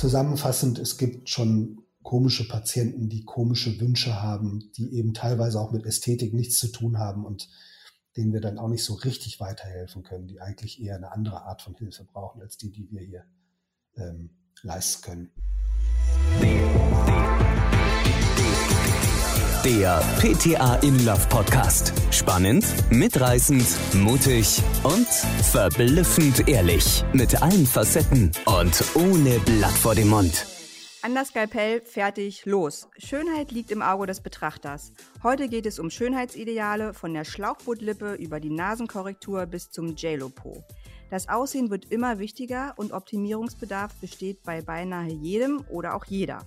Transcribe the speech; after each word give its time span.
zusammenfassend, 0.00 0.78
es 0.78 0.96
gibt 0.96 1.28
schon 1.28 1.82
komische 2.02 2.48
Patienten, 2.48 3.10
die 3.10 3.26
komische 3.26 3.78
Wünsche 3.80 4.22
haben, 4.22 4.72
die 4.78 4.94
eben 4.94 5.12
teilweise 5.12 5.60
auch 5.60 5.72
mit 5.72 5.84
Ästhetik 5.84 6.32
nichts 6.32 6.58
zu 6.58 6.68
tun 6.68 6.98
haben 6.98 7.26
und 7.26 7.50
denen 8.16 8.32
wir 8.32 8.40
dann 8.40 8.58
auch 8.58 8.68
nicht 8.68 8.82
so 8.82 8.94
richtig 8.94 9.40
weiterhelfen 9.40 10.02
können, 10.02 10.26
die 10.26 10.40
eigentlich 10.40 10.80
eher 10.80 10.96
eine 10.96 11.12
andere 11.12 11.42
Art 11.42 11.60
von 11.60 11.74
Hilfe 11.74 12.04
brauchen 12.04 12.40
als 12.40 12.56
die, 12.56 12.72
die 12.72 12.90
wir 12.90 13.02
hier 13.02 13.24
ähm, 13.96 14.30
leisten 14.62 15.02
können. 15.02 15.30
Der 19.64 20.00
PTA 20.18 20.76
in 20.76 21.04
Love 21.04 21.26
Podcast. 21.28 21.92
Spannend, 22.10 22.64
mitreißend, 22.90 23.66
mutig 23.92 24.62
und 24.84 25.06
verblüffend 25.06 26.48
ehrlich. 26.48 27.04
Mit 27.12 27.42
allen 27.42 27.66
Facetten 27.66 28.32
und 28.46 28.82
ohne 28.94 29.38
Blatt 29.40 29.72
vor 29.72 29.94
dem 29.94 30.08
Mund. 30.08 30.46
An 31.02 31.14
das 31.14 31.28
Skalpell, 31.28 31.82
fertig, 31.82 32.46
los. 32.46 32.88
Schönheit 32.96 33.52
liegt 33.52 33.70
im 33.70 33.82
Auge 33.82 34.06
des 34.06 34.22
Betrachters. 34.22 34.94
Heute 35.22 35.46
geht 35.50 35.66
es 35.66 35.78
um 35.78 35.90
Schönheitsideale 35.90 36.94
von 36.94 37.12
der 37.12 37.24
Schlauchbootlippe 37.24 38.14
über 38.14 38.40
die 38.40 38.48
Nasenkorrektur 38.48 39.44
bis 39.44 39.70
zum 39.70 39.94
JLo-Po. 39.94 40.64
Das 41.10 41.28
Aussehen 41.28 41.68
wird 41.68 41.92
immer 41.92 42.18
wichtiger 42.18 42.72
und 42.78 42.94
Optimierungsbedarf 42.94 43.92
besteht 43.96 44.42
bei 44.42 44.62
beinahe 44.62 45.10
jedem 45.10 45.62
oder 45.68 45.96
auch 45.96 46.06
jeder. 46.06 46.46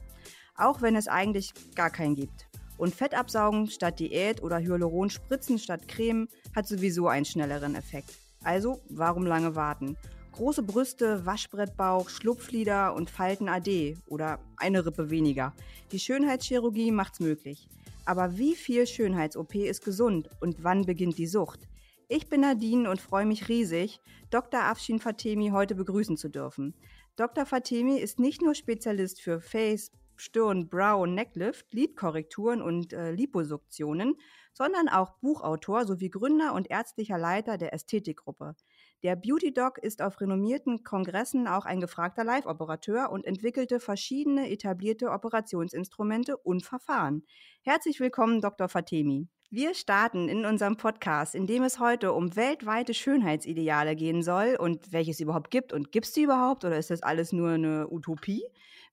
Auch 0.58 0.82
wenn 0.82 0.96
es 0.96 1.08
eigentlich 1.08 1.54
gar 1.76 1.92
keinen 1.92 2.16
gibt. 2.16 2.48
Und 2.78 2.96
Fettabsaugen 2.96 3.68
statt 3.68 4.00
Diät 4.00 4.42
oder 4.42 4.60
Hyaluronspritzen 4.60 5.60
statt 5.60 5.88
Creme 5.88 6.28
hat 6.56 6.68
sowieso 6.68 7.08
einen 7.08 7.26
schnelleren 7.26 7.76
Effekt. 7.76 8.14
Also, 8.44 8.82
warum 8.90 9.26
lange 9.26 9.56
warten? 9.56 9.96
Große 10.34 10.64
Brüste, 10.64 11.26
Waschbrettbauch, 11.26 12.10
Schlupflider 12.10 12.96
und 12.96 13.10
Falten 13.10 13.48
AD 13.48 13.98
oder 14.08 14.40
eine 14.58 14.86
Rippe 14.86 15.10
weniger. 15.10 15.54
Die 15.92 16.00
Schönheitschirurgie 16.00 16.92
macht's 16.92 17.20
möglich. 17.20 17.68
Aber 18.06 18.38
wie 18.38 18.56
viel 18.56 18.86
Schönheits-OP 18.88 19.56
ist 19.56 19.86
gesund 19.86 20.30
und 20.42 20.64
wann 20.64 20.86
beginnt 20.86 21.18
die 21.18 21.28
Sucht? 21.28 21.68
Ich 22.10 22.28
bin 22.28 22.42
Nadine 22.42 22.90
und 22.90 23.00
freue 23.00 23.26
mich 23.26 23.48
riesig, 23.48 24.02
Dr. 24.30 24.62
Afshin 24.62 25.00
Fatemi 25.00 25.50
heute 25.50 25.76
begrüßen 25.76 26.18
zu 26.18 26.30
dürfen. 26.30 26.74
Dr. 27.16 27.46
Fatemi 27.46 27.98
ist 27.98 28.20
nicht 28.20 28.42
nur 28.42 28.56
Spezialist 28.56 29.22
für 29.22 29.40
Face, 29.40 29.92
Stirn, 30.16 30.70
Brow, 30.70 31.06
Necklift, 31.06 31.74
Lidkorrekturen 31.74 32.62
und 32.62 32.94
äh, 32.94 33.12
Liposuktionen, 33.12 34.16
sondern 34.54 34.88
auch 34.90 35.18
Buchautor 35.20 35.86
sowie 35.86 36.10
Gründer 36.10 36.54
und 36.54 36.70
ärztlicher 36.70 37.18
Leiter 37.18 37.58
der 37.58 37.74
Ästhetikgruppe. 37.74 38.56
Der 39.04 39.16
Beauty 39.16 39.54
Doc 39.54 39.80
ist 39.80 40.02
auf 40.02 40.22
renommierten 40.22 40.84
Kongressen 40.84 41.48
auch 41.48 41.66
ein 41.66 41.82
gefragter 41.82 42.24
Live-Operateur 42.24 43.12
und 43.12 43.26
entwickelte 43.26 43.80
verschiedene 43.80 44.50
etablierte 44.50 45.12
Operationsinstrumente 45.12 46.38
und 46.38 46.64
Verfahren. 46.64 47.24
Herzlich 47.64 48.00
willkommen, 48.00 48.40
Dr. 48.40 48.70
Fatemi. 48.70 49.28
Wir 49.56 49.76
starten 49.76 50.30
in 50.30 50.46
unserem 50.46 50.78
Podcast, 50.78 51.36
in 51.36 51.46
dem 51.46 51.62
es 51.62 51.80
heute 51.80 52.14
um 52.14 52.36
weltweite 52.36 52.96
Schönheitsideale 52.96 53.96
gehen 53.96 54.24
soll 54.24 54.56
und 54.60 54.92
welches 54.92 55.18
es 55.18 55.20
überhaupt 55.20 55.52
gibt 55.52 55.74
und 55.74 55.92
gibt 55.92 56.08
es 56.08 56.14
die 56.14 56.24
überhaupt 56.24 56.66
oder 56.66 56.78
ist 56.78 56.90
das 56.90 57.04
alles 57.04 57.34
nur 57.34 57.52
eine 57.52 57.88
Utopie? 57.88 58.44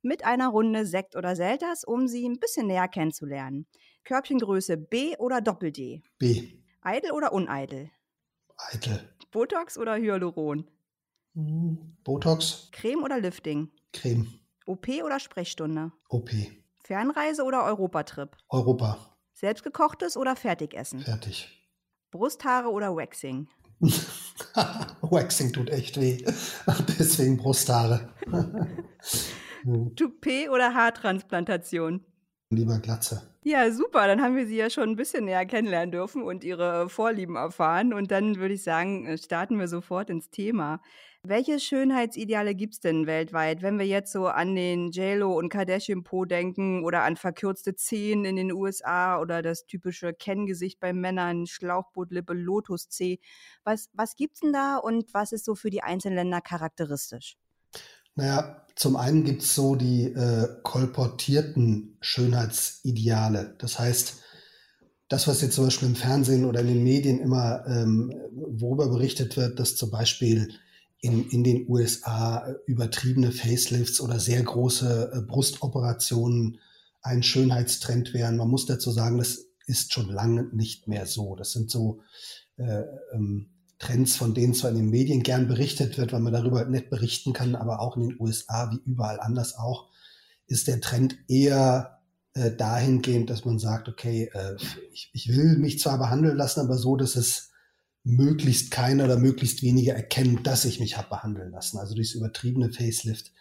Mit 0.02 0.24
einer 0.24 0.48
Runde 0.48 0.86
Sekt 0.86 1.14
oder 1.14 1.36
Selters, 1.36 1.84
um 1.84 2.08
sie 2.08 2.26
ein 2.26 2.40
bisschen 2.40 2.66
näher 2.66 2.88
kennenzulernen. 2.88 3.66
Körbchengröße 4.04 4.78
B 4.78 5.14
oder 5.18 5.42
Doppel-D? 5.42 6.02
B. 6.18 6.52
Eitel 6.80 7.12
oder 7.12 7.34
uneitel? 7.34 7.90
Eitel. 8.56 9.14
Botox 9.30 9.76
oder 9.76 9.96
Hyaluron? 9.96 10.70
Hm, 11.34 11.96
Botox. 12.02 12.70
Creme 12.72 13.02
oder 13.02 13.20
Lifting? 13.20 13.70
Creme. 13.92 14.26
OP 14.64 14.88
oder 15.04 15.20
Sprechstunde? 15.20 15.92
OP. 16.08 16.30
Fernreise 16.82 17.44
oder 17.44 17.64
Europatrip? 17.64 18.38
Europa. 18.48 19.16
Selbstgekochtes 19.34 20.16
oder 20.16 20.34
Fertigessen? 20.34 21.00
Fertig. 21.00 21.48
Brusthaare 22.10 22.68
oder 22.70 22.96
Waxing? 22.96 23.48
Waxing 25.02 25.52
tut 25.52 25.68
echt 25.68 26.00
weh. 26.00 26.24
Deswegen 26.98 27.36
Brusthaare. 27.36 28.14
Toupet 29.96 30.48
oder 30.50 30.74
Haartransplantation? 30.74 32.04
Lieber 32.50 32.78
Glatze. 32.78 33.22
Ja, 33.44 33.70
super. 33.70 34.06
Dann 34.06 34.20
haben 34.20 34.36
wir 34.36 34.46
Sie 34.46 34.56
ja 34.56 34.68
schon 34.68 34.90
ein 34.90 34.96
bisschen 34.96 35.24
näher 35.24 35.46
kennenlernen 35.46 35.92
dürfen 35.92 36.22
und 36.22 36.44
Ihre 36.44 36.88
Vorlieben 36.88 37.36
erfahren. 37.36 37.94
Und 37.94 38.10
dann 38.10 38.36
würde 38.36 38.54
ich 38.54 38.62
sagen, 38.62 39.06
äh, 39.06 39.16
starten 39.16 39.58
wir 39.58 39.68
sofort 39.68 40.10
ins 40.10 40.30
Thema. 40.30 40.80
Welche 41.22 41.60
Schönheitsideale 41.60 42.54
gibt 42.54 42.74
es 42.74 42.80
denn 42.80 43.06
weltweit, 43.06 43.62
wenn 43.62 43.78
wir 43.78 43.86
jetzt 43.86 44.10
so 44.10 44.26
an 44.26 44.54
den 44.54 44.90
JLo 44.90 45.32
und 45.38 45.48
Kardashian 45.50 46.02
Po 46.02 46.24
denken 46.24 46.82
oder 46.82 47.02
an 47.02 47.16
verkürzte 47.16 47.76
Zehen 47.76 48.24
in 48.24 48.36
den 48.36 48.52
USA 48.52 49.20
oder 49.20 49.42
das 49.42 49.66
typische 49.66 50.12
Kenngesicht 50.12 50.80
bei 50.80 50.92
Männern, 50.92 51.46
Schlauchbootlippe, 51.46 52.32
Lotus-C? 52.32 53.20
Was, 53.64 53.90
was 53.92 54.16
gibt's 54.16 54.40
denn 54.40 54.52
da 54.52 54.76
und 54.76 55.12
was 55.14 55.32
ist 55.32 55.44
so 55.44 55.54
für 55.54 55.70
die 55.70 55.82
einzelnen 55.82 56.16
Länder 56.16 56.40
charakteristisch? 56.40 57.36
Naja, 58.14 58.66
zum 58.80 58.96
einen 58.96 59.24
gibt 59.24 59.42
es 59.42 59.54
so 59.54 59.76
die 59.76 60.04
äh, 60.04 60.48
kolportierten 60.62 61.98
Schönheitsideale. 62.00 63.54
Das 63.58 63.78
heißt, 63.78 64.14
das, 65.06 65.28
was 65.28 65.42
jetzt 65.42 65.56
zum 65.56 65.66
Beispiel 65.66 65.88
im 65.88 65.96
Fernsehen 65.96 66.46
oder 66.46 66.60
in 66.60 66.68
den 66.68 66.82
Medien 66.82 67.20
immer 67.20 67.62
ähm, 67.66 68.10
worüber 68.32 68.88
berichtet 68.88 69.36
wird, 69.36 69.60
dass 69.60 69.76
zum 69.76 69.90
Beispiel 69.90 70.54
in, 71.02 71.28
in 71.28 71.44
den 71.44 71.68
USA 71.68 72.54
übertriebene 72.64 73.32
Facelifts 73.32 74.00
oder 74.00 74.18
sehr 74.18 74.42
große 74.42 75.10
äh, 75.12 75.20
Brustoperationen 75.20 76.58
ein 77.02 77.22
Schönheitstrend 77.22 78.14
wären. 78.14 78.38
Man 78.38 78.48
muss 78.48 78.64
dazu 78.64 78.90
sagen, 78.92 79.18
das 79.18 79.44
ist 79.66 79.92
schon 79.92 80.08
lange 80.08 80.44
nicht 80.54 80.88
mehr 80.88 81.04
so. 81.04 81.36
Das 81.36 81.52
sind 81.52 81.70
so 81.70 82.00
äh, 82.56 82.84
ähm, 83.12 83.50
Trends, 83.80 84.14
von 84.14 84.34
denen 84.34 84.54
zwar 84.54 84.70
in 84.70 84.76
den 84.76 84.90
Medien 84.90 85.22
gern 85.22 85.48
berichtet 85.48 85.98
wird, 85.98 86.12
weil 86.12 86.20
man 86.20 86.34
darüber 86.34 86.64
nicht 86.66 86.90
berichten 86.90 87.32
kann, 87.32 87.56
aber 87.56 87.80
auch 87.80 87.96
in 87.96 88.10
den 88.10 88.20
USA, 88.20 88.70
wie 88.70 88.80
überall 88.88 89.18
anders 89.18 89.56
auch, 89.56 89.88
ist 90.46 90.68
der 90.68 90.80
Trend 90.80 91.16
eher 91.28 91.98
äh, 92.34 92.50
dahingehend, 92.52 93.30
dass 93.30 93.44
man 93.44 93.58
sagt, 93.58 93.88
okay, 93.88 94.30
äh, 94.34 94.56
ich, 94.92 95.10
ich 95.12 95.28
will 95.28 95.56
mich 95.56 95.80
zwar 95.80 95.98
behandeln 95.98 96.36
lassen, 96.36 96.60
aber 96.60 96.76
so, 96.76 96.96
dass 96.96 97.16
es 97.16 97.50
möglichst 98.04 98.70
keiner 98.70 99.04
oder 99.04 99.18
möglichst 99.18 99.62
wenige 99.62 99.92
erkennen, 99.92 100.42
dass 100.42 100.64
ich 100.64 100.78
mich 100.78 100.96
habe 100.96 101.08
behandeln 101.08 101.50
lassen. 101.50 101.78
Also 101.78 101.94
dieses 101.94 102.14
übertriebene 102.14 102.72
Facelift, 102.72 103.32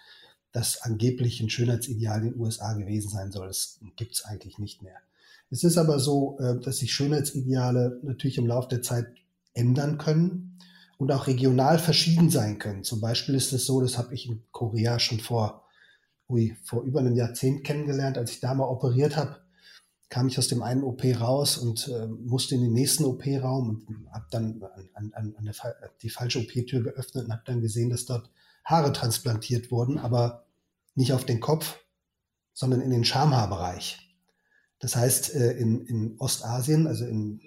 das 0.52 0.82
angeblich 0.82 1.42
ein 1.42 1.50
Schönheitsideal 1.50 2.22
in 2.24 2.32
den 2.32 2.40
USA 2.40 2.74
gewesen 2.74 3.10
sein 3.10 3.32
soll, 3.32 3.48
das 3.48 3.80
gibt 3.98 4.16
es 4.16 4.26
eigentlich 4.26 4.58
nicht 4.58 4.82
mehr. 4.82 4.98
Es 5.52 5.64
ist 5.64 5.78
aber 5.78 6.00
so, 6.00 6.38
äh, 6.40 6.60
dass 6.60 6.78
sich 6.78 6.94
Schönheitsideale 6.94 8.00
natürlich 8.04 8.38
im 8.38 8.48
Laufe 8.48 8.70
der 8.70 8.82
Zeit 8.82 9.08
ändern 9.54 9.98
können 9.98 10.58
und 10.98 11.12
auch 11.12 11.28
regional 11.28 11.80
verschieden 11.80 12.30
sein 12.30 12.60
können. 12.60 12.84
Zum 12.84 13.02
Beispiel 13.02 13.36
ist 13.36 13.54
es 13.54 13.66
so, 13.66 13.82
das 13.82 13.98
habe 13.98 14.14
ich 14.14 14.28
in 14.28 14.44
Korea 14.52 15.00
schon 15.00 15.20
vor, 15.20 15.66
ui, 16.28 16.56
vor 16.64 16.84
über 16.84 17.00
einem 17.00 17.16
Jahrzehnt 17.16 17.64
kennengelernt, 17.64 18.18
als 18.18 18.32
ich 18.32 18.40
da 18.40 18.54
mal 18.54 18.66
operiert 18.66 19.16
habe, 19.16 19.38
kam 20.10 20.28
ich 20.28 20.38
aus 20.38 20.48
dem 20.48 20.64
einen 20.64 20.84
OP 20.84 21.04
raus 21.20 21.58
und 21.58 21.88
äh, 21.88 22.08
musste 22.08 22.56
in 22.56 22.62
den 22.62 22.74
nächsten 22.74 23.06
OP-Raum 23.06 23.86
und 23.88 24.12
habe 24.12 24.26
dann 24.32 24.62
an, 24.96 25.12
an, 25.14 25.36
an 25.38 25.46
der, 25.46 25.54
die 26.02 26.10
falsche 26.10 26.40
OP-Tür 26.40 26.82
geöffnet 26.84 27.26
und 27.26 27.32
habe 27.32 27.44
dann 27.46 27.62
gesehen, 27.62 27.92
dass 27.92 28.06
dort 28.06 28.30
Haare 28.66 28.92
transplantiert 28.92 29.72
wurden, 29.72 30.00
aber 30.00 30.46
nicht 30.96 31.14
auf 31.14 31.26
den 31.26 31.40
Kopf, 31.40 31.78
sondern 32.54 32.82
in 32.82 32.90
den 32.90 33.06
Schamhaarbereich. 33.06 34.18
Das 34.80 34.96
heißt, 34.96 35.36
äh, 35.36 35.52
in, 35.54 35.86
in 35.86 36.16
Ostasien, 36.20 36.88
also 36.88 37.06
in 37.06 37.40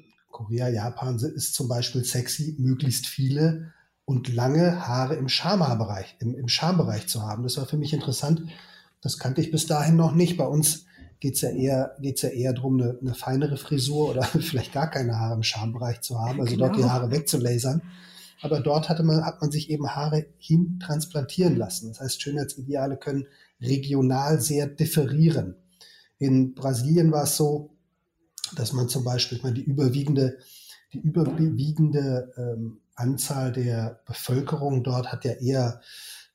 Korea, 0.45 0.69
Japan 0.69 1.17
ist 1.17 1.55
zum 1.55 1.69
Beispiel 1.69 2.05
sexy, 2.05 2.57
möglichst 2.59 3.07
viele 3.07 3.73
und 4.05 4.33
lange 4.35 4.87
Haare 4.87 5.15
im 5.15 5.29
Schamhaarbereich, 5.29 6.17
im, 6.21 6.35
im 6.35 6.49
Schambereich 6.49 7.07
zu 7.07 7.23
haben. 7.23 7.45
Das 7.45 7.57
war 7.57 7.67
für 7.67 7.77
mich 7.77 7.93
interessant. 7.93 8.43
Das 9.01 9.19
kannte 9.19 9.41
ich 9.41 9.51
bis 9.51 9.67
dahin 9.67 9.97
noch 9.97 10.15
nicht. 10.15 10.37
Bei 10.37 10.47
uns 10.47 10.87
geht 11.21 11.37
es 11.37 11.43
ja 11.43 11.51
eher, 11.51 11.97
geht's 12.01 12.23
ja 12.23 12.31
eher 12.31 12.53
darum, 12.53 12.81
eine, 12.81 12.99
eine 13.01 13.15
feinere 13.15 13.57
Frisur 13.57 14.11
oder 14.11 14.23
vielleicht 14.41 14.73
gar 14.73 14.91
keine 14.91 15.19
Haare 15.19 15.35
im 15.35 15.43
Schambereich 15.43 16.01
zu 16.01 16.19
haben, 16.19 16.41
also 16.41 16.55
genau. 16.55 16.67
dort 16.67 16.77
die 16.77 16.83
genau. 16.83 16.93
Haare 16.93 17.11
wegzulasern. 17.11 17.83
Aber 18.41 18.59
dort 18.59 18.89
hatte 18.89 19.05
man, 19.05 19.25
hat 19.25 19.41
man 19.41 19.53
sich 19.53 19.71
eben 19.71 19.95
Haare 19.95 20.27
hin 20.39 20.81
transplantieren 20.83 21.57
lassen. 21.57 21.89
Das 21.89 22.01
heißt, 22.01 22.21
Schönheitsideale 22.21 22.97
können 22.97 23.29
regional 23.61 24.41
sehr 24.41 24.67
differieren. 24.67 25.55
In 26.19 26.55
Brasilien 26.55 27.13
war 27.13 27.23
es 27.23 27.37
so, 27.37 27.72
dass 28.57 28.73
man 28.73 28.89
zum 28.89 29.05
Beispiel, 29.05 29.39
ich 29.39 29.45
meine, 29.45 29.57
die 29.57 29.65
überwiegende, 29.65 30.39
die 30.93 30.99
überwiegende 30.99 32.33
ähm, 32.37 32.81
Anzahl 32.95 33.53
der 33.53 34.01
Bevölkerung 34.07 34.83
dort 34.83 35.11
hat 35.11 35.25
ja 35.25 35.33
eher, 35.33 35.81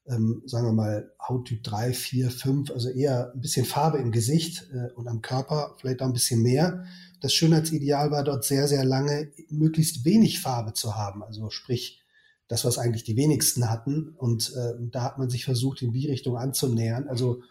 ähm, 0.08 0.42
sagen 0.46 0.66
wir 0.66 0.74
mal, 0.74 1.12
Hauttyp 1.28 1.64
3, 1.64 1.94
4, 1.94 2.32
5, 2.32 2.72
also 2.72 2.90
eher 2.90 3.32
ein 3.34 3.42
bisschen 3.42 3.66
Farbe 3.66 4.00
im 4.00 4.12
Gesicht 4.12 4.68
äh, 4.74 4.92
und 4.94 5.08
am 5.08 5.22
Körper, 5.22 5.76
vielleicht 5.80 6.02
auch 6.02 6.08
ein 6.08 6.14
bisschen 6.14 6.42
mehr. 6.42 6.86
Das 7.22 7.34
Schönheitsideal 7.34 8.12
war 8.12 8.24
dort 8.24 8.44
sehr, 8.44 8.68
sehr 8.68 8.86
lange, 8.86 9.32
möglichst 9.50 10.06
wenig 10.06 10.40
Farbe 10.40 10.74
zu 10.74 10.96
haben. 10.96 11.24
Also 11.24 11.50
sprich, 11.50 12.04
das, 12.48 12.64
was 12.64 12.78
eigentlich 12.78 13.04
die 13.04 13.18
wenigsten 13.18 13.70
hatten. 13.70 14.14
Und 14.18 14.54
äh, 14.56 14.74
da 14.92 15.04
hat 15.04 15.18
man 15.18 15.30
sich 15.30 15.46
versucht, 15.46 15.82
in 15.82 15.92
die 15.92 16.08
Richtung 16.08 16.38
anzunähern. 16.38 17.08
Also, 17.08 17.42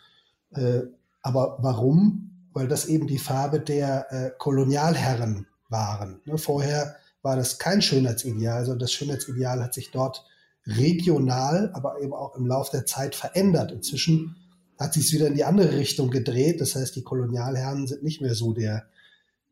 äh, 0.50 0.82
aber 1.22 1.58
warum? 1.60 2.35
Weil 2.56 2.68
das 2.68 2.86
eben 2.86 3.06
die 3.06 3.18
Farbe 3.18 3.60
der 3.60 4.06
äh, 4.10 4.30
Kolonialherren 4.38 5.46
waren. 5.68 6.22
Ne? 6.24 6.38
Vorher 6.38 6.96
war 7.20 7.36
das 7.36 7.58
kein 7.58 7.82
Schönheitsideal, 7.82 8.64
sondern 8.64 8.78
das 8.78 8.92
Schönheitsideal 8.92 9.62
hat 9.62 9.74
sich 9.74 9.90
dort 9.90 10.24
regional, 10.66 11.70
aber 11.74 12.00
eben 12.00 12.14
auch 12.14 12.34
im 12.34 12.46
Laufe 12.46 12.70
der 12.72 12.86
Zeit 12.86 13.14
verändert. 13.14 13.72
Inzwischen 13.72 14.36
hat 14.78 14.94
sich 14.94 15.04
es 15.04 15.12
wieder 15.12 15.26
in 15.26 15.34
die 15.34 15.44
andere 15.44 15.76
Richtung 15.76 16.10
gedreht. 16.10 16.62
Das 16.62 16.74
heißt, 16.74 16.96
die 16.96 17.02
Kolonialherren 17.02 17.86
sind 17.86 18.02
nicht 18.02 18.22
mehr 18.22 18.34
so 18.34 18.54
der, 18.54 18.86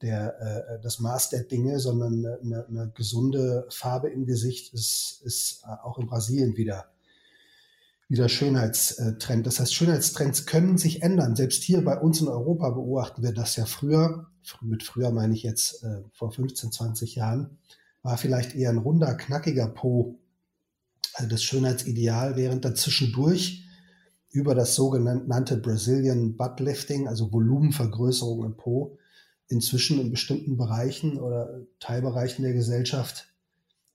der, 0.00 0.40
äh, 0.40 0.82
das 0.82 0.98
Maß 0.98 1.28
der 1.28 1.42
Dinge, 1.42 1.80
sondern 1.80 2.24
eine, 2.24 2.66
eine 2.66 2.92
gesunde 2.94 3.66
Farbe 3.68 4.08
im 4.08 4.24
Gesicht 4.24 4.72
ist, 4.72 5.20
ist 5.24 5.62
äh, 5.64 5.86
auch 5.86 5.98
in 5.98 6.06
Brasilien 6.06 6.56
wieder, 6.56 6.86
wieder 8.08 8.28
Schönheitstrend. 8.28 9.46
Das 9.46 9.60
heißt, 9.60 9.74
Schönheitstrends 9.74 10.46
können 10.46 10.78
sich 10.78 11.02
ändern. 11.02 11.36
Selbst 11.36 11.62
hier 11.62 11.82
bei 11.84 11.98
uns 11.98 12.20
in 12.20 12.28
Europa 12.28 12.70
beobachten 12.70 13.22
wir 13.22 13.32
das 13.32 13.56
ja 13.56 13.66
früher. 13.66 14.26
Mit 14.60 14.82
früher 14.82 15.10
meine 15.10 15.34
ich 15.34 15.42
jetzt 15.42 15.82
äh, 15.82 16.02
vor 16.12 16.30
15, 16.30 16.70
20 16.70 17.14
Jahren, 17.14 17.58
war 18.02 18.18
vielleicht 18.18 18.54
eher 18.54 18.70
ein 18.70 18.78
runder, 18.78 19.14
knackiger 19.14 19.68
Po 19.68 20.18
also 21.14 21.30
das 21.30 21.42
Schönheitsideal, 21.42 22.36
während 22.36 22.64
dann 22.64 22.76
zwischendurch 22.76 23.64
über 24.30 24.54
das 24.54 24.74
sogenannte 24.74 25.56
Brazilian 25.56 26.36
Butt 26.36 26.58
Lifting, 26.58 27.06
also 27.06 27.32
Volumenvergrößerung 27.32 28.44
im 28.44 28.56
Po, 28.56 28.98
inzwischen 29.46 30.00
in 30.00 30.10
bestimmten 30.10 30.56
Bereichen 30.56 31.20
oder 31.20 31.62
Teilbereichen 31.78 32.42
der 32.42 32.52
Gesellschaft, 32.52 33.32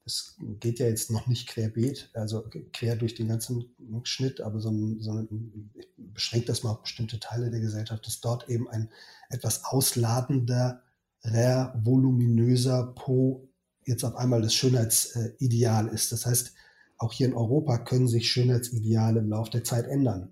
das 0.10 0.36
geht 0.60 0.80
ja 0.80 0.88
jetzt 0.88 1.12
noch 1.12 1.28
nicht 1.28 1.48
querbeet, 1.48 2.10
also 2.14 2.44
quer 2.74 2.96
durch 2.96 3.14
den 3.14 3.28
ganzen 3.28 3.66
Schnitt, 4.04 4.42
aber 4.42 4.60
so 4.60 4.72
ein, 4.72 5.00
so 5.00 5.12
ein, 5.12 5.72
ich 5.76 5.88
beschränke 5.98 6.48
das 6.48 6.64
mal 6.64 6.72
auf 6.72 6.82
bestimmte 6.82 7.20
Teile 7.20 7.52
der 7.52 7.60
Gesellschaft, 7.60 8.08
dass 8.08 8.20
dort 8.20 8.50
eben 8.50 8.68
ein 8.70 8.90
etwas 9.30 9.66
ausladender, 9.66 10.82
voluminöser 11.22 12.94
Po 12.96 13.48
jetzt 13.86 14.04
auf 14.04 14.16
einmal 14.16 14.42
das 14.42 14.56
Schönheitsideal 14.56 15.88
ist. 15.90 16.12
Das 16.12 16.26
heißt, 16.26 16.54
auch 16.98 17.14
hier 17.14 17.28
in 17.28 17.36
Europa 17.36 17.78
können 17.78 18.08
sich 18.08 18.32
Schönheitsideale 18.32 19.20
im 19.20 19.30
Laufe 19.30 19.52
der 19.52 19.64
Zeit 19.64 19.86
ändern. 19.86 20.32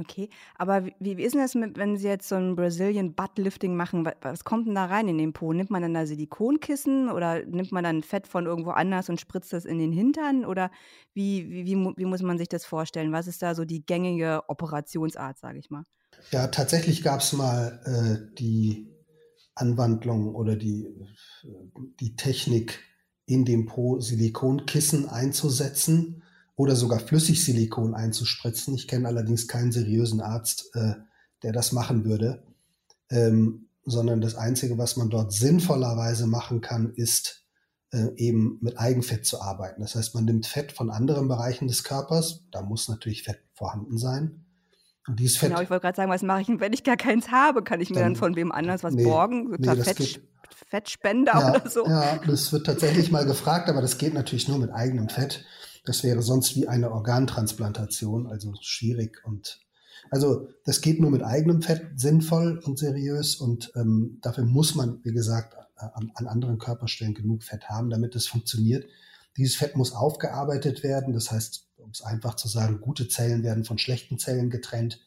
Okay, 0.00 0.28
aber 0.56 0.86
wie, 0.98 1.16
wie 1.16 1.22
ist 1.22 1.34
denn 1.34 1.42
das, 1.42 1.54
mit, 1.54 1.78
wenn 1.78 1.96
Sie 1.96 2.08
jetzt 2.08 2.28
so 2.28 2.34
ein 2.34 2.56
Brazilian 2.56 3.14
Buttlifting 3.14 3.76
machen? 3.76 4.04
Was, 4.04 4.14
was 4.22 4.44
kommt 4.44 4.66
denn 4.66 4.74
da 4.74 4.86
rein 4.86 5.06
in 5.06 5.18
den 5.18 5.32
Po? 5.32 5.52
Nimmt 5.52 5.70
man 5.70 5.82
dann 5.82 5.94
da 5.94 6.04
Silikonkissen 6.04 7.08
oder 7.08 7.44
nimmt 7.44 7.70
man 7.70 7.84
dann 7.84 8.02
Fett 8.02 8.26
von 8.26 8.46
irgendwo 8.46 8.70
anders 8.70 9.08
und 9.08 9.20
spritzt 9.20 9.52
das 9.52 9.64
in 9.64 9.78
den 9.78 9.92
Hintern? 9.92 10.44
Oder 10.44 10.72
wie, 11.12 11.48
wie, 11.48 11.64
wie, 11.64 11.92
wie 11.96 12.04
muss 12.06 12.22
man 12.22 12.38
sich 12.38 12.48
das 12.48 12.64
vorstellen? 12.64 13.12
Was 13.12 13.28
ist 13.28 13.40
da 13.40 13.54
so 13.54 13.64
die 13.64 13.86
gängige 13.86 14.42
Operationsart, 14.48 15.38
sage 15.38 15.60
ich 15.60 15.70
mal? 15.70 15.84
Ja, 16.32 16.48
tatsächlich 16.48 17.02
gab 17.04 17.20
es 17.20 17.32
mal 17.32 17.80
äh, 17.84 18.34
die 18.34 18.88
Anwandlung 19.54 20.34
oder 20.34 20.56
die, 20.56 20.88
die 22.00 22.16
Technik, 22.16 22.80
in 23.26 23.44
dem 23.44 23.64
Po 23.64 24.00
Silikonkissen 24.00 25.08
einzusetzen 25.08 26.23
oder 26.56 26.76
sogar 26.76 27.00
Flüssigsilikon 27.00 27.94
einzuspritzen. 27.94 28.74
Ich 28.74 28.88
kenne 28.88 29.08
allerdings 29.08 29.48
keinen 29.48 29.72
seriösen 29.72 30.20
Arzt, 30.20 30.70
äh, 30.74 30.94
der 31.42 31.52
das 31.52 31.72
machen 31.72 32.04
würde, 32.04 32.44
ähm, 33.10 33.68
sondern 33.84 34.20
das 34.20 34.34
Einzige, 34.34 34.78
was 34.78 34.96
man 34.96 35.10
dort 35.10 35.32
sinnvollerweise 35.32 36.26
machen 36.26 36.60
kann, 36.60 36.92
ist 36.94 37.44
äh, 37.92 38.08
eben 38.16 38.58
mit 38.60 38.78
Eigenfett 38.78 39.26
zu 39.26 39.40
arbeiten. 39.40 39.80
Das 39.82 39.94
heißt, 39.94 40.14
man 40.14 40.24
nimmt 40.24 40.46
Fett 40.46 40.72
von 40.72 40.90
anderen 40.90 41.28
Bereichen 41.28 41.68
des 41.68 41.84
Körpers, 41.84 42.44
da 42.50 42.62
muss 42.62 42.88
natürlich 42.88 43.24
Fett 43.24 43.40
vorhanden 43.54 43.98
sein. 43.98 44.44
Und 45.06 45.20
dieses 45.20 45.36
Fett, 45.36 45.50
genau, 45.50 45.60
ich 45.60 45.68
wollte 45.68 45.82
gerade 45.82 45.96
sagen, 45.96 46.10
was 46.10 46.22
mache 46.22 46.40
ich, 46.40 46.60
wenn 46.60 46.72
ich 46.72 46.82
gar 46.82 46.96
keins 46.96 47.30
habe? 47.30 47.62
Kann 47.62 47.80
ich 47.80 47.90
mir 47.90 47.96
dann, 47.96 48.14
dann 48.14 48.16
von 48.16 48.36
wem 48.36 48.52
anders 48.52 48.82
was 48.82 48.94
nee, 48.94 49.04
borgen? 49.04 49.54
Nee, 49.58 49.76
Fett, 49.82 49.98
geht, 49.98 50.22
Fettspender 50.68 51.32
ja, 51.32 51.50
oder 51.50 51.70
so? 51.70 51.86
Ja, 51.86 52.18
das 52.26 52.52
wird 52.52 52.64
tatsächlich 52.64 53.10
mal 53.10 53.26
gefragt, 53.26 53.68
aber 53.68 53.82
das 53.82 53.98
geht 53.98 54.14
natürlich 54.14 54.48
nur 54.48 54.58
mit 54.58 54.72
eigenem 54.72 55.10
Fett. 55.10 55.44
Das 55.84 56.02
wäre 56.02 56.22
sonst 56.22 56.56
wie 56.56 56.66
eine 56.68 56.90
Organtransplantation, 56.90 58.26
also 58.26 58.54
schwierig 58.60 59.22
und 59.24 59.60
also 60.10 60.48
das 60.64 60.80
geht 60.80 61.00
nur 61.00 61.10
mit 61.10 61.22
eigenem 61.22 61.62
Fett 61.62 61.98
sinnvoll 61.98 62.58
und 62.58 62.78
seriös 62.78 63.36
und 63.36 63.72
ähm, 63.74 64.18
dafür 64.22 64.44
muss 64.44 64.74
man, 64.74 65.00
wie 65.02 65.12
gesagt, 65.12 65.56
an, 65.76 66.12
an, 66.14 66.26
anderen 66.26 66.58
Körperstellen 66.58 67.14
genug 67.14 67.42
Fett 67.42 67.68
haben, 67.68 67.90
damit 67.90 68.14
es 68.14 68.26
funktioniert. 68.26 68.86
Dieses 69.36 69.56
Fett 69.56 69.76
muss 69.76 69.92
aufgearbeitet 69.92 70.82
werden, 70.82 71.12
das 71.12 71.30
heißt, 71.30 71.68
um 71.78 71.90
es 71.90 72.02
einfach 72.02 72.36
zu 72.36 72.48
sagen, 72.48 72.80
gute 72.80 73.08
Zellen 73.08 73.42
werden 73.42 73.64
von 73.64 73.78
schlechten 73.78 74.18
Zellen 74.18 74.50
getrennt. 74.50 75.00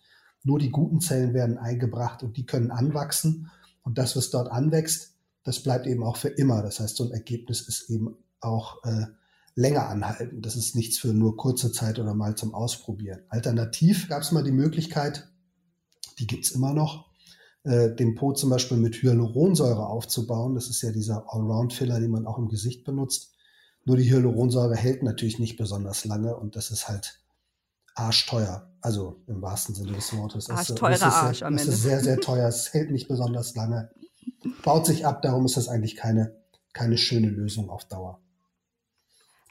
Nur 0.44 0.60
die 0.60 0.70
guten 0.70 1.00
Zellen 1.00 1.34
werden 1.34 1.58
eingebracht 1.58 2.24
und 2.24 2.38
die 2.38 2.46
können 2.46 2.72
anwachsen. 2.72 3.50
Und 3.84 3.98
das, 3.98 4.16
was 4.16 4.30
dort 4.30 4.52
anwächst, 4.52 5.14
das 5.44 5.64
bleibt 5.64 5.88
eben 5.88 6.04
auch 6.04 6.18
für 6.18 6.30
immer. 6.30 6.62
Das 6.62 6.80
heißt, 6.80 6.98
so 6.98 7.06
ein 7.06 7.12
Ergebnis 7.12 7.62
ist 7.62 7.90
eben 7.90 8.18
auch 8.42 8.84
äh, 8.84 9.06
länger 9.58 9.90
anhalten. 9.90 10.42
Das 10.42 10.56
ist 10.56 10.76
nichts 10.76 10.98
für 10.98 11.10
nur 11.10 11.36
kurze 11.36 11.72
Zeit 11.72 12.00
oder 12.00 12.14
mal 12.14 12.36
zum 12.36 12.54
Ausprobieren. 12.54 13.22
Alternativ 13.30 14.08
gab 14.08 14.22
es 14.22 14.32
mal 14.32 14.44
die 14.44 14.52
Möglichkeit, 14.52 15.30
die 16.20 16.28
gibt 16.28 16.46
es 16.46 16.52
immer 16.52 16.74
noch, 16.74 17.10
äh, 17.64 17.94
den 17.94 18.16
Po 18.16 18.34
zum 18.34 18.50
Beispiel 18.50 18.78
mit 18.78 18.96
Hyaluronsäure 19.02 19.88
aufzubauen. 19.88 20.56
Das 20.56 20.70
ist 20.70 20.82
ja 20.82 20.92
dieser 20.92 21.26
Allround-Filler, 21.34 22.00
den 22.00 22.12
man 22.12 22.26
auch 22.26 22.38
im 22.38 22.48
Gesicht 22.48 22.86
benutzt. 22.86 23.34
Nur 23.84 23.98
die 23.98 24.10
Hyaluronsäure 24.10 24.76
hält 24.76 25.04
natürlich 25.04 25.40
nicht 25.40 25.58
besonders 25.58 26.06
lange 26.06 26.36
und 26.36 26.56
das 26.56 26.72
ist 26.72 26.88
halt 26.88 27.20
arschteuer. 27.96 28.72
Also 28.82 29.24
im 29.28 29.42
wahrsten 29.42 29.76
Sinne 29.76 29.94
des 29.94 30.16
Wortes. 30.16 30.50
Arschteurer 30.50 31.04
Arsch 31.04 31.44
am 31.44 31.58
Ende. 31.58 31.72
Es 31.72 31.78
ist 31.78 31.84
sehr, 31.84 32.00
sehr 32.02 32.18
teuer. 32.22 32.48
Es 32.48 32.74
hält 32.74 32.92
nicht 32.92 33.08
besonders 33.08 33.56
lange 33.56 33.90
baut 34.64 34.86
sich 34.86 35.06
ab. 35.06 35.22
Darum 35.22 35.46
ist 35.46 35.58
das 35.58 35.70
eigentlich 35.70 35.96
keine, 35.96 36.36
keine 36.74 36.98
schöne 36.98 37.30
Lösung 37.30 37.70
auf 37.70 37.86
Dauer. 37.86 38.22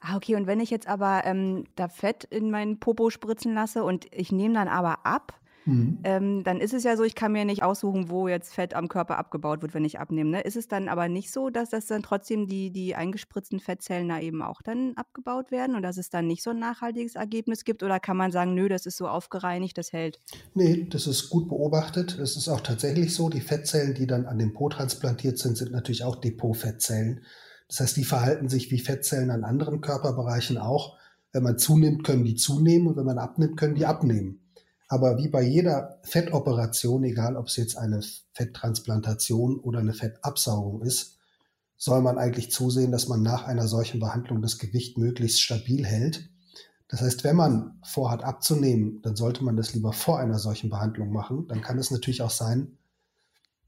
Ah, 0.08 0.16
okay. 0.16 0.36
Und 0.36 0.46
wenn 0.46 0.60
ich 0.60 0.70
jetzt 0.70 0.86
aber 0.86 1.22
ähm, 1.24 1.64
da 1.74 1.88
Fett 1.88 2.24
in 2.24 2.50
meinen 2.50 2.78
Popo 2.78 3.10
spritzen 3.10 3.54
lasse 3.54 3.82
und 3.82 4.06
ich 4.12 4.30
nehme 4.30 4.54
dann 4.54 4.68
aber 4.68 5.04
ab, 5.04 5.40
Mhm. 5.66 5.98
Ähm, 6.04 6.44
dann 6.44 6.60
ist 6.60 6.72
es 6.72 6.84
ja 6.84 6.96
so, 6.96 7.02
ich 7.02 7.16
kann 7.16 7.32
mir 7.32 7.44
nicht 7.44 7.62
aussuchen, 7.64 8.08
wo 8.08 8.28
jetzt 8.28 8.54
Fett 8.54 8.74
am 8.74 8.88
Körper 8.88 9.18
abgebaut 9.18 9.62
wird, 9.62 9.74
wenn 9.74 9.84
ich 9.84 9.98
abnehme. 9.98 10.30
Ne? 10.30 10.40
Ist 10.42 10.56
es 10.56 10.68
dann 10.68 10.88
aber 10.88 11.08
nicht 11.08 11.32
so, 11.32 11.50
dass 11.50 11.70
das 11.70 11.86
dann 11.86 12.04
trotzdem 12.04 12.46
die, 12.46 12.70
die 12.70 12.94
eingespritzten 12.94 13.58
Fettzellen 13.58 14.08
da 14.08 14.20
eben 14.20 14.42
auch 14.42 14.62
dann 14.62 14.92
abgebaut 14.94 15.50
werden 15.50 15.74
und 15.74 15.82
dass 15.82 15.96
es 15.96 16.08
dann 16.08 16.28
nicht 16.28 16.42
so 16.42 16.50
ein 16.50 16.60
nachhaltiges 16.60 17.16
Ergebnis 17.16 17.64
gibt? 17.64 17.82
Oder 17.82 17.98
kann 17.98 18.16
man 18.16 18.30
sagen, 18.30 18.54
nö, 18.54 18.68
das 18.68 18.86
ist 18.86 18.96
so 18.96 19.08
aufgereinigt, 19.08 19.76
das 19.76 19.92
hält? 19.92 20.20
Nee, 20.54 20.86
das 20.88 21.08
ist 21.08 21.30
gut 21.30 21.48
beobachtet. 21.48 22.16
Es 22.18 22.36
ist 22.36 22.48
auch 22.48 22.60
tatsächlich 22.60 23.12
so, 23.12 23.28
die 23.28 23.40
Fettzellen, 23.40 23.94
die 23.94 24.06
dann 24.06 24.26
an 24.26 24.38
dem 24.38 24.54
Po 24.54 24.68
transplantiert 24.68 25.38
sind, 25.38 25.56
sind 25.56 25.72
natürlich 25.72 26.04
auch 26.04 26.16
Depotfettzellen. 26.16 27.22
Das 27.68 27.80
heißt, 27.80 27.96
die 27.96 28.04
verhalten 28.04 28.48
sich 28.48 28.70
wie 28.70 28.78
Fettzellen 28.78 29.30
an 29.30 29.44
anderen 29.44 29.80
Körperbereichen 29.80 30.58
auch. 30.58 30.96
Wenn 31.32 31.42
man 31.42 31.58
zunimmt, 31.58 32.04
können 32.04 32.24
die 32.24 32.36
zunehmen 32.36 32.86
und 32.86 32.96
wenn 32.96 33.06
man 33.06 33.18
abnimmt, 33.18 33.56
können 33.56 33.74
die 33.74 33.86
abnehmen. 33.86 34.40
Aber 34.88 35.18
wie 35.18 35.28
bei 35.28 35.42
jeder 35.42 35.98
Fettoperation, 36.04 37.02
egal 37.04 37.36
ob 37.36 37.48
es 37.48 37.56
jetzt 37.56 37.76
eine 37.76 38.00
Fetttransplantation 38.32 39.58
oder 39.58 39.80
eine 39.80 39.94
Fettabsaugung 39.94 40.82
ist, 40.82 41.18
soll 41.76 42.00
man 42.00 42.18
eigentlich 42.18 42.50
zusehen, 42.50 42.92
dass 42.92 43.08
man 43.08 43.22
nach 43.22 43.44
einer 43.44 43.66
solchen 43.66 44.00
Behandlung 44.00 44.40
das 44.40 44.58
Gewicht 44.58 44.96
möglichst 44.96 45.42
stabil 45.42 45.84
hält. 45.84 46.30
Das 46.88 47.00
heißt, 47.00 47.24
wenn 47.24 47.36
man 47.36 47.80
vorhat 47.84 48.22
abzunehmen, 48.22 49.02
dann 49.02 49.16
sollte 49.16 49.44
man 49.44 49.56
das 49.56 49.74
lieber 49.74 49.92
vor 49.92 50.20
einer 50.20 50.38
solchen 50.38 50.70
Behandlung 50.70 51.12
machen. 51.12 51.48
Dann 51.48 51.60
kann 51.60 51.78
es 51.78 51.90
natürlich 51.90 52.22
auch 52.22 52.30
sein, 52.30 52.78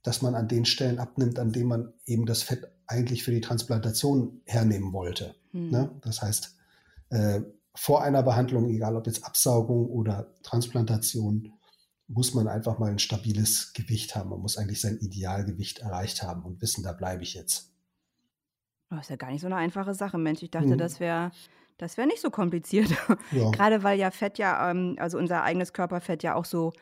dass 0.04 0.22
man 0.22 0.36
an 0.36 0.46
den 0.46 0.64
Stellen 0.64 1.00
abnimmt, 1.00 1.38
an 1.38 1.52
denen 1.52 1.68
man 1.68 1.92
eben 2.06 2.26
das 2.26 2.42
Fett 2.42 2.70
eigentlich 2.88 3.22
für 3.22 3.30
die 3.30 3.40
Transplantation 3.40 4.40
hernehmen 4.44 4.92
wollte. 4.92 5.34
Hm. 5.52 5.70
Ne? 5.70 5.90
Das 6.02 6.22
heißt, 6.22 6.56
äh, 7.10 7.40
vor 7.74 8.02
einer 8.02 8.22
Behandlung, 8.22 8.68
egal 8.68 8.96
ob 8.96 9.06
jetzt 9.06 9.24
Absaugung 9.24 9.86
oder 9.86 10.34
Transplantation, 10.42 11.52
muss 12.08 12.34
man 12.34 12.48
einfach 12.48 12.78
mal 12.78 12.90
ein 12.90 12.98
stabiles 12.98 13.72
Gewicht 13.74 14.16
haben. 14.16 14.30
Man 14.30 14.40
muss 14.40 14.56
eigentlich 14.56 14.80
sein 14.80 14.98
Idealgewicht 14.98 15.80
erreicht 15.80 16.22
haben 16.22 16.42
und 16.42 16.60
wissen, 16.60 16.82
da 16.82 16.92
bleibe 16.92 17.22
ich 17.22 17.34
jetzt. 17.34 17.70
Das 18.90 19.02
ist 19.02 19.10
ja 19.10 19.16
gar 19.16 19.30
nicht 19.30 19.42
so 19.42 19.46
eine 19.46 19.56
einfache 19.56 19.94
Sache, 19.94 20.16
Mensch. 20.16 20.42
Ich 20.42 20.50
dachte, 20.50 20.68
mhm. 20.68 20.78
das 20.78 20.98
wäre 20.98 21.30
das 21.78 21.96
wäre 21.96 22.08
nicht 22.08 22.20
so 22.20 22.30
kompliziert. 22.30 22.90
Ja. 23.30 23.50
Gerade 23.52 23.82
weil 23.84 23.98
ja 23.98 24.10
Fett 24.10 24.38
ja, 24.38 24.70
ähm, 24.70 24.96
also 24.98 25.16
unser 25.16 25.44
eigenes 25.44 25.72
Körperfett 25.72 26.22
ja 26.24 26.34
auch 26.34 26.44
so 26.44 26.72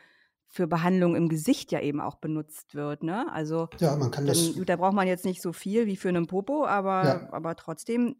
für 0.47 0.67
Behandlung 0.67 1.15
im 1.15 1.29
Gesicht 1.29 1.71
ja 1.71 1.81
eben 1.81 1.99
auch 2.01 2.15
benutzt 2.15 2.73
wird. 2.73 3.03
Ne? 3.03 3.31
Also 3.31 3.67
ja, 3.79 3.95
man 3.95 4.11
kann 4.11 4.25
dann, 4.25 4.35
das. 4.35 4.65
Da 4.65 4.75
braucht 4.75 4.93
man 4.93 5.07
jetzt 5.07 5.25
nicht 5.25 5.41
so 5.41 5.53
viel 5.53 5.85
wie 5.85 5.97
für 5.97 6.09
einen 6.09 6.27
Popo, 6.27 6.65
aber, 6.65 7.03
ja. 7.05 7.33
aber 7.33 7.55
trotzdem 7.55 8.15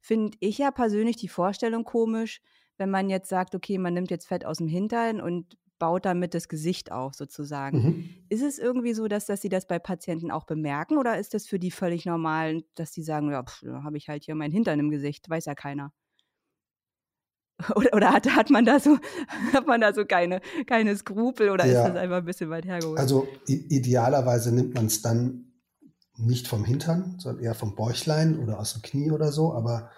finde 0.00 0.36
ich 0.40 0.58
ja 0.58 0.70
persönlich 0.70 1.16
die 1.16 1.28
Vorstellung 1.28 1.84
komisch, 1.84 2.40
wenn 2.78 2.90
man 2.90 3.10
jetzt 3.10 3.28
sagt, 3.28 3.54
okay, 3.54 3.78
man 3.78 3.94
nimmt 3.94 4.10
jetzt 4.10 4.26
Fett 4.26 4.44
aus 4.44 4.58
dem 4.58 4.68
Hintern 4.68 5.20
und 5.20 5.56
baut 5.78 6.04
damit 6.04 6.32
das 6.34 6.48
Gesicht 6.48 6.92
auf, 6.92 7.14
sozusagen. 7.14 7.82
Mhm. 7.82 8.08
Ist 8.28 8.42
es 8.42 8.60
irgendwie 8.60 8.94
so, 8.94 9.08
dass, 9.08 9.26
dass 9.26 9.40
Sie 9.40 9.48
das 9.48 9.66
bei 9.66 9.80
Patienten 9.80 10.30
auch 10.30 10.44
bemerken 10.44 10.96
oder 10.96 11.18
ist 11.18 11.34
das 11.34 11.46
für 11.46 11.58
die 11.58 11.72
völlig 11.72 12.06
normal, 12.06 12.62
dass 12.76 12.92
die 12.92 13.02
sagen, 13.02 13.32
ja, 13.32 13.44
habe 13.82 13.96
ich 13.96 14.08
halt 14.08 14.24
hier 14.24 14.36
meinen 14.36 14.52
Hintern 14.52 14.78
im 14.78 14.90
Gesicht, 14.90 15.28
weiß 15.28 15.46
ja 15.46 15.56
keiner? 15.56 15.92
Oder, 17.74 17.94
oder 17.94 18.12
hat, 18.12 18.26
hat, 18.28 18.50
man 18.50 18.64
da 18.64 18.80
so, 18.80 18.98
hat 19.52 19.66
man 19.66 19.80
da 19.80 19.92
so 19.92 20.04
keine, 20.04 20.40
keine 20.66 20.96
Skrupel 20.96 21.50
oder 21.50 21.66
ja. 21.66 21.82
ist 21.82 21.88
das 21.88 21.96
einfach 21.96 22.16
ein 22.16 22.24
bisschen 22.24 22.50
weit 22.50 22.64
hergeholt? 22.64 22.98
Also 22.98 23.28
idealerweise 23.46 24.52
nimmt 24.52 24.74
man 24.74 24.86
es 24.86 25.02
dann 25.02 25.52
nicht 26.16 26.48
vom 26.48 26.64
Hintern, 26.64 27.16
sondern 27.18 27.44
eher 27.44 27.54
vom 27.54 27.74
Bäuchlein 27.74 28.38
oder 28.38 28.58
aus 28.58 28.72
dem 28.74 28.82
Knie 28.82 29.10
oder 29.10 29.32
so. 29.32 29.54
Aber 29.54 29.90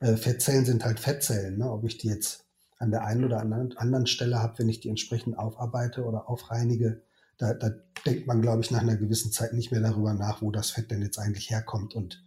äh, 0.00 0.16
Fettzellen 0.16 0.64
sind 0.64 0.84
halt 0.84 1.00
Fettzellen. 1.00 1.58
Ne? 1.58 1.70
Ob 1.70 1.84
ich 1.84 1.98
die 1.98 2.08
jetzt 2.08 2.44
an 2.78 2.90
der 2.90 3.04
einen 3.04 3.24
oder 3.24 3.40
anderen, 3.40 3.76
anderen 3.76 4.06
Stelle 4.06 4.42
habe, 4.42 4.58
wenn 4.58 4.68
ich 4.68 4.80
die 4.80 4.88
entsprechend 4.88 5.38
aufarbeite 5.38 6.04
oder 6.04 6.28
aufreinige, 6.28 7.02
da, 7.38 7.54
da 7.54 7.70
denkt 8.04 8.26
man, 8.26 8.40
glaube 8.40 8.62
ich, 8.62 8.70
nach 8.70 8.80
einer 8.80 8.96
gewissen 8.96 9.32
Zeit 9.32 9.52
nicht 9.52 9.70
mehr 9.70 9.80
darüber 9.80 10.14
nach, 10.14 10.42
wo 10.42 10.50
das 10.50 10.70
Fett 10.70 10.90
denn 10.90 11.02
jetzt 11.02 11.18
eigentlich 11.18 11.50
herkommt. 11.50 11.94
Und 11.94 12.22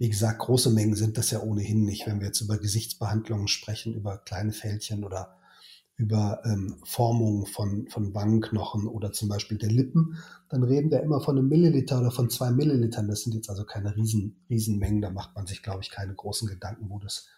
wie 0.00 0.08
gesagt, 0.08 0.38
große 0.38 0.70
Mengen 0.70 0.94
sind 0.94 1.18
das 1.18 1.30
ja 1.30 1.42
ohnehin 1.42 1.84
nicht, 1.84 2.06
wenn 2.06 2.20
wir 2.20 2.28
jetzt 2.28 2.40
über 2.40 2.56
Gesichtsbehandlungen 2.56 3.48
sprechen, 3.48 3.94
über 3.94 4.16
kleine 4.16 4.52
Fältchen 4.52 5.04
oder 5.04 5.36
über 5.98 6.40
ähm, 6.46 6.76
Formungen 6.84 7.44
von, 7.44 7.86
von 7.90 8.14
Wangenknochen 8.14 8.88
oder 8.88 9.12
zum 9.12 9.28
Beispiel 9.28 9.58
der 9.58 9.68
Lippen, 9.68 10.16
dann 10.48 10.62
reden 10.62 10.90
wir 10.90 11.02
immer 11.02 11.20
von 11.20 11.36
einem 11.36 11.50
Milliliter 11.50 12.00
oder 12.00 12.10
von 12.10 12.30
zwei 12.30 12.50
Millilitern. 12.50 13.08
Das 13.08 13.24
sind 13.24 13.34
jetzt 13.34 13.50
also 13.50 13.66
keine 13.66 13.94
riesen, 13.94 14.42
Riesenmengen. 14.48 15.02
Da 15.02 15.10
macht 15.10 15.36
man 15.36 15.46
sich, 15.46 15.62
glaube 15.62 15.80
ich, 15.82 15.90
keine 15.90 16.14
großen 16.14 16.48
Gedanken, 16.48 16.88
wo 16.88 16.98
das, 16.98 17.28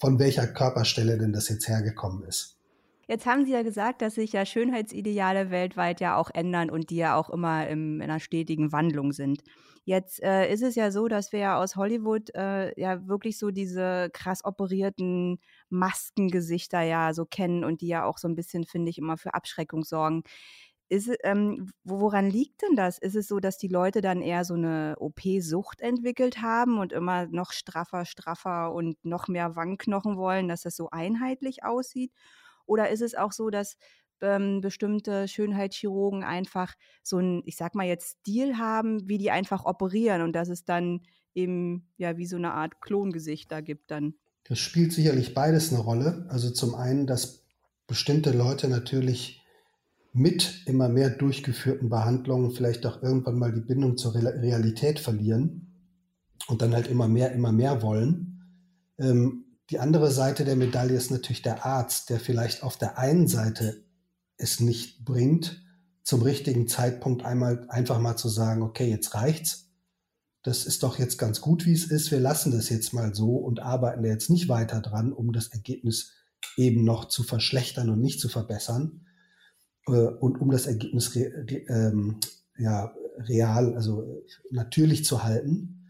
von 0.00 0.18
welcher 0.18 0.48
Körperstelle 0.48 1.16
denn 1.16 1.32
das 1.32 1.48
jetzt 1.48 1.68
hergekommen 1.68 2.24
ist. 2.24 2.58
Jetzt 3.06 3.24
haben 3.24 3.44
Sie 3.44 3.52
ja 3.52 3.62
gesagt, 3.62 4.02
dass 4.02 4.16
sich 4.16 4.32
ja 4.32 4.44
Schönheitsideale 4.44 5.52
weltweit 5.52 6.00
ja 6.00 6.16
auch 6.16 6.30
ändern 6.34 6.70
und 6.70 6.90
die 6.90 6.96
ja 6.96 7.14
auch 7.14 7.30
immer 7.30 7.68
im, 7.68 8.00
in 8.00 8.10
einer 8.10 8.18
stetigen 8.18 8.72
Wandlung 8.72 9.12
sind. 9.12 9.44
Jetzt 9.86 10.22
äh, 10.22 10.50
ist 10.52 10.62
es 10.62 10.74
ja 10.76 10.90
so, 10.90 11.08
dass 11.08 11.32
wir 11.32 11.40
ja 11.40 11.58
aus 11.62 11.76
Hollywood 11.76 12.34
äh, 12.34 12.78
ja 12.80 13.06
wirklich 13.06 13.38
so 13.38 13.50
diese 13.50 14.08
krass 14.12 14.44
operierten 14.44 15.38
Maskengesichter 15.68 16.80
ja 16.82 17.12
so 17.12 17.26
kennen 17.26 17.64
und 17.64 17.82
die 17.82 17.88
ja 17.88 18.04
auch 18.04 18.16
so 18.18 18.26
ein 18.28 18.34
bisschen, 18.34 18.64
finde 18.64 18.90
ich, 18.90 18.98
immer 18.98 19.18
für 19.18 19.34
Abschreckung 19.34 19.84
sorgen. 19.84 20.22
Ist, 20.90 21.10
ähm, 21.24 21.70
woran 21.84 22.28
liegt 22.30 22.62
denn 22.62 22.76
das? 22.76 22.98
Ist 22.98 23.16
es 23.16 23.26
so, 23.28 23.40
dass 23.40 23.56
die 23.58 23.68
Leute 23.68 24.00
dann 24.02 24.20
eher 24.22 24.44
so 24.44 24.54
eine 24.54 24.96
OP-Sucht 24.98 25.80
entwickelt 25.80 26.42
haben 26.42 26.78
und 26.78 26.92
immer 26.92 27.26
noch 27.26 27.52
straffer, 27.52 28.04
straffer 28.04 28.72
und 28.72 29.02
noch 29.04 29.26
mehr 29.28 29.56
Wangenknochen 29.56 30.16
wollen, 30.16 30.46
dass 30.48 30.62
das 30.62 30.76
so 30.76 30.90
einheitlich 30.90 31.64
aussieht? 31.64 32.12
Oder 32.66 32.90
ist 32.90 33.00
es 33.02 33.14
auch 33.14 33.32
so, 33.32 33.50
dass 33.50 33.76
ähm, 34.24 34.60
bestimmte 34.60 35.28
Schönheitschirurgen 35.28 36.24
einfach 36.24 36.74
so 37.02 37.18
ein, 37.18 37.42
ich 37.44 37.56
sag 37.56 37.74
mal 37.74 37.86
jetzt, 37.86 38.20
Stil 38.20 38.56
haben, 38.58 39.08
wie 39.08 39.18
die 39.18 39.30
einfach 39.30 39.64
operieren 39.64 40.22
und 40.22 40.32
dass 40.32 40.48
es 40.48 40.64
dann 40.64 41.02
eben 41.34 41.88
ja 41.96 42.16
wie 42.16 42.26
so 42.26 42.36
eine 42.36 42.52
Art 42.52 42.80
Klongesicht 42.80 43.52
da 43.52 43.60
gibt 43.60 43.90
dann? 43.90 44.14
Das 44.44 44.58
spielt 44.58 44.92
sicherlich 44.92 45.34
beides 45.34 45.72
eine 45.72 45.82
Rolle. 45.82 46.26
Also 46.28 46.50
zum 46.50 46.74
einen, 46.74 47.06
dass 47.06 47.44
bestimmte 47.86 48.32
Leute 48.32 48.68
natürlich 48.68 49.42
mit 50.12 50.62
immer 50.66 50.88
mehr 50.88 51.10
durchgeführten 51.10 51.88
Behandlungen 51.90 52.52
vielleicht 52.52 52.86
auch 52.86 53.02
irgendwann 53.02 53.38
mal 53.38 53.52
die 53.52 53.60
Bindung 53.60 53.96
zur 53.96 54.14
Realität 54.14 55.00
verlieren 55.00 55.74
und 56.46 56.62
dann 56.62 56.72
halt 56.72 56.86
immer 56.86 57.08
mehr, 57.08 57.32
immer 57.32 57.52
mehr 57.52 57.82
wollen. 57.82 58.40
Ähm, 58.98 59.44
die 59.70 59.80
andere 59.80 60.10
Seite 60.10 60.44
der 60.44 60.56
Medaille 60.56 60.94
ist 60.94 61.10
natürlich 61.10 61.42
der 61.42 61.64
Arzt, 61.64 62.10
der 62.10 62.20
vielleicht 62.20 62.62
auf 62.62 62.76
der 62.76 62.98
einen 62.98 63.26
Seite 63.26 63.82
es 64.36 64.60
nicht 64.60 65.04
bringt, 65.04 65.62
zum 66.02 66.22
richtigen 66.22 66.68
Zeitpunkt 66.68 67.24
einmal 67.24 67.66
einfach 67.68 67.98
mal 67.98 68.16
zu 68.16 68.28
sagen, 68.28 68.62
okay, 68.62 68.88
jetzt 68.88 69.14
reicht's. 69.14 69.70
Das 70.42 70.66
ist 70.66 70.82
doch 70.82 70.98
jetzt 70.98 71.16
ganz 71.16 71.40
gut, 71.40 71.64
wie 71.64 71.72
es 71.72 71.90
ist. 71.90 72.10
Wir 72.10 72.20
lassen 72.20 72.52
das 72.52 72.68
jetzt 72.68 72.92
mal 72.92 73.14
so 73.14 73.36
und 73.36 73.60
arbeiten 73.60 74.02
da 74.02 74.10
jetzt 74.10 74.28
nicht 74.28 74.48
weiter 74.48 74.82
dran, 74.82 75.12
um 75.12 75.32
das 75.32 75.48
Ergebnis 75.48 76.12
eben 76.56 76.84
noch 76.84 77.06
zu 77.06 77.22
verschlechtern 77.22 77.88
und 77.88 78.00
nicht 78.00 78.20
zu 78.20 78.28
verbessern 78.28 79.06
äh, 79.86 79.92
und 79.92 80.40
um 80.40 80.50
das 80.50 80.66
Ergebnis 80.66 81.16
ähm, 81.16 82.20
ja, 82.58 82.94
real, 83.16 83.74
also 83.74 84.22
natürlich 84.50 85.04
zu 85.06 85.24
halten. 85.24 85.88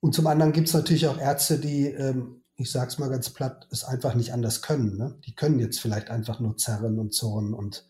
Und 0.00 0.14
zum 0.14 0.26
anderen 0.26 0.52
gibt 0.52 0.66
es 0.66 0.74
natürlich 0.74 1.06
auch 1.06 1.18
Ärzte, 1.18 1.58
die 1.58 1.86
ähm, 1.86 2.39
ich 2.60 2.70
sag's 2.70 2.98
mal 2.98 3.08
ganz 3.08 3.30
platt, 3.30 3.66
es 3.70 3.84
einfach 3.84 4.14
nicht 4.14 4.32
anders 4.32 4.60
können. 4.60 4.96
Ne? 4.96 5.16
Die 5.24 5.34
können 5.34 5.58
jetzt 5.58 5.80
vielleicht 5.80 6.10
einfach 6.10 6.40
nur 6.40 6.56
zerren 6.56 6.98
und 6.98 7.14
zurren 7.14 7.54
und 7.54 7.86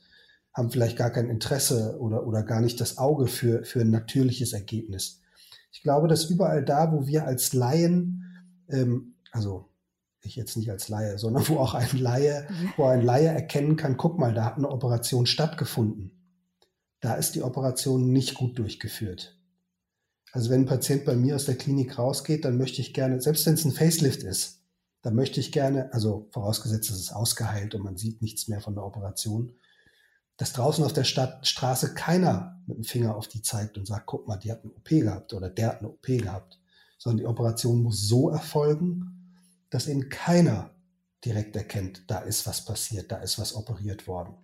haben 0.52 0.70
vielleicht 0.70 0.96
gar 0.96 1.10
kein 1.10 1.28
Interesse 1.28 1.98
oder, 2.00 2.26
oder 2.26 2.42
gar 2.42 2.60
nicht 2.60 2.80
das 2.80 2.98
Auge 2.98 3.26
für, 3.26 3.64
für 3.64 3.80
ein 3.80 3.90
natürliches 3.90 4.52
Ergebnis. 4.52 5.20
Ich 5.72 5.82
glaube, 5.82 6.08
dass 6.08 6.24
überall 6.24 6.64
da, 6.64 6.92
wo 6.92 7.06
wir 7.06 7.26
als 7.26 7.52
Laien, 7.52 8.24
ähm, 8.68 9.14
also 9.32 9.68
ich 10.22 10.36
jetzt 10.36 10.56
nicht 10.56 10.70
als 10.70 10.88
Laie, 10.88 11.18
sondern 11.18 11.46
wo 11.48 11.58
auch 11.58 11.74
ein 11.74 11.98
Laie, 11.98 12.46
wo 12.76 12.84
ein 12.84 13.02
Laie 13.02 13.28
erkennen 13.28 13.76
kann, 13.76 13.96
guck 13.96 14.18
mal, 14.18 14.34
da 14.34 14.44
hat 14.44 14.56
eine 14.56 14.70
Operation 14.70 15.26
stattgefunden. 15.26 16.12
Da 17.00 17.14
ist 17.14 17.34
die 17.34 17.42
Operation 17.42 18.12
nicht 18.12 18.34
gut 18.34 18.58
durchgeführt. 18.58 19.36
Also 20.32 20.50
wenn 20.50 20.62
ein 20.62 20.66
Patient 20.66 21.04
bei 21.04 21.16
mir 21.16 21.34
aus 21.34 21.46
der 21.46 21.56
Klinik 21.56 21.98
rausgeht, 21.98 22.44
dann 22.44 22.56
möchte 22.56 22.80
ich 22.80 22.94
gerne, 22.94 23.20
selbst 23.20 23.46
wenn 23.46 23.54
es 23.54 23.64
ein 23.64 23.72
Facelift 23.72 24.22
ist, 24.22 24.59
da 25.02 25.10
möchte 25.10 25.40
ich 25.40 25.52
gerne, 25.52 25.92
also 25.92 26.28
vorausgesetzt, 26.30 26.90
es 26.90 27.00
ist 27.00 27.12
ausgeheilt 27.12 27.74
und 27.74 27.82
man 27.82 27.96
sieht 27.96 28.20
nichts 28.22 28.48
mehr 28.48 28.60
von 28.60 28.74
der 28.74 28.84
Operation, 28.84 29.52
dass 30.36 30.52
draußen 30.52 30.84
auf 30.84 30.92
der 30.92 31.04
Stadt, 31.04 31.46
Straße 31.46 31.94
keiner 31.94 32.60
mit 32.66 32.78
dem 32.78 32.84
Finger 32.84 33.16
auf 33.16 33.28
die 33.28 33.42
zeigt 33.42 33.76
und 33.76 33.86
sagt, 33.86 34.06
guck 34.06 34.26
mal, 34.26 34.36
die 34.36 34.50
hat 34.50 34.62
eine 34.62 34.72
OP 34.72 34.88
gehabt 34.88 35.32
oder 35.32 35.50
der 35.50 35.68
hat 35.68 35.78
eine 35.80 35.88
OP 35.88 36.06
gehabt, 36.06 36.58
sondern 36.98 37.18
die 37.18 37.26
Operation 37.26 37.82
muss 37.82 38.08
so 38.08 38.30
erfolgen, 38.30 39.36
dass 39.70 39.86
eben 39.86 40.08
keiner 40.08 40.70
direkt 41.24 41.56
erkennt, 41.56 42.04
da 42.10 42.20
ist 42.20 42.46
was 42.46 42.64
passiert, 42.64 43.12
da 43.12 43.18
ist 43.18 43.38
was 43.38 43.54
operiert 43.54 44.06
worden. 44.06 44.34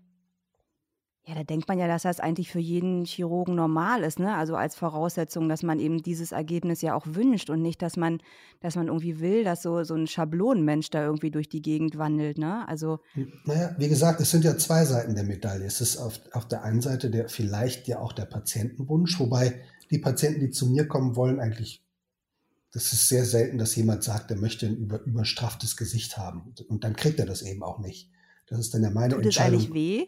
Ja, 1.28 1.34
da 1.34 1.42
denkt 1.42 1.66
man 1.66 1.76
ja, 1.80 1.88
dass 1.88 2.02
das 2.02 2.20
eigentlich 2.20 2.52
für 2.52 2.60
jeden 2.60 3.04
Chirurgen 3.04 3.56
normal 3.56 4.04
ist, 4.04 4.20
ne? 4.20 4.36
Also 4.36 4.54
als 4.54 4.76
Voraussetzung, 4.76 5.48
dass 5.48 5.64
man 5.64 5.80
eben 5.80 6.00
dieses 6.00 6.30
Ergebnis 6.30 6.82
ja 6.82 6.94
auch 6.94 7.04
wünscht 7.04 7.50
und 7.50 7.62
nicht, 7.62 7.82
dass 7.82 7.96
man, 7.96 8.20
dass 8.60 8.76
man 8.76 8.86
irgendwie 8.86 9.18
will, 9.18 9.42
dass 9.42 9.60
so, 9.60 9.82
so 9.82 9.94
ein 9.94 10.06
Schablonenmensch 10.06 10.88
da 10.90 11.04
irgendwie 11.04 11.32
durch 11.32 11.48
die 11.48 11.62
Gegend 11.62 11.98
wandelt, 11.98 12.38
ne? 12.38 12.66
Also. 12.68 13.00
Naja, 13.44 13.74
wie 13.76 13.88
gesagt, 13.88 14.20
es 14.20 14.30
sind 14.30 14.44
ja 14.44 14.56
zwei 14.56 14.84
Seiten 14.84 15.16
der 15.16 15.24
Medaille. 15.24 15.64
Es 15.64 15.80
ist 15.80 15.96
auf, 15.96 16.20
auf 16.30 16.46
der 16.46 16.62
einen 16.62 16.80
Seite 16.80 17.10
der 17.10 17.28
vielleicht 17.28 17.88
ja 17.88 17.98
auch 17.98 18.12
der 18.12 18.26
Patientenwunsch, 18.26 19.18
wobei 19.18 19.62
die 19.90 19.98
Patienten, 19.98 20.38
die 20.38 20.50
zu 20.50 20.68
mir 20.68 20.86
kommen 20.86 21.16
wollen, 21.16 21.40
eigentlich 21.40 21.82
das 22.72 22.92
ist 22.92 23.08
sehr 23.08 23.24
selten, 23.24 23.58
dass 23.58 23.74
jemand 23.74 24.04
sagt, 24.04 24.30
er 24.30 24.36
möchte 24.36 24.66
ein 24.66 24.76
über, 24.76 25.02
überstrafftes 25.02 25.76
Gesicht 25.76 26.18
haben. 26.18 26.54
Und 26.68 26.84
dann 26.84 26.94
kriegt 26.94 27.18
er 27.18 27.26
das 27.26 27.42
eben 27.42 27.62
auch 27.62 27.78
nicht. 27.78 28.10
Das 28.46 28.60
ist 28.60 28.74
dann 28.74 28.82
ja 28.82 28.90
meine 28.90 29.14
Tut 29.14 29.24
Entscheidung. 29.24 29.58
Tut 29.58 29.68
es 29.68 29.72
eigentlich 29.72 29.74
weh? 29.74 30.06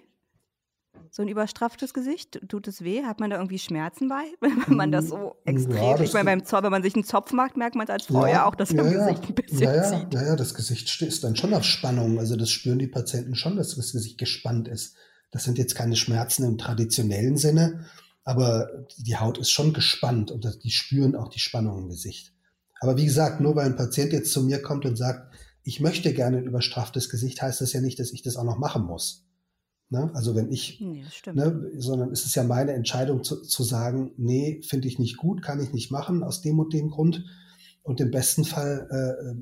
So 1.11 1.23
ein 1.23 1.29
überstrafftes 1.29 1.95
Gesicht, 1.95 2.41
tut 2.49 2.69
es 2.69 2.83
weh? 2.83 3.05
Hat 3.05 3.21
man 3.21 3.31
da 3.31 3.37
irgendwie 3.37 3.59
Schmerzen 3.59 4.09
bei, 4.09 4.25
wenn 4.41 4.77
man 4.77 4.93
das 4.93 5.09
so 5.09 5.37
extrem, 5.45 5.77
ja, 5.77 5.97
das 5.97 6.09
ich 6.09 6.13
meine, 6.13 6.25
beim 6.25 6.45
Zopf, 6.45 6.63
wenn 6.63 6.71
man 6.71 6.83
sich 6.83 6.95
einen 6.95 7.05
Zopf 7.05 7.33
macht, 7.33 7.57
merkt 7.57 7.77
man 7.77 7.85
es 7.85 7.91
als 7.91 8.07
Frau 8.07 8.27
ja, 8.27 8.33
ja 8.33 8.47
auch, 8.47 8.55
dass 8.55 8.71
ja, 8.71 8.83
das 8.83 8.93
Gesicht 8.93 9.29
ein 9.29 9.35
bisschen 9.35 9.61
ja, 9.61 9.83
zieht. 9.83 10.15
Ja, 10.15 10.23
ja, 10.23 10.37
das 10.37 10.55
Gesicht 10.55 11.03
ist 11.03 11.25
dann 11.25 11.37
schon 11.37 11.55
auf 11.55 11.65
Spannung. 11.65 12.19
Also 12.19 12.37
das 12.37 12.51
spüren 12.51 12.79
die 12.79 12.87
Patienten 12.87 13.35
schon, 13.35 13.57
dass 13.57 13.77
das 13.77 13.93
Gesicht 13.93 14.19
gespannt 14.19 14.69
ist. 14.69 14.97
Das 15.31 15.45
sind 15.45 15.59
jetzt 15.59 15.75
keine 15.75 15.97
Schmerzen 15.97 16.45
im 16.45 16.59
traditionellen 16.59 17.37
Sinne, 17.37 17.85
aber 18.25 18.87
die 18.97 19.17
Haut 19.17 19.39
ist 19.39 19.51
schon 19.51 19.73
gespannt 19.73 20.31
und 20.31 20.47
die 20.63 20.71
spüren 20.71 21.17
auch 21.17 21.29
die 21.29 21.41
Spannung 21.41 21.83
im 21.83 21.89
Gesicht. 21.89 22.33
Aber 22.81 22.97
wie 22.97 23.05
gesagt, 23.05 23.41
nur 23.41 23.57
weil 23.57 23.67
ein 23.67 23.77
Patient 23.77 24.13
jetzt 24.13 24.33
zu 24.33 24.43
mir 24.43 24.63
kommt 24.63 24.85
und 24.85 24.97
sagt, 24.97 25.35
ich 25.65 25.81
möchte 25.81 26.15
gerne 26.15 26.39
ein 26.39 26.47
überstrafftes 26.47 27.11
Gesicht, 27.11 27.43
heißt 27.43 27.61
das 27.61 27.73
ja 27.73 27.81
nicht, 27.81 27.99
dass 27.99 28.13
ich 28.13 28.23
das 28.23 28.37
auch 28.37 28.45
noch 28.45 28.59
machen 28.59 28.85
muss. 28.85 29.28
Ne? 29.91 30.11
Also 30.15 30.35
wenn 30.35 30.51
ich, 30.53 30.81
nee, 30.81 31.05
ne, 31.33 31.71
sondern 31.79 32.13
es 32.13 32.27
ist 32.27 32.35
ja 32.35 32.45
meine 32.45 32.73
Entscheidung 32.73 33.25
zu, 33.25 33.43
zu 33.43 33.63
sagen, 33.63 34.13
nee, 34.17 34.61
finde 34.63 34.87
ich 34.87 34.99
nicht 34.99 35.17
gut, 35.17 35.43
kann 35.43 35.61
ich 35.61 35.73
nicht 35.73 35.91
machen 35.91 36.23
aus 36.23 36.43
dem 36.43 36.59
und 36.59 36.73
dem 36.75 36.91
Grund. 36.91 37.25
Und 37.83 38.01
im 38.01 38.11
besten 38.11 38.45
Fall 38.45 38.87
äh, 38.91 39.35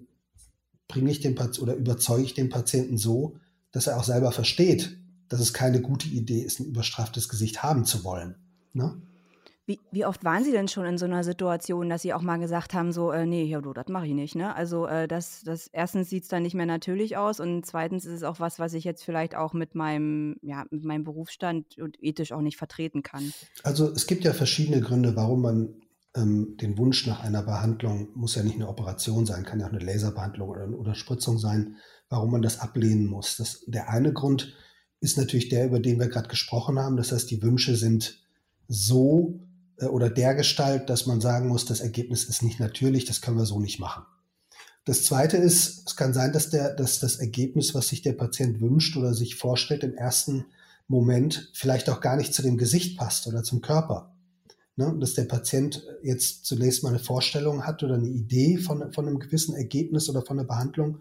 bringe 0.87 1.11
ich 1.11 1.21
den 1.21 1.35
Patienten 1.35 1.63
oder 1.63 1.75
überzeuge 1.75 2.23
ich 2.23 2.35
den 2.35 2.49
Patienten 2.49 2.97
so, 2.97 3.37
dass 3.73 3.89
er 3.89 3.99
auch 3.99 4.05
selber 4.05 4.31
versteht, 4.31 4.97
dass 5.29 5.41
es 5.41 5.53
keine 5.53 5.81
gute 5.81 6.09
Idee 6.09 6.43
ist, 6.43 6.61
ein 6.61 6.67
überstraftes 6.67 7.29
Gesicht 7.29 7.65
haben 7.65 7.85
zu 7.85 8.05
wollen. 8.05 8.37
Ne? 8.73 9.03
Wie, 9.69 9.81
wie 9.91 10.05
oft 10.05 10.23
waren 10.23 10.45
Sie 10.45 10.53
denn 10.53 10.69
schon 10.69 10.87
in 10.87 10.97
so 10.97 11.07
einer 11.07 11.25
Situation, 11.25 11.89
dass 11.89 12.03
Sie 12.03 12.15
auch 12.15 12.23
mal 12.23 12.37
gesagt 12.37 12.73
haben, 12.73 12.93
so, 12.93 13.11
äh, 13.11 13.27
nee, 13.27 13.45
ja, 13.45 13.61
du, 13.61 13.73
das 13.73 13.89
mache 13.89 14.07
ich 14.07 14.15
nicht, 14.15 14.37
ne? 14.37 14.55
Also 14.55 14.87
äh, 14.87 15.09
das, 15.09 15.43
das 15.45 15.67
erstens 15.73 16.09
sieht 16.09 16.23
es 16.23 16.29
dann 16.29 16.45
nicht 16.45 16.55
mehr 16.55 16.67
natürlich 16.67 17.17
aus 17.17 17.41
und 17.41 17.67
zweitens 17.67 18.05
ist 18.05 18.13
es 18.13 18.23
auch 18.23 18.39
was, 18.39 18.61
was 18.61 18.75
ich 18.75 18.85
jetzt 18.85 19.03
vielleicht 19.03 19.35
auch 19.35 19.55
mit 19.55 19.75
meinem, 19.75 20.37
ja, 20.41 20.67
mit 20.71 20.85
meinem 20.85 21.03
Berufsstand 21.03 21.79
und 21.79 21.97
ethisch 22.01 22.31
auch 22.31 22.43
nicht 22.43 22.57
vertreten 22.57 23.03
kann. 23.03 23.33
Also 23.65 23.91
es 23.91 24.07
gibt 24.07 24.23
ja 24.23 24.33
verschiedene 24.33 24.81
Gründe, 24.81 25.17
warum 25.17 25.43
man 25.43 25.75
ähm, 26.15 26.57
den 26.61 26.79
Wunsch 26.79 27.05
nach 27.09 27.25
einer 27.25 27.43
Behandlung, 27.43 28.09
muss 28.15 28.37
ja 28.37 28.45
nicht 28.45 28.55
eine 28.55 28.69
Operation 28.69 29.27
sein, 29.27 29.45
kann 29.45 29.59
ja 29.59 29.67
auch 29.67 29.73
eine 29.73 29.85
Laserbehandlung 29.85 30.49
oder 30.49 30.63
eine 30.63 30.77
Unterspritzung 30.77 31.39
sein, 31.39 31.75
warum 32.09 32.31
man 32.31 32.43
das 32.43 32.61
ablehnen 32.61 33.07
muss. 33.07 33.37
Das, 33.37 33.65
der 33.67 33.91
eine 33.91 34.13
Grund 34.13 34.55
ist 35.01 35.19
natürlich 35.19 35.49
der, 35.49 35.67
über 35.67 35.81
den 35.81 35.99
wir 35.99 36.07
gerade 36.07 36.29
gesprochen 36.29 36.79
haben. 36.79 36.97
Das 36.97 37.11
heißt, 37.11 37.29
die 37.31 37.43
Wünsche 37.43 37.75
sind 37.75 38.25
so 38.69 39.41
oder 39.85 40.11
der 40.11 40.35
Gestalt, 40.35 40.89
dass 40.89 41.07
man 41.07 41.21
sagen 41.21 41.49
muss, 41.49 41.67
das 41.67 41.81
Ergebnis 41.81 42.25
ist 42.25 42.43
nicht 42.43 42.61
natürlich, 42.61 43.05
das 43.05 43.21
können 43.21 43.37
wir 43.37 43.47
so 43.47 43.61
nicht 43.61 43.79
machen. 43.79 44.05
Das 44.87 45.03
zweite 45.03 45.37
ist, 45.37 45.89
es 45.89 45.97
kann 45.97 46.15
sein, 46.15 46.33
dass 46.33 46.49
der, 46.49 46.75
dass 46.75 47.01
das 47.01 47.17
Ergebnis, 47.17 47.75
was 47.75 47.89
sich 47.89 48.03
der 48.03 48.13
Patient 48.13 48.61
wünscht 48.61 48.97
oder 48.97 49.15
sich 49.15 49.35
vorstellt, 49.35 49.83
im 49.83 49.95
ersten 49.95 50.47
Moment 50.87 51.51
vielleicht 51.55 51.91
auch 51.91 52.01
gar 52.01 52.17
nicht 52.17 52.33
zu 52.33 52.43
dem 52.43 52.57
Gesicht 52.57 52.97
passt 52.97 53.27
oder 53.27 53.43
zum 53.43 53.61
Körper. 53.61 54.15
Ne? 54.77 54.97
Dass 55.01 55.15
der 55.15 55.25
Patient 55.25 55.85
jetzt 56.03 56.45
zunächst 56.45 56.85
mal 56.85 56.91
eine 56.91 57.01
Vorstellung 57.01 57.67
hat 57.67 57.83
oder 57.83 57.95
eine 57.95 58.09
Idee 58.09 58.59
von, 58.59 58.93
von 58.93 59.09
einem 59.09 59.19
gewissen 59.19 59.57
Ergebnis 59.57 60.09
oder 60.09 60.23
von 60.23 60.39
einer 60.39 60.47
Behandlung. 60.47 61.01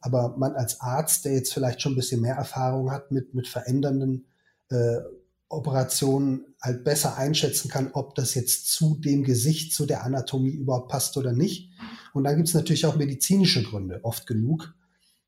Aber 0.00 0.36
man 0.36 0.54
als 0.54 0.80
Arzt, 0.80 1.24
der 1.24 1.32
jetzt 1.32 1.52
vielleicht 1.52 1.82
schon 1.82 1.92
ein 1.92 1.96
bisschen 1.96 2.20
mehr 2.20 2.36
Erfahrung 2.36 2.92
hat 2.92 3.10
mit, 3.10 3.34
mit 3.34 3.48
verändernden 3.48 4.26
äh, 4.68 4.98
Operationen, 5.48 6.56
halt 6.60 6.82
besser 6.82 7.16
einschätzen 7.16 7.68
kann, 7.68 7.90
ob 7.92 8.14
das 8.14 8.34
jetzt 8.34 8.70
zu 8.70 8.96
dem 8.96 9.22
Gesicht, 9.22 9.72
zu 9.72 9.86
der 9.86 10.04
Anatomie 10.04 10.50
überhaupt 10.50 10.90
passt 10.90 11.16
oder 11.16 11.32
nicht. 11.32 11.70
Und 12.12 12.24
dann 12.24 12.36
gibt 12.36 12.48
es 12.48 12.54
natürlich 12.54 12.86
auch 12.86 12.96
medizinische 12.96 13.62
Gründe, 13.62 14.00
oft 14.02 14.26
genug. 14.26 14.74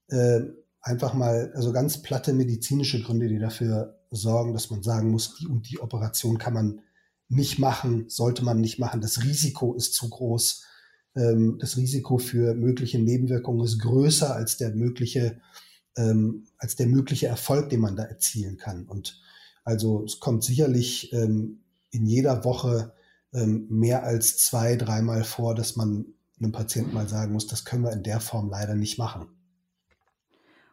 Äh, 0.08 0.40
einfach 0.80 1.14
mal, 1.14 1.52
also 1.54 1.72
ganz 1.72 2.02
platte 2.02 2.32
medizinische 2.32 3.02
Gründe, 3.02 3.28
die 3.28 3.38
dafür 3.38 4.00
sorgen, 4.10 4.54
dass 4.54 4.70
man 4.70 4.82
sagen 4.82 5.10
muss, 5.10 5.36
die 5.36 5.46
und 5.46 5.70
die 5.70 5.80
Operation 5.80 6.38
kann 6.38 6.54
man 6.54 6.80
nicht 7.28 7.58
machen, 7.58 8.06
sollte 8.08 8.44
man 8.44 8.60
nicht 8.60 8.78
machen. 8.78 9.00
Das 9.00 9.22
Risiko 9.22 9.74
ist 9.74 9.94
zu 9.94 10.08
groß. 10.08 10.64
Ähm, 11.14 11.58
das 11.60 11.76
Risiko 11.76 12.18
für 12.18 12.54
mögliche 12.54 12.98
Nebenwirkungen 12.98 13.64
ist 13.64 13.78
größer 13.80 14.34
als 14.34 14.56
der 14.56 14.74
mögliche, 14.74 15.40
ähm, 15.96 16.46
als 16.56 16.74
der 16.74 16.86
mögliche 16.86 17.26
Erfolg, 17.26 17.68
den 17.68 17.80
man 17.80 17.96
da 17.96 18.04
erzielen 18.04 18.56
kann. 18.56 18.86
Und 18.86 19.20
also 19.68 20.04
es 20.04 20.18
kommt 20.18 20.42
sicherlich 20.42 21.12
ähm, 21.12 21.60
in 21.90 22.06
jeder 22.06 22.44
Woche 22.44 22.92
mehr 23.30 24.04
als 24.04 24.38
zwei, 24.38 24.74
dreimal 24.76 25.22
vor, 25.22 25.54
dass 25.54 25.76
man 25.76 26.06
einem 26.40 26.52
Patienten 26.52 26.94
mal 26.94 27.08
sagen 27.08 27.32
muss, 27.32 27.46
das 27.46 27.66
können 27.66 27.84
wir 27.84 27.92
in 27.92 28.02
der 28.02 28.20
Form 28.20 28.48
leider 28.48 28.74
nicht 28.74 28.98
machen. 28.98 29.28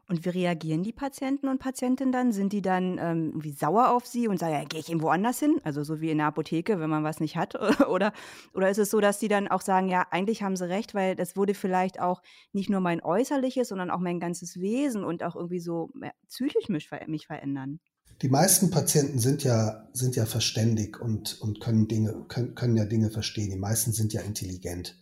Und 0.08 0.24
wie 0.24 0.30
reagieren 0.30 0.84
die 0.84 0.94
Patienten 0.94 1.48
und 1.48 1.58
Patientinnen 1.58 2.12
dann? 2.12 2.32
Sind 2.32 2.54
die 2.54 2.62
dann 2.62 3.00
ähm, 3.00 3.30
irgendwie 3.30 3.54
sauer 3.54 3.90
auf 3.90 4.06
sie 4.06 4.28
und 4.28 4.38
sagen, 4.40 4.54
ja, 4.54 4.64
gehe 4.64 4.80
ich 4.80 4.90
irgendwo 4.90 5.10
anders 5.10 5.40
hin? 5.40 5.60
Also 5.64 5.84
so 5.84 6.00
wie 6.00 6.12
in 6.12 6.20
der 6.20 6.28
Apotheke, 6.28 6.80
wenn 6.80 6.92
man 6.92 7.04
was 7.04 7.20
nicht 7.20 7.36
hat. 7.36 7.56
oder, 7.90 8.14
oder 8.54 8.70
ist 8.70 8.78
es 8.78 8.92
so, 8.92 9.00
dass 9.00 9.18
die 9.18 9.30
dann 9.30 9.48
auch 9.48 9.62
sagen, 9.62 9.90
ja, 9.90 10.06
eigentlich 10.12 10.44
haben 10.44 10.56
sie 10.56 10.70
recht, 10.70 10.94
weil 10.94 11.16
das 11.16 11.36
wurde 11.36 11.56
vielleicht 11.56 12.00
auch 12.00 12.22
nicht 12.54 12.70
nur 12.70 12.82
mein 12.82 13.04
Äußerliches, 13.04 13.70
sondern 13.70 13.90
auch 13.90 14.00
mein 14.00 14.20
ganzes 14.20 14.60
Wesen 14.60 15.04
und 15.04 15.24
auch 15.24 15.36
irgendwie 15.36 15.60
so 15.60 15.90
psychisch 16.30 16.70
mich, 16.70 16.88
mich 17.08 17.26
verändern? 17.26 17.80
Die 18.22 18.30
meisten 18.30 18.70
Patienten 18.70 19.20
sind 19.20 19.44
ja, 19.44 19.88
sind 19.94 20.16
ja 20.16 20.26
verständig 20.26 21.02
und, 21.02 21.42
und 21.42 21.60
können 21.60 21.88
Dinge, 21.88 22.26
können, 22.28 22.56
können 22.56 22.78
ja 22.78 22.86
Dinge 22.86 23.12
verstehen. 23.12 23.50
Die 23.50 23.58
meisten 23.58 23.92
sind 23.92 24.14
ja 24.14 24.22
intelligent. 24.22 24.98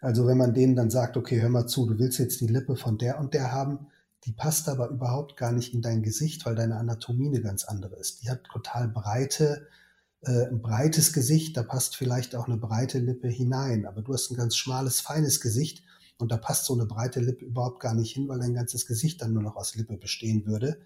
Also 0.00 0.26
wenn 0.26 0.36
man 0.36 0.54
denen 0.54 0.76
dann 0.76 0.90
sagt, 0.90 1.16
okay, 1.16 1.40
hör 1.40 1.48
mal 1.48 1.66
zu, 1.66 1.86
du 1.86 1.98
willst 1.98 2.18
jetzt 2.18 2.40
die 2.40 2.46
Lippe 2.46 2.76
von 2.76 2.98
der 2.98 3.18
und 3.18 3.34
der 3.34 3.52
haben, 3.52 3.88
die 4.24 4.32
passt 4.32 4.68
aber 4.68 4.88
überhaupt 4.90 5.36
gar 5.36 5.52
nicht 5.52 5.74
in 5.74 5.82
dein 5.82 6.02
Gesicht, 6.02 6.44
weil 6.44 6.54
deine 6.54 6.76
Anatomie 6.76 7.28
eine 7.28 7.40
ganz 7.40 7.64
andere 7.64 7.96
ist. 7.96 8.22
Die 8.22 8.30
hat 8.30 8.44
total 8.44 8.88
breite, 8.88 9.66
äh, 10.22 10.46
ein 10.46 10.60
breites 10.60 11.12
Gesicht, 11.12 11.56
da 11.56 11.62
passt 11.62 11.96
vielleicht 11.96 12.36
auch 12.36 12.46
eine 12.46 12.58
breite 12.58 12.98
Lippe 12.98 13.28
hinein, 13.28 13.86
aber 13.86 14.02
du 14.02 14.12
hast 14.12 14.30
ein 14.30 14.36
ganz 14.36 14.56
schmales, 14.56 15.00
feines 15.00 15.40
Gesicht 15.40 15.82
und 16.18 16.30
da 16.30 16.36
passt 16.36 16.66
so 16.66 16.74
eine 16.74 16.86
breite 16.86 17.20
Lippe 17.20 17.44
überhaupt 17.44 17.80
gar 17.80 17.94
nicht 17.94 18.12
hin, 18.12 18.28
weil 18.28 18.40
dein 18.40 18.54
ganzes 18.54 18.86
Gesicht 18.86 19.22
dann 19.22 19.32
nur 19.32 19.42
noch 19.42 19.56
aus 19.56 19.76
Lippe 19.76 19.96
bestehen 19.96 20.46
würde. 20.46 20.78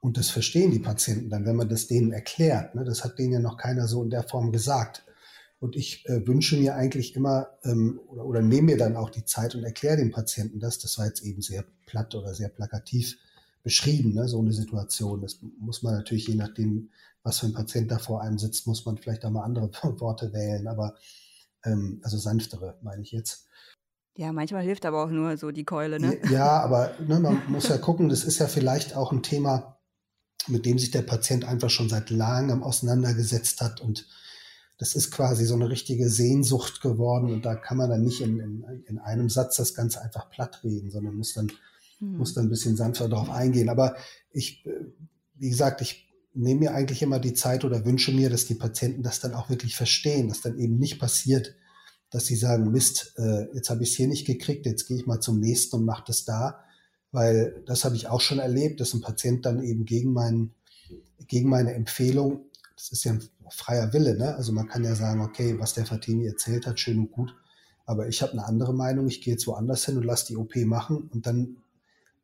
Und 0.00 0.16
das 0.16 0.30
verstehen 0.30 0.70
die 0.70 0.78
Patienten 0.78 1.28
dann, 1.28 1.44
wenn 1.44 1.56
man 1.56 1.68
das 1.68 1.86
denen 1.86 2.12
erklärt. 2.12 2.74
Ne? 2.74 2.84
Das 2.84 3.04
hat 3.04 3.18
denen 3.18 3.32
ja 3.32 3.40
noch 3.40 3.56
keiner 3.56 3.88
so 3.88 4.02
in 4.02 4.10
der 4.10 4.22
Form 4.22 4.52
gesagt. 4.52 5.04
Und 5.60 5.74
ich 5.74 6.08
äh, 6.08 6.24
wünsche 6.26 6.56
mir 6.56 6.76
eigentlich 6.76 7.16
immer 7.16 7.48
ähm, 7.64 8.00
oder, 8.06 8.24
oder 8.24 8.42
nehme 8.42 8.72
mir 8.72 8.76
dann 8.76 8.96
auch 8.96 9.10
die 9.10 9.24
Zeit 9.24 9.56
und 9.56 9.64
erkläre 9.64 9.96
dem 9.96 10.12
Patienten 10.12 10.60
das. 10.60 10.78
Das 10.78 10.98
war 10.98 11.06
jetzt 11.06 11.22
eben 11.22 11.42
sehr 11.42 11.64
platt 11.86 12.14
oder 12.14 12.32
sehr 12.34 12.48
plakativ 12.48 13.18
beschrieben, 13.64 14.14
ne? 14.14 14.28
so 14.28 14.38
eine 14.38 14.52
Situation. 14.52 15.20
Das 15.20 15.40
muss 15.58 15.82
man 15.82 15.94
natürlich, 15.94 16.28
je 16.28 16.36
nachdem, 16.36 16.90
was 17.24 17.40
für 17.40 17.46
ein 17.46 17.54
Patient 17.54 17.90
da 17.90 17.98
vor 17.98 18.22
einem 18.22 18.38
sitzt, 18.38 18.66
muss 18.66 18.86
man 18.86 18.98
vielleicht 18.98 19.24
auch 19.24 19.30
mal 19.30 19.42
andere 19.42 19.70
Worte 20.00 20.32
wählen, 20.32 20.68
aber 20.68 20.94
ähm, 21.64 22.00
also 22.04 22.18
sanftere, 22.18 22.78
meine 22.82 23.02
ich 23.02 23.10
jetzt. 23.10 23.46
Ja, 24.16 24.32
manchmal 24.32 24.62
hilft 24.62 24.84
aber 24.84 25.04
auch 25.04 25.10
nur 25.10 25.36
so 25.36 25.50
die 25.50 25.64
Keule, 25.64 26.00
ne? 26.00 26.18
Ja, 26.30 26.60
aber 26.60 26.92
ne, 27.06 27.20
man 27.20 27.42
muss 27.48 27.68
ja 27.68 27.78
gucken, 27.78 28.08
das 28.08 28.24
ist 28.24 28.38
ja 28.38 28.46
vielleicht 28.46 28.96
auch 28.96 29.12
ein 29.12 29.22
Thema, 29.22 29.77
mit 30.48 30.66
dem 30.66 30.78
sich 30.78 30.90
der 30.90 31.02
Patient 31.02 31.44
einfach 31.44 31.70
schon 31.70 31.88
seit 31.88 32.10
langem 32.10 32.62
auseinandergesetzt 32.62 33.60
hat 33.60 33.80
und 33.80 34.06
das 34.78 34.94
ist 34.94 35.10
quasi 35.10 35.44
so 35.44 35.54
eine 35.54 35.68
richtige 35.68 36.08
Sehnsucht 36.08 36.80
geworden 36.80 37.32
und 37.32 37.44
da 37.44 37.56
kann 37.56 37.76
man 37.76 37.90
dann 37.90 38.04
nicht 38.04 38.20
in, 38.20 38.38
in, 38.38 38.84
in 38.86 38.98
einem 38.98 39.28
Satz 39.28 39.56
das 39.56 39.74
Ganze 39.74 40.00
einfach 40.00 40.30
platt 40.30 40.62
reden, 40.62 40.90
sondern 40.90 41.16
muss 41.16 41.34
dann, 41.34 41.50
mhm. 41.98 42.18
muss 42.18 42.34
dann 42.34 42.46
ein 42.46 42.50
bisschen 42.50 42.76
sanfter 42.76 43.08
darauf 43.08 43.28
eingehen. 43.28 43.68
Aber 43.68 43.96
ich, 44.30 44.64
äh, 44.66 44.84
wie 45.34 45.50
gesagt, 45.50 45.80
ich 45.80 46.08
nehme 46.32 46.60
mir 46.60 46.74
eigentlich 46.74 47.02
immer 47.02 47.18
die 47.18 47.34
Zeit 47.34 47.64
oder 47.64 47.84
wünsche 47.84 48.12
mir, 48.12 48.30
dass 48.30 48.46
die 48.46 48.54
Patienten 48.54 49.02
das 49.02 49.18
dann 49.18 49.34
auch 49.34 49.50
wirklich 49.50 49.74
verstehen, 49.74 50.28
dass 50.28 50.42
dann 50.42 50.56
eben 50.58 50.78
nicht 50.78 51.00
passiert, 51.00 51.56
dass 52.10 52.26
sie 52.26 52.36
sagen, 52.36 52.70
Mist, 52.70 53.14
äh, 53.16 53.52
jetzt 53.54 53.70
habe 53.70 53.82
ich 53.82 53.90
es 53.90 53.96
hier 53.96 54.06
nicht 54.06 54.26
gekriegt, 54.28 54.64
jetzt 54.64 54.86
gehe 54.86 54.96
ich 54.96 55.06
mal 55.06 55.20
zum 55.20 55.40
nächsten 55.40 55.74
und 55.74 55.84
mache 55.84 56.04
das 56.06 56.24
da. 56.24 56.60
Weil 57.10 57.62
das 57.66 57.84
habe 57.84 57.96
ich 57.96 58.08
auch 58.08 58.20
schon 58.20 58.38
erlebt, 58.38 58.80
dass 58.80 58.94
ein 58.94 59.00
Patient 59.00 59.46
dann 59.46 59.62
eben 59.62 59.84
gegen, 59.84 60.12
meinen, 60.12 60.54
gegen 61.26 61.48
meine 61.48 61.72
Empfehlung, 61.72 62.44
das 62.76 62.92
ist 62.92 63.04
ja 63.04 63.12
ein 63.12 63.22
freier 63.50 63.92
Wille. 63.92 64.16
Ne? 64.16 64.34
Also 64.36 64.52
man 64.52 64.68
kann 64.68 64.84
ja 64.84 64.94
sagen, 64.94 65.20
okay, 65.20 65.58
was 65.58 65.74
der 65.74 65.86
Fatimi 65.86 66.26
erzählt 66.26 66.66
hat, 66.66 66.78
schön 66.78 66.98
und 66.98 67.10
gut. 67.10 67.34
Aber 67.86 68.08
ich 68.08 68.20
habe 68.20 68.32
eine 68.32 68.44
andere 68.44 68.74
Meinung, 68.74 69.08
ich 69.08 69.22
gehe 69.22 69.34
jetzt 69.34 69.46
woanders 69.46 69.86
hin 69.86 69.96
und 69.96 70.04
lasse 70.04 70.26
die 70.26 70.36
OP 70.36 70.54
machen. 70.56 71.08
Und 71.12 71.26
dann 71.26 71.56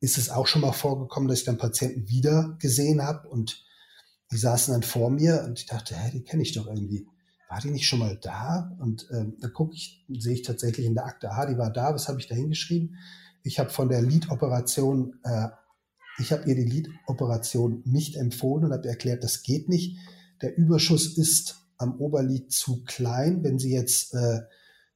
ist 0.01 0.19
es 0.19 0.29
auch 0.29 0.47
schon 0.47 0.61
mal 0.61 0.73
vorgekommen, 0.73 1.29
dass 1.29 1.39
ich 1.39 1.45
dann 1.47 1.57
Patienten 1.57 2.09
wieder 2.09 2.57
gesehen 2.61 3.03
habe 3.03 3.27
und 3.29 3.65
die 4.31 4.37
saßen 4.37 4.75
dann 4.75 4.83
vor 4.83 5.11
mir 5.11 5.45
und 5.47 5.59
ich 5.59 5.67
dachte, 5.67 5.97
hä, 5.97 6.11
die 6.13 6.23
kenne 6.23 6.43
ich 6.43 6.53
doch 6.53 6.67
irgendwie. 6.67 7.07
War 7.49 7.61
die 7.61 7.71
nicht 7.71 7.87
schon 7.87 8.01
mal 8.01 8.19
da? 8.21 8.77
Und 8.81 9.09
ähm, 9.13 9.37
dann 9.41 9.53
gucke 9.53 9.75
ich, 9.75 10.05
sehe 10.09 10.35
ich 10.35 10.43
tatsächlich 10.43 10.87
in 10.87 10.95
der 10.95 11.07
Akte, 11.07 11.31
aha, 11.31 11.47
die 11.47 11.57
war 11.57 11.71
da, 11.71 11.95
was 11.95 12.09
habe 12.09 12.21
ich 12.21 12.27
da 12.27 12.35
hingeschrieben? 12.35 12.97
Ich 13.45 13.61
habe 13.61 13.71
von 13.71 13.89
der 13.89 14.03
Lead-Operation, 14.03 15.21
äh, 15.23 15.49
ich 16.19 16.33
habe 16.33 16.49
ihr 16.49 16.57
die 16.57 16.65
Lead-Operation 16.65 17.83
nicht 17.85 18.17
empfohlen 18.17 18.65
und 18.65 18.73
habe 18.73 18.89
erklärt, 18.89 19.23
das 19.23 19.45
geht 19.45 19.69
nicht 19.69 19.97
der 20.45 20.57
Überschuss 20.57 21.17
ist 21.17 21.57
am 21.79 21.99
Oberlid 21.99 22.53
zu 22.53 22.85
klein. 22.85 23.43
Wenn 23.43 23.59
sie 23.59 23.73
jetzt 23.73 24.15
äh, 24.15 24.41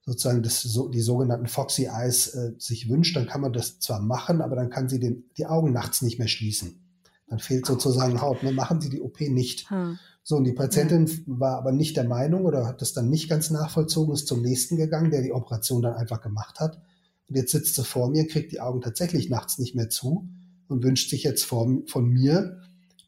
sozusagen 0.04 0.42
das, 0.42 0.60
so, 0.62 0.88
die 0.88 1.00
sogenannten 1.00 1.46
Foxy 1.46 1.86
Eyes 1.86 2.28
äh, 2.34 2.52
sich 2.58 2.88
wünscht, 2.88 3.16
dann 3.16 3.26
kann 3.26 3.40
man 3.40 3.52
das 3.52 3.80
zwar 3.80 4.00
machen, 4.00 4.40
aber 4.40 4.56
dann 4.56 4.70
kann 4.70 4.88
sie 4.88 5.00
den, 5.00 5.24
die 5.36 5.46
Augen 5.46 5.72
nachts 5.72 6.02
nicht 6.02 6.18
mehr 6.18 6.28
schließen. 6.28 6.84
Dann 7.28 7.38
fehlt 7.38 7.66
sozusagen 7.66 8.20
Haut. 8.22 8.42
Ne? 8.42 8.52
Machen 8.52 8.80
Sie 8.80 8.88
die 8.88 9.02
OP 9.02 9.20
nicht. 9.20 9.68
Hm. 9.70 9.98
So, 10.22 10.36
und 10.36 10.44
die 10.44 10.52
Patientin 10.52 11.06
ja. 11.06 11.14
war 11.26 11.58
aber 11.58 11.72
nicht 11.72 11.96
der 11.96 12.04
Meinung 12.04 12.44
oder 12.44 12.66
hat 12.66 12.80
das 12.80 12.94
dann 12.94 13.10
nicht 13.10 13.28
ganz 13.28 13.50
nachvollzogen, 13.50 14.14
ist 14.14 14.26
zum 14.26 14.40
nächsten 14.42 14.76
gegangen, 14.76 15.10
der 15.10 15.22
die 15.22 15.32
Operation 15.32 15.82
dann 15.82 15.94
einfach 15.94 16.22
gemacht 16.22 16.58
hat. 16.60 16.80
Und 17.28 17.36
jetzt 17.36 17.52
sitzt 17.52 17.74
sie 17.74 17.84
vor 17.84 18.10
mir, 18.10 18.26
kriegt 18.26 18.52
die 18.52 18.60
Augen 18.60 18.80
tatsächlich 18.80 19.28
nachts 19.28 19.58
nicht 19.58 19.74
mehr 19.74 19.90
zu 19.90 20.28
und 20.68 20.82
wünscht 20.82 21.10
sich 21.10 21.22
jetzt 21.22 21.44
vor, 21.44 21.68
von 21.86 22.08
mir, 22.08 22.60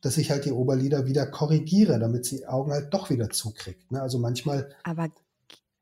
dass 0.02 0.18
ich 0.18 0.30
halt 0.30 0.44
die 0.44 0.52
Oberlider 0.52 1.06
wieder 1.06 1.26
korrigiere, 1.26 1.98
damit 1.98 2.24
sie 2.24 2.38
die 2.38 2.46
Augen 2.46 2.72
halt 2.72 2.92
doch 2.92 3.10
wieder 3.10 3.30
zukriegt. 3.30 3.90
Ne? 3.92 4.00
Also 4.00 4.18
manchmal. 4.18 4.74
Aber 4.82 5.08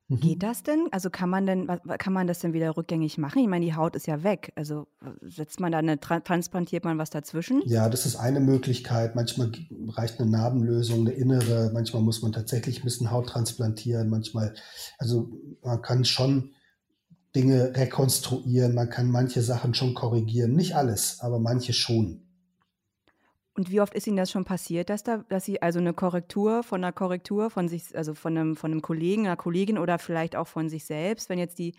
mhm. 0.08 0.20
Geht 0.20 0.42
das 0.42 0.62
denn? 0.62 0.88
Also 0.90 1.10
kann 1.10 1.30
man 1.30 1.46
denn, 1.46 1.66
kann 1.98 2.12
man 2.12 2.26
das 2.26 2.40
denn 2.40 2.52
wieder 2.52 2.76
rückgängig 2.76 3.18
machen? 3.18 3.40
Ich 3.40 3.48
meine, 3.48 3.64
die 3.64 3.74
Haut 3.74 3.94
ist 3.94 4.06
ja 4.06 4.22
weg. 4.22 4.52
Also 4.56 4.86
setzt 5.20 5.60
man 5.60 5.72
da 5.72 5.78
eine, 5.78 5.98
transplantiert 6.00 6.84
man 6.84 6.98
was 6.98 7.10
dazwischen? 7.10 7.62
Ja, 7.66 7.88
das 7.88 8.06
ist 8.06 8.16
eine 8.16 8.40
Möglichkeit. 8.40 9.14
Manchmal 9.14 9.52
reicht 9.88 10.20
eine 10.20 10.30
Narbenlösung, 10.30 11.00
eine 11.00 11.12
innere. 11.12 11.70
Manchmal 11.72 12.02
muss 12.02 12.22
man 12.22 12.32
tatsächlich 12.32 12.80
ein 12.80 12.84
bisschen 12.84 13.10
Haut 13.10 13.28
transplantieren. 13.28 14.08
Manchmal, 14.08 14.54
also 14.98 15.30
man 15.62 15.82
kann 15.82 16.04
schon 16.04 16.52
Dinge 17.34 17.76
rekonstruieren. 17.76 18.74
Man 18.74 18.90
kann 18.90 19.10
manche 19.10 19.42
Sachen 19.42 19.74
schon 19.74 19.94
korrigieren. 19.94 20.54
Nicht 20.54 20.74
alles, 20.74 21.20
aber 21.20 21.38
manche 21.38 21.72
schon. 21.72 22.22
Und 23.58 23.72
wie 23.72 23.80
oft 23.80 23.94
ist 23.94 24.06
Ihnen 24.06 24.16
das 24.16 24.30
schon 24.30 24.44
passiert, 24.44 24.88
dass 24.88 25.02
da, 25.02 25.24
dass 25.28 25.44
Sie 25.44 25.60
also 25.60 25.80
eine 25.80 25.92
Korrektur 25.92 26.62
von 26.62 26.82
einer 26.82 26.92
Korrektur 26.92 27.50
von 27.50 27.68
sich, 27.68 27.96
also 27.96 28.14
von 28.14 28.36
einem, 28.36 28.56
von 28.56 28.70
einem 28.70 28.82
Kollegen, 28.82 29.26
einer 29.26 29.36
Kollegin 29.36 29.78
oder 29.78 29.98
vielleicht 29.98 30.36
auch 30.36 30.46
von 30.46 30.68
sich 30.68 30.84
selbst, 30.84 31.28
wenn 31.28 31.40
jetzt 31.40 31.58
die 31.58 31.74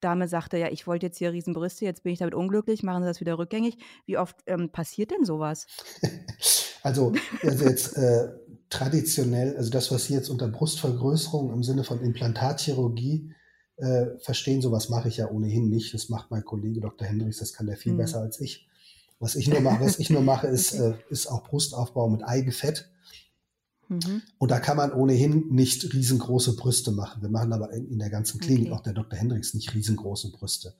Dame 0.00 0.28
sagte, 0.28 0.58
ja, 0.58 0.68
ich 0.68 0.86
wollte 0.86 1.06
jetzt 1.06 1.18
hier 1.18 1.32
Riesenbrüste, 1.32 1.84
jetzt 1.84 2.04
bin 2.04 2.12
ich 2.12 2.20
damit 2.20 2.34
unglücklich, 2.34 2.84
machen 2.84 3.02
Sie 3.02 3.08
das 3.08 3.18
wieder 3.18 3.36
rückgängig. 3.36 3.78
Wie 4.06 4.16
oft 4.16 4.36
ähm, 4.46 4.70
passiert 4.70 5.10
denn 5.10 5.24
sowas? 5.24 5.66
also, 6.84 7.12
also 7.42 7.64
jetzt 7.64 7.96
äh, 7.96 8.28
traditionell, 8.70 9.56
also 9.56 9.70
das, 9.70 9.90
was 9.90 10.04
Sie 10.04 10.14
jetzt 10.14 10.28
unter 10.28 10.46
Brustvergrößerung 10.46 11.52
im 11.52 11.64
Sinne 11.64 11.82
von 11.82 12.00
Implantatchirurgie 12.00 13.32
äh, 13.76 14.18
verstehen, 14.18 14.62
sowas 14.62 14.88
mache 14.88 15.08
ich 15.08 15.16
ja 15.16 15.30
ohnehin 15.30 15.68
nicht. 15.68 15.94
Das 15.94 16.08
macht 16.08 16.30
mein 16.30 16.44
Kollege 16.44 16.80
Dr. 16.80 17.06
Hendricks, 17.06 17.38
das 17.38 17.52
kann 17.52 17.66
der 17.66 17.76
viel 17.76 17.92
mhm. 17.92 17.98
besser 17.98 18.20
als 18.20 18.40
ich. 18.40 18.68
Was 19.20 19.36
ich 19.36 19.48
nur 19.48 19.60
mache, 19.60 19.84
was 19.84 19.98
ich 19.98 20.10
nur 20.10 20.22
mache, 20.22 20.46
ist, 20.46 20.72
äh, 20.78 20.94
ist 21.08 21.26
auch 21.26 21.44
Brustaufbau 21.44 22.08
mit 22.08 22.22
Eigefett. 22.24 22.90
Mhm. 23.88 24.22
Und 24.38 24.50
da 24.50 24.60
kann 24.60 24.76
man 24.76 24.92
ohnehin 24.92 25.48
nicht 25.50 25.92
riesengroße 25.92 26.56
Brüste 26.56 26.90
machen. 26.92 27.22
Wir 27.22 27.28
machen 27.28 27.52
aber 27.52 27.72
in, 27.72 27.88
in 27.90 27.98
der 27.98 28.10
ganzen 28.10 28.40
Klinik, 28.40 28.66
okay. 28.66 28.74
auch 28.74 28.80
der 28.80 28.92
Dr. 28.92 29.18
Hendricks, 29.18 29.54
nicht 29.54 29.74
riesengroße 29.74 30.30
Brüste. 30.32 30.74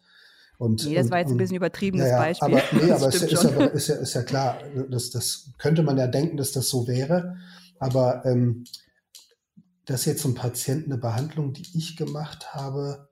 Und, 0.56 0.84
nee, 0.86 0.94
das 0.94 1.06
und, 1.06 1.10
war 1.10 1.18
jetzt 1.18 1.30
ein 1.30 1.36
bisschen 1.36 1.56
übertriebenes 1.56 2.08
ja, 2.08 2.18
Beispiel. 2.18 2.54
Aber, 2.54 2.62
nee, 2.84 2.90
aber 2.90 3.08
es 3.08 3.16
ist, 3.16 3.32
ist, 3.32 3.42
ja, 3.42 3.64
ist, 3.66 3.88
ja, 3.88 3.94
ist 3.96 4.14
ja 4.14 4.22
klar, 4.22 4.58
das, 4.88 5.10
das 5.10 5.50
könnte 5.58 5.82
man 5.82 5.98
ja 5.98 6.06
denken, 6.06 6.36
dass 6.36 6.52
das 6.52 6.68
so 6.68 6.86
wäre. 6.86 7.36
Aber 7.78 8.24
ähm, 8.24 8.64
dass 9.86 10.04
jetzt 10.04 10.24
ein 10.24 10.34
Patient 10.34 10.86
eine 10.86 10.98
Behandlung, 10.98 11.52
die 11.52 11.66
ich 11.76 11.96
gemacht 11.96 12.54
habe, 12.54 13.08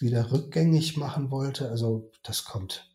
wieder 0.00 0.30
rückgängig 0.30 0.96
machen 0.96 1.30
wollte, 1.30 1.70
also 1.70 2.10
das 2.22 2.44
kommt, 2.44 2.90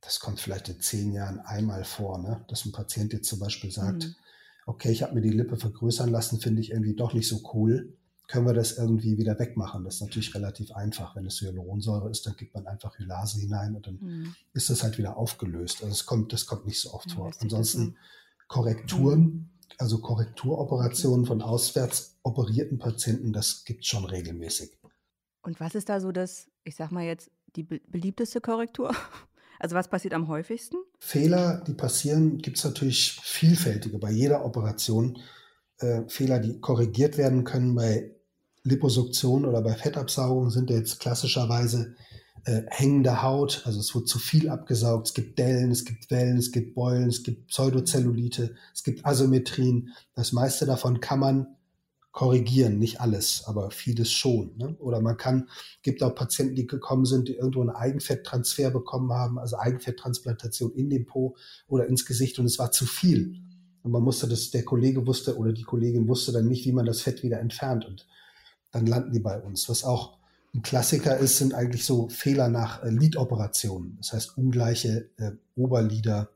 das 0.00 0.20
kommt 0.20 0.40
vielleicht 0.40 0.68
in 0.68 0.80
zehn 0.80 1.12
Jahren 1.12 1.40
einmal 1.40 1.84
vor, 1.84 2.18
ne? 2.18 2.44
dass 2.48 2.64
ein 2.64 2.72
Patient 2.72 3.12
jetzt 3.12 3.28
zum 3.28 3.38
Beispiel 3.38 3.70
sagt, 3.70 4.04
mhm. 4.04 4.14
okay, 4.66 4.90
ich 4.90 5.02
habe 5.02 5.14
mir 5.14 5.22
die 5.22 5.30
Lippe 5.30 5.56
vergrößern 5.56 6.10
lassen, 6.10 6.40
finde 6.40 6.60
ich 6.60 6.70
irgendwie 6.70 6.94
doch 6.94 7.14
nicht 7.14 7.28
so 7.28 7.40
cool. 7.54 7.94
Können 8.26 8.46
wir 8.46 8.52
das 8.52 8.76
irgendwie 8.76 9.16
wieder 9.16 9.38
wegmachen? 9.38 9.84
Das 9.84 9.94
ist 9.94 10.00
natürlich 10.02 10.34
relativ 10.34 10.72
einfach. 10.72 11.16
Wenn 11.16 11.24
es 11.24 11.40
Hyaluronsäure 11.40 12.10
ist, 12.10 12.26
dann 12.26 12.36
gibt 12.36 12.52
man 12.52 12.66
einfach 12.66 12.98
Hylase 12.98 13.40
hinein 13.40 13.74
und 13.74 13.86
dann 13.86 13.98
mhm. 14.02 14.34
ist 14.52 14.68
das 14.68 14.82
halt 14.82 14.98
wieder 14.98 15.16
aufgelöst. 15.16 15.82
Also 15.82 15.92
es 15.92 16.04
kommt, 16.04 16.34
das 16.34 16.44
kommt 16.44 16.66
nicht 16.66 16.78
so 16.78 16.92
oft 16.92 17.08
ja, 17.08 17.14
vor. 17.16 17.32
Ansonsten 17.40 17.96
Korrekturen, 18.46 19.20
mhm. 19.20 19.50
Also 19.76 19.98
Korrekturoperationen 19.98 21.26
von 21.26 21.42
auswärts 21.42 22.16
operierten 22.22 22.78
Patienten, 22.78 23.32
das 23.32 23.64
gibt 23.64 23.82
es 23.82 23.88
schon 23.88 24.04
regelmäßig. 24.04 24.78
Und 25.42 25.60
was 25.60 25.74
ist 25.74 25.88
da 25.88 26.00
so 26.00 26.12
das, 26.12 26.50
ich 26.64 26.76
sag 26.76 26.90
mal 26.90 27.04
jetzt, 27.04 27.30
die 27.56 27.64
beliebteste 27.64 28.40
Korrektur? 28.40 28.94
Also 29.60 29.74
was 29.74 29.88
passiert 29.88 30.14
am 30.14 30.28
häufigsten? 30.28 30.76
Fehler, 31.00 31.64
die 31.66 31.74
passieren, 31.74 32.38
gibt 32.38 32.58
es 32.58 32.64
natürlich 32.64 33.18
vielfältige 33.20 33.98
bei 33.98 34.12
jeder 34.12 34.44
Operation. 34.44 35.18
Äh, 35.78 36.02
Fehler, 36.06 36.38
die 36.38 36.60
korrigiert 36.60 37.18
werden 37.18 37.42
können 37.42 37.74
bei 37.74 38.14
Liposuktion 38.62 39.44
oder 39.44 39.60
bei 39.60 39.74
Fettabsaugung 39.74 40.50
sind 40.50 40.70
jetzt 40.70 41.00
klassischerweise 41.00 41.96
äh, 42.44 42.62
hängende 42.68 43.22
Haut, 43.22 43.62
also 43.64 43.80
es 43.80 43.94
wird 43.94 44.08
zu 44.08 44.18
viel 44.18 44.48
abgesaugt, 44.48 45.08
es 45.08 45.14
gibt 45.14 45.38
Dellen, 45.38 45.70
es 45.70 45.84
gibt 45.84 46.10
Wellen, 46.10 46.38
es 46.38 46.52
gibt 46.52 46.74
Beulen, 46.74 47.08
es 47.08 47.22
gibt 47.22 47.48
Pseudozellulite, 47.48 48.54
es 48.74 48.84
gibt 48.84 49.04
Asymmetrien. 49.04 49.94
Das 50.14 50.32
meiste 50.32 50.66
davon 50.66 51.00
kann 51.00 51.20
man 51.20 51.46
korrigieren, 52.12 52.78
nicht 52.78 53.00
alles, 53.00 53.44
aber 53.46 53.70
vieles 53.70 54.10
schon. 54.10 54.56
Ne? 54.56 54.76
Oder 54.80 55.00
man 55.00 55.16
kann, 55.16 55.48
gibt 55.82 56.02
auch 56.02 56.14
Patienten, 56.14 56.56
die 56.56 56.66
gekommen 56.66 57.04
sind, 57.04 57.28
die 57.28 57.34
irgendwo 57.34 57.60
einen 57.60 57.70
Eigenfetttransfer 57.70 58.70
bekommen 58.70 59.12
haben, 59.12 59.38
also 59.38 59.56
Eigenfetttransplantation 59.56 60.72
in 60.72 60.90
den 60.90 61.06
Po 61.06 61.36
oder 61.68 61.86
ins 61.86 62.06
Gesicht 62.06 62.38
und 62.38 62.46
es 62.46 62.58
war 62.58 62.72
zu 62.72 62.86
viel. 62.86 63.36
Und 63.82 63.92
man 63.92 64.02
musste 64.02 64.26
das, 64.26 64.50
der 64.50 64.64
Kollege 64.64 65.06
wusste 65.06 65.36
oder 65.36 65.52
die 65.52 65.62
Kollegin 65.62 66.08
wusste 66.08 66.32
dann 66.32 66.48
nicht, 66.48 66.64
wie 66.64 66.72
man 66.72 66.86
das 66.86 67.02
Fett 67.02 67.22
wieder 67.22 67.38
entfernt 67.38 67.86
und 67.86 68.06
dann 68.72 68.86
landen 68.86 69.12
die 69.12 69.20
bei 69.20 69.40
uns. 69.40 69.68
Was 69.68 69.84
auch 69.84 70.17
ein 70.54 70.62
Klassiker 70.62 71.18
ist, 71.18 71.38
sind 71.38 71.54
eigentlich 71.54 71.84
so 71.84 72.08
Fehler 72.08 72.48
nach 72.48 72.82
äh, 72.82 72.90
Lidoperationen. 72.90 73.96
Das 73.98 74.12
heißt 74.12 74.38
ungleiche 74.38 75.10
äh, 75.18 75.32
Oberlider 75.56 76.30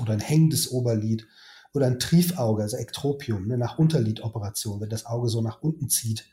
oder 0.00 0.12
ein 0.12 0.20
hängendes 0.20 0.70
Oberlid 0.70 1.26
oder 1.72 1.86
ein 1.86 1.98
Triefauge, 1.98 2.62
also 2.62 2.76
Ektropium, 2.76 3.48
ne, 3.48 3.58
nach 3.58 3.78
Unterlidoperation, 3.78 4.80
wenn 4.80 4.88
das 4.88 5.06
Auge 5.06 5.28
so 5.28 5.40
nach 5.40 5.62
unten 5.62 5.88
zieht, 5.88 6.26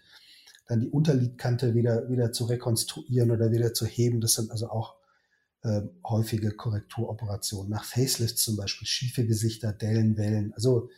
dann 0.67 0.79
die 0.79 0.89
Unterlidkante 0.89 1.73
wieder, 1.73 2.07
wieder 2.09 2.31
zu 2.31 2.45
rekonstruieren 2.45 3.31
oder 3.31 3.51
wieder 3.51 3.73
zu 3.73 3.85
heben. 3.85 4.21
Das 4.21 4.33
sind 4.33 4.51
also 4.51 4.69
auch 4.69 4.95
äh, 5.63 5.81
häufige 6.05 6.51
Korrekturoperationen. 6.51 7.69
Nach 7.69 7.83
Facelift 7.83 8.37
zum 8.37 8.55
Beispiel, 8.55 8.87
schiefe 8.87 9.25
Gesichter, 9.25 9.73
Dellen, 9.73 10.17
Wellen. 10.17 10.53
Also, 10.53 10.89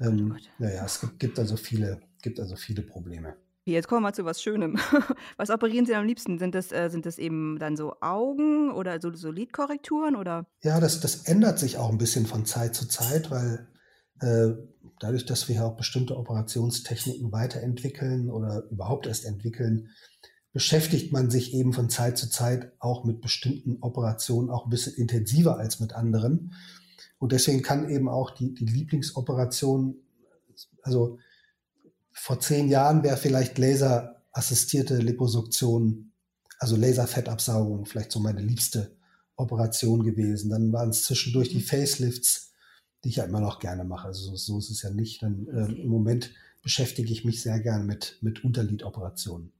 ähm, 0.00 0.36
naja, 0.58 0.84
es 0.84 1.00
gibt, 1.00 1.18
gibt, 1.18 1.38
also 1.38 1.56
viele, 1.56 2.02
gibt 2.20 2.40
also 2.40 2.56
viele 2.56 2.82
Probleme. 2.82 3.36
Jetzt 3.66 3.88
kommen 3.88 4.02
wir 4.02 4.08
mal 4.08 4.14
zu 4.14 4.26
was 4.26 4.42
Schönem. 4.42 4.76
Was 5.38 5.48
operieren 5.48 5.86
Sie 5.86 5.94
am 5.94 6.06
liebsten? 6.06 6.38
Sind 6.38 6.54
das, 6.54 6.70
äh, 6.70 6.90
sind 6.90 7.06
das 7.06 7.18
eben 7.18 7.58
dann 7.58 7.76
so 7.76 7.94
Augen 8.00 8.70
oder 8.70 9.00
so, 9.00 9.10
so 9.14 9.30
Lidkorrekturen 9.30 10.16
oder? 10.16 10.46
Ja, 10.62 10.80
das, 10.80 11.00
das 11.00 11.24
ändert 11.24 11.58
sich 11.58 11.78
auch 11.78 11.88
ein 11.88 11.96
bisschen 11.96 12.26
von 12.26 12.44
Zeit 12.44 12.74
zu 12.74 12.86
Zeit, 12.86 13.30
weil 13.30 13.66
äh, 14.20 14.50
dadurch, 15.00 15.24
dass 15.24 15.48
wir 15.48 15.56
ja 15.56 15.64
auch 15.64 15.76
bestimmte 15.76 16.16
Operationstechniken 16.18 17.32
weiterentwickeln 17.32 18.30
oder 18.30 18.64
überhaupt 18.70 19.06
erst 19.06 19.24
entwickeln, 19.24 19.88
beschäftigt 20.52 21.12
man 21.12 21.30
sich 21.30 21.54
eben 21.54 21.72
von 21.72 21.88
Zeit 21.88 22.18
zu 22.18 22.28
Zeit 22.28 22.70
auch 22.80 23.04
mit 23.04 23.22
bestimmten 23.22 23.78
Operationen 23.80 24.50
auch 24.50 24.66
ein 24.66 24.70
bisschen 24.70 24.94
intensiver 24.94 25.56
als 25.56 25.80
mit 25.80 25.94
anderen. 25.94 26.54
Und 27.18 27.32
deswegen 27.32 27.62
kann 27.62 27.88
eben 27.88 28.10
auch 28.10 28.30
die, 28.30 28.52
die 28.52 28.66
Lieblingsoperation, 28.66 29.96
also 30.82 31.18
vor 32.14 32.40
zehn 32.40 32.68
Jahren 32.68 33.02
wäre 33.02 33.16
vielleicht 33.16 33.58
laserassistierte 33.58 34.96
Liposuktion, 34.98 36.12
also 36.58 36.76
Laserfettabsaugung, 36.76 37.84
vielleicht 37.84 38.12
so 38.12 38.20
meine 38.20 38.40
liebste 38.40 38.96
Operation 39.36 40.04
gewesen. 40.04 40.50
Dann 40.50 40.72
waren 40.72 40.90
es 40.90 41.04
zwischendurch 41.04 41.50
die 41.50 41.56
mhm. 41.56 41.62
Facelifts, 41.62 42.52
die 43.02 43.10
ich 43.10 43.16
ja 43.16 43.24
immer 43.24 43.40
noch 43.40 43.58
gerne 43.58 43.84
mache. 43.84 44.06
Also 44.06 44.34
so, 44.36 44.58
ist 44.58 44.70
es 44.70 44.82
ja 44.82 44.90
nicht. 44.90 45.22
Dann, 45.22 45.48
äh, 45.48 45.82
Im 45.82 45.88
Moment 45.88 46.30
beschäftige 46.62 47.12
ich 47.12 47.24
mich 47.24 47.42
sehr 47.42 47.60
gern 47.60 47.84
mit, 47.84 48.18
mit 48.22 48.44
Unterlidoperationen. 48.44 49.52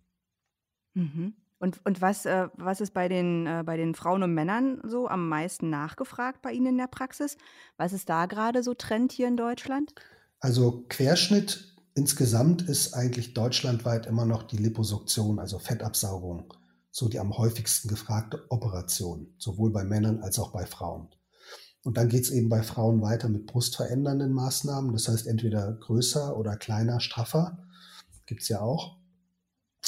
Mhm. 0.95 1.35
Und, 1.59 1.85
und 1.85 2.01
was, 2.01 2.25
äh, 2.25 2.49
was 2.55 2.81
ist 2.81 2.95
bei 2.95 3.09
den, 3.09 3.47
äh, 3.47 3.63
bei 3.67 3.77
den 3.77 3.95
Frauen 3.95 4.23
und 4.23 4.33
Männern 4.33 4.81
so 4.85 5.09
am 5.09 5.29
meisten 5.29 5.71
nachgefragt 5.71 6.41
bei 6.41 6.53
Ihnen 6.53 6.67
in 6.67 6.79
der 6.79 6.87
Praxis? 6.87 7.37
Was 7.77 7.93
ist 7.93 8.09
da 8.09 8.27
gerade 8.27 8.63
so 8.63 8.75
Trend 8.75 9.13
hier 9.13 9.27
in 9.29 9.37
Deutschland? 9.37 9.93
Also 10.41 10.85
Querschnitt 10.89 11.74
Insgesamt 11.95 12.63
ist 12.63 12.95
eigentlich 12.95 13.35
deutschlandweit 13.35 14.07
immer 14.07 14.25
noch 14.25 14.43
die 14.43 14.57
Liposuktion, 14.57 15.39
also 15.39 15.61
Fettabsaugung, 15.61 16.53
so 16.91 17.09
die 17.09 17.21
am 17.21 17.39
häufigsten 17.39 17.89
gefragte 17.89 18.45
Operation, 18.51 19.33
sowohl 19.39 19.71
bei 19.71 19.85
Männern 19.85 20.21
als 20.21 20.41
auch 20.41 20.53
bei 20.53 20.67
Frauen. 20.67 21.09
Und 21.85 21.97
dann 21.97 22.09
geht 22.09 22.25
es 22.25 22.31
eben 22.31 22.49
bei 22.49 22.63
Frauen 22.63 23.01
weiter 23.01 23.29
mit 23.29 23.47
brustverändernden 23.47 24.33
Maßnahmen, 24.33 24.93
das 24.93 25.07
heißt 25.07 25.27
entweder 25.27 25.73
größer 25.73 26.37
oder 26.37 26.57
kleiner, 26.57 26.99
straffer, 26.99 27.59
gibt 28.27 28.43
es 28.43 28.49
ja 28.49 28.61
auch. 28.61 28.97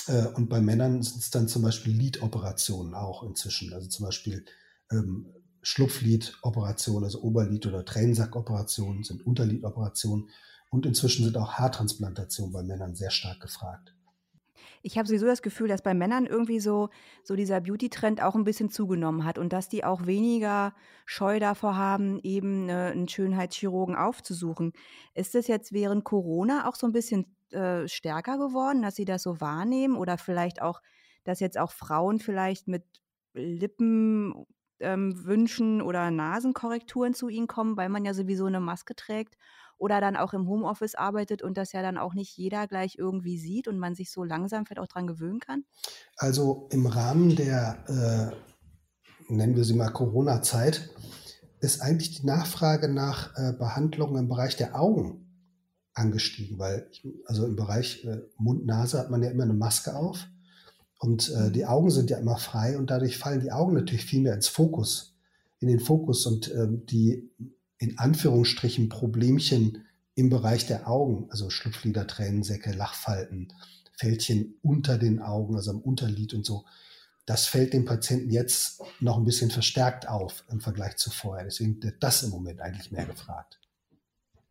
Äh, 0.07 0.27
und 0.29 0.49
bei 0.49 0.61
Männern 0.61 1.03
sind 1.03 1.19
es 1.19 1.31
dann 1.31 1.49
zum 1.49 1.63
Beispiel 1.63 1.93
Lidoperationen 1.93 2.95
auch 2.95 3.25
inzwischen, 3.25 3.73
also 3.73 3.89
zum 3.89 4.07
Beispiel 4.07 4.45
ähm, 4.93 5.27
Schlupflidoperationen, 5.63 7.05
also 7.05 7.23
Oberlid- 7.23 7.67
oder 7.67 7.85
Tränensackoperationen 7.85 9.03
sind 9.03 9.27
Unterlidoperationen 9.27 10.29
und 10.71 10.87
inzwischen 10.87 11.25
sind 11.25 11.37
auch 11.37 11.55
Haartransplantationen 11.55 12.53
bei 12.53 12.63
Männern 12.63 12.95
sehr 12.95 13.11
stark 13.11 13.41
gefragt. 13.41 13.97
Ich 14.83 14.97
habe 14.97 15.09
sowieso 15.09 15.27
das 15.27 15.43
Gefühl, 15.43 15.67
dass 15.69 15.83
bei 15.83 15.95
Männern 15.95 16.27
irgendwie 16.27 16.61
so, 16.61 16.91
so 17.25 17.35
dieser 17.35 17.61
Beauty-Trend 17.61 18.23
auch 18.23 18.37
ein 18.37 18.45
bisschen 18.45 18.71
zugenommen 18.71 19.25
hat 19.25 19.37
und 19.37 19.53
dass 19.53 19.69
die 19.69 19.83
auch 19.85 20.07
weniger 20.07 20.75
Scheu 21.07 21.41
davor 21.41 21.77
haben, 21.77 22.21
eben 22.23 22.69
äh, 22.69 22.93
einen 22.93 23.09
Schönheitschirurgen 23.09 23.97
aufzusuchen. 23.97 24.73
Ist 25.15 25.35
das 25.35 25.49
jetzt 25.49 25.73
während 25.73 26.05
Corona 26.05 26.69
auch 26.69 26.77
so 26.77 26.87
ein 26.87 26.93
bisschen 26.93 27.27
äh, 27.51 27.89
stärker 27.89 28.39
geworden, 28.39 28.83
dass 28.83 28.95
sie 28.95 29.05
das 29.05 29.25
so 29.25 29.41
wahrnehmen 29.41 29.97
oder 29.97 30.19
vielleicht 30.19 30.63
auch, 30.63 30.81
dass 31.25 31.41
jetzt 31.41 31.59
auch 31.59 31.73
Frauen 31.73 32.21
vielleicht 32.21 32.69
mit 32.69 32.85
Lippenwünschen 33.35 34.47
ähm, 35.81 35.87
oder 35.87 36.13
Nasenkorrekturen 36.13 37.15
zu 37.15 37.29
ihnen 37.29 37.49
kommen, 37.49 37.77
weil 37.77 37.89
man 37.89 38.05
ja 38.05 38.15
sowieso 38.15 38.47
eine 38.47 38.61
Maske 38.61 38.95
trägt 38.95 39.37
oder 39.79 40.01
dann 40.01 40.17
auch 40.17 40.33
im 40.33 40.49
Homeoffice 40.49 40.95
arbeitet 40.95 41.43
und 41.43 41.57
das 41.57 41.73
ja 41.73 41.83
dann 41.83 41.99
auch 41.99 42.15
nicht 42.15 42.37
jeder 42.37 42.67
gleich 42.67 42.97
irgendwie 42.99 43.39
sieht 43.39 43.69
und 43.69 43.79
man 43.79 43.95
sich 43.95 44.11
so 44.11 44.25
langsam 44.25 44.65
vielleicht 44.65 44.81
auch 44.81 44.87
dran 44.87 45.07
gewöhnen 45.07 45.41
kann? 45.41 45.65
Also 46.17 46.69
im 46.71 46.87
Rahmen 46.87 47.37
der, 47.37 48.33
äh, 49.29 49.33
nennen 49.33 49.57
wir 49.57 49.65
sie 49.65 49.75
mal 49.75 49.91
Corona-Zeit, 49.91 50.91
ist 51.61 51.83
eigentlich 51.83 52.21
die 52.21 52.27
Nachfrage 52.27 52.89
nach 52.89 53.37
äh, 53.37 53.53
Behandlungen 53.53 54.17
im 54.17 54.29
Bereich 54.29 54.57
der 54.57 54.79
Augen 54.79 55.27
angestiegen, 55.95 56.59
weil 56.59 56.87
ich, 56.91 57.07
also 57.25 57.47
im 57.47 57.57
Bereich 57.57 58.05
äh, 58.05 58.19
Mund-Nase 58.37 58.99
hat 58.99 59.11
man 59.11 59.23
ja 59.23 59.31
immer 59.31 59.45
eine 59.45 59.55
Maske 59.55 59.97
auf 59.97 60.27
und 60.99 61.31
äh, 61.31 61.51
die 61.51 61.63
mhm. 61.63 61.69
Augen 61.69 61.91
sind 61.91 62.11
ja 62.11 62.19
immer 62.19 62.37
frei 62.37 62.79
und 62.79 62.91
dadurch 62.91 63.19
fallen 63.19 63.41
die 63.41 63.53
Augen 63.53 63.75
natürlich 63.75 64.05
viel 64.05 64.23
mehr 64.23 64.35
ins 64.35 64.49
Fokus, 64.49 65.17
in 65.61 65.69
den 65.69 65.81
Fokus 65.81 66.27
und 66.27 66.53
ähm, 66.55 66.85
die 66.87 67.31
in 67.79 67.99
Anführungsstrichen 67.99 68.89
Problemchen 68.89 69.85
im 70.15 70.31
Bereich 70.31 70.67
der 70.67 70.89
Augen, 70.89 71.29
also 71.31 71.51
Schlupflider, 71.51 72.07
Tränensäcke, 72.07 72.73
Lachfalten, 72.73 73.53
Fältchen 73.93 74.55
unter 74.63 74.99
den 74.99 75.21
Augen, 75.21 75.57
also 75.57 75.71
am 75.71 75.81
Unterlid 75.81 76.35
und 76.35 76.45
so, 76.45 76.65
das 77.27 77.47
fällt 77.47 77.73
dem 77.73 77.85
Patienten 77.85 78.31
jetzt 78.31 78.81
noch 79.01 79.19
ein 79.19 79.25
bisschen 79.25 79.51
verstärkt 79.51 80.09
auf 80.09 80.45
im 80.49 80.61
Vergleich 80.61 80.97
zu 80.97 81.11
vorher. 81.11 81.45
Deswegen 81.45 81.83
wird 81.83 82.03
das 82.03 82.23
im 82.23 82.31
Moment 82.31 82.61
eigentlich 82.61 82.93
mehr 82.93 83.05
gefragt. 83.05 83.59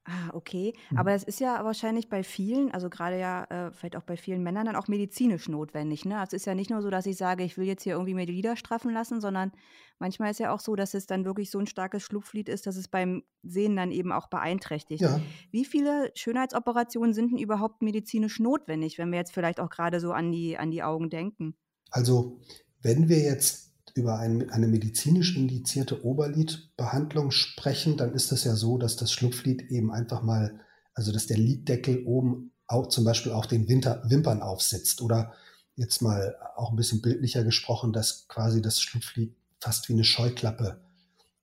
Ah, 0.07 0.29
okay. 0.33 0.73
Mhm. 0.91 0.97
Aber 0.97 1.11
das 1.11 1.23
ist 1.23 1.39
ja 1.39 1.65
wahrscheinlich 1.65 2.09
bei 2.09 2.23
vielen, 2.23 2.71
also 2.71 2.89
gerade 2.91 3.19
ja 3.19 3.43
äh, 3.45 3.71
vielleicht 3.71 3.95
auch 3.95 4.03
bei 4.03 4.17
vielen 4.17 4.43
Männern 4.43 4.67
dann 4.67 4.75
auch 4.75 4.87
medizinisch 4.87 5.49
notwendig. 5.49 6.05
Ne? 6.05 6.19
Also 6.19 6.35
es 6.35 6.43
ist 6.43 6.45
ja 6.45 6.53
nicht 6.53 6.69
nur 6.69 6.83
so, 6.83 6.91
dass 6.91 7.07
ich 7.07 7.17
sage, 7.17 7.43
ich 7.43 7.57
will 7.57 7.65
jetzt 7.65 7.81
hier 7.83 7.93
irgendwie 7.93 8.13
mir 8.13 8.27
die 8.27 8.33
Lider 8.33 8.55
straffen 8.55 8.93
lassen, 8.93 9.19
sondern 9.19 9.51
manchmal 9.97 10.29
ist 10.29 10.39
ja 10.39 10.53
auch 10.53 10.59
so, 10.59 10.75
dass 10.75 10.93
es 10.93 11.07
dann 11.07 11.25
wirklich 11.25 11.49
so 11.49 11.57
ein 11.57 11.65
starkes 11.65 12.03
Schlupflied 12.03 12.49
ist, 12.49 12.67
dass 12.67 12.75
es 12.75 12.87
beim 12.87 13.23
Sehen 13.41 13.75
dann 13.75 13.91
eben 13.91 14.11
auch 14.11 14.27
beeinträchtigt. 14.27 15.01
Ja. 15.01 15.19
Wie 15.49 15.65
viele 15.65 16.11
Schönheitsoperationen 16.13 17.15
sind 17.15 17.31
denn 17.31 17.39
überhaupt 17.39 17.81
medizinisch 17.81 18.39
notwendig, 18.39 18.99
wenn 18.99 19.11
wir 19.11 19.17
jetzt 19.17 19.33
vielleicht 19.33 19.59
auch 19.59 19.71
gerade 19.71 19.99
so 19.99 20.11
an 20.11 20.31
die, 20.31 20.57
an 20.57 20.69
die 20.69 20.83
Augen 20.83 21.09
denken? 21.09 21.55
Also 21.89 22.39
wenn 22.83 23.09
wir 23.09 23.19
jetzt 23.19 23.64
über 23.95 24.19
ein, 24.19 24.49
eine 24.51 24.67
medizinisch 24.67 25.35
indizierte 25.35 26.05
Oberlidbehandlung 26.05 27.31
sprechen, 27.31 27.97
dann 27.97 28.13
ist 28.13 28.31
es 28.31 28.43
ja 28.43 28.55
so, 28.55 28.77
dass 28.77 28.97
das 28.97 29.11
Schlupflid 29.11 29.71
eben 29.71 29.91
einfach 29.91 30.21
mal, 30.21 30.59
also 30.93 31.11
dass 31.11 31.27
der 31.27 31.37
Liddeckel 31.37 32.03
oben 32.05 32.51
auch 32.67 32.89
zum 32.89 33.05
Beispiel 33.05 33.31
auch 33.31 33.45
den 33.45 33.67
Winter, 33.67 34.03
Wimpern 34.05 34.41
aufsitzt 34.41 35.01
oder 35.01 35.33
jetzt 35.75 36.01
mal 36.01 36.35
auch 36.55 36.71
ein 36.71 36.75
bisschen 36.75 37.01
bildlicher 37.01 37.43
gesprochen, 37.43 37.93
dass 37.93 38.27
quasi 38.27 38.61
das 38.61 38.81
Schlupflid 38.81 39.33
fast 39.59 39.87
wie 39.87 39.93
eine 39.93 40.03
Scheuklappe 40.03 40.81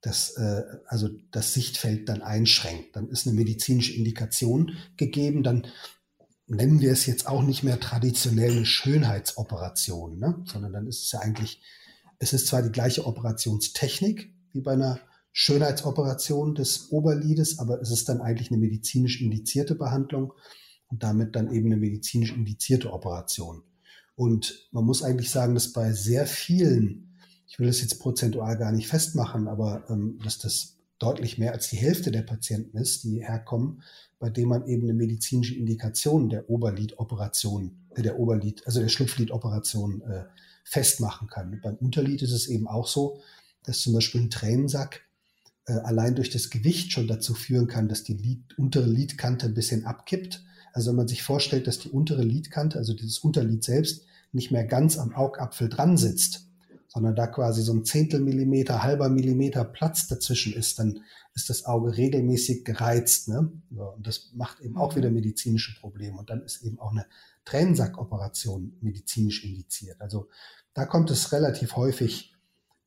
das, 0.03 0.37
äh, 0.37 0.62
also 0.87 1.09
das 1.31 1.55
Sichtfeld 1.55 2.09
dann 2.09 2.23
einschränkt. 2.23 2.97
Dann 2.97 3.09
ist 3.09 3.27
eine 3.27 3.37
medizinische 3.37 3.95
Indikation 3.95 4.77
gegeben, 4.97 5.43
dann 5.43 5.67
nennen 6.47 6.81
wir 6.81 6.93
es 6.93 7.07
jetzt 7.07 7.27
auch 7.27 7.43
nicht 7.43 7.62
mehr 7.62 7.81
traditionell 7.81 8.51
eine 8.51 8.67
Schönheitsoperation, 8.67 10.19
ne? 10.19 10.43
sondern 10.45 10.73
dann 10.73 10.87
ist 10.87 11.05
es 11.05 11.12
ja 11.12 11.21
eigentlich, 11.21 11.62
es 12.23 12.33
ist 12.33 12.47
zwar 12.47 12.63
die 12.63 12.73
gleiche 12.73 13.07
Operationstechnik 13.07 14.33
wie 14.53 14.61
bei 14.61 14.73
einer 14.73 15.01
Schönheitsoperation 15.33 16.55
des 16.55 16.91
Oberlides, 16.91 17.59
aber 17.59 17.81
es 17.81 17.91
ist 17.91 18.09
dann 18.09 18.21
eigentlich 18.21 18.51
eine 18.51 18.61
medizinisch 18.61 19.21
indizierte 19.21 19.75
Behandlung 19.75 20.33
und 20.89 21.03
damit 21.03 21.35
dann 21.35 21.53
eben 21.53 21.67
eine 21.67 21.79
medizinisch 21.79 22.33
indizierte 22.33 22.93
Operation. 22.93 23.63
Und 24.15 24.69
man 24.73 24.85
muss 24.85 25.03
eigentlich 25.03 25.31
sagen, 25.31 25.55
dass 25.55 25.73
bei 25.73 25.93
sehr 25.93 26.27
vielen 26.27 27.13
ich 27.53 27.59
will 27.59 27.67
das 27.67 27.83
jetzt 27.83 28.01
prozentual 28.01 28.57
gar 28.57 28.73
nicht 28.73 28.89
festmachen, 28.89 29.47
aber 29.47 29.85
ähm, 29.91 30.19
dass 30.25 30.39
das 30.39 30.79
deutlich 30.99 31.37
mehr 31.37 31.53
als 31.53 31.69
die 31.69 31.77
Hälfte 31.77 32.11
der 32.11 32.23
Patienten 32.23 32.79
ist, 32.79 33.05
die 33.05 33.23
herkommen, 33.23 33.83
bei 34.19 34.31
denen 34.31 34.49
man 34.49 34.67
eben 34.67 34.85
eine 34.85 34.95
medizinische 34.95 35.55
Indikation 35.55 36.31
der 36.31 36.49
Oberlidoperation, 36.49 37.77
äh, 37.91 38.01
der 38.01 38.19
Oberlid, 38.19 38.67
also 38.67 38.81
der 38.81 38.89
Schlupflidoperation 38.89 40.01
äh, 40.01 40.25
festmachen 40.64 41.29
kann. 41.29 41.61
beim 41.62 41.77
Unterlid 41.77 42.22
ist 42.22 42.33
es 42.33 42.46
eben 42.46 42.66
auch 42.66 42.87
so, 42.87 43.20
dass 43.64 43.81
zum 43.81 43.92
Beispiel 43.92 44.22
ein 44.22 44.31
Tränensack 44.31 45.03
äh, 45.66 45.72
allein 45.72 46.14
durch 46.14 46.31
das 46.31 46.51
Gewicht 46.51 46.92
schon 46.92 47.07
dazu 47.07 47.35
führen 47.35 47.68
kann, 47.68 47.88
dass 47.88 48.05
die 48.05 48.14
Lid, 48.14 48.59
untere 48.59 48.88
Lidkante 48.88 49.46
ein 49.46 49.55
bisschen 49.55 49.85
abkippt. 49.85 50.44
Also 50.72 50.90
wenn 50.90 50.96
man 50.96 51.09
sich 51.09 51.22
vorstellt, 51.22 51.66
dass 51.66 51.79
die 51.79 51.90
untere 51.90 52.22
Lidkante, 52.22 52.79
also 52.79 52.94
dieses 52.94 53.18
Unterlid 53.18 53.62
selbst, 53.62 54.05
nicht 54.33 54.51
mehr 54.51 54.64
ganz 54.64 54.98
am 54.98 55.14
Augapfel 55.14 55.68
dran 55.68 55.96
sitzt, 55.96 56.48
sondern 56.92 57.14
da 57.14 57.26
quasi 57.26 57.62
so 57.62 57.72
ein 57.72 57.87
Zehntel 57.87 58.20
Millimeter, 58.20 58.83
halber 58.83 59.09
Millimeter 59.09 59.64
Platz 59.64 60.09
dazwischen 60.09 60.52
ist, 60.52 60.78
dann 60.78 61.00
ist 61.35 61.48
das 61.48 61.64
Auge 61.64 61.96
regelmäßig 61.96 62.66
gereizt. 62.66 63.28
Ne? 63.28 63.50
und 63.70 64.07
das 64.07 64.31
macht 64.35 64.61
eben 64.61 64.76
auch 64.76 64.94
wieder 64.94 65.09
mhm. 65.09 65.16
medizinische 65.16 65.81
Probleme. 65.81 66.18
Und 66.18 66.28
dann 66.28 66.42
ist 66.42 66.62
eben 66.62 66.78
auch 66.78 66.90
eine 66.90 67.07
Tränensackoperation 67.46 68.76
medizinisch 68.83 69.42
indiziert. 69.42 70.02
Also 70.02 70.28
da 70.74 70.85
kommt 70.85 71.11
es 71.11 71.33
relativ 71.33 71.76
häufig 71.76 72.35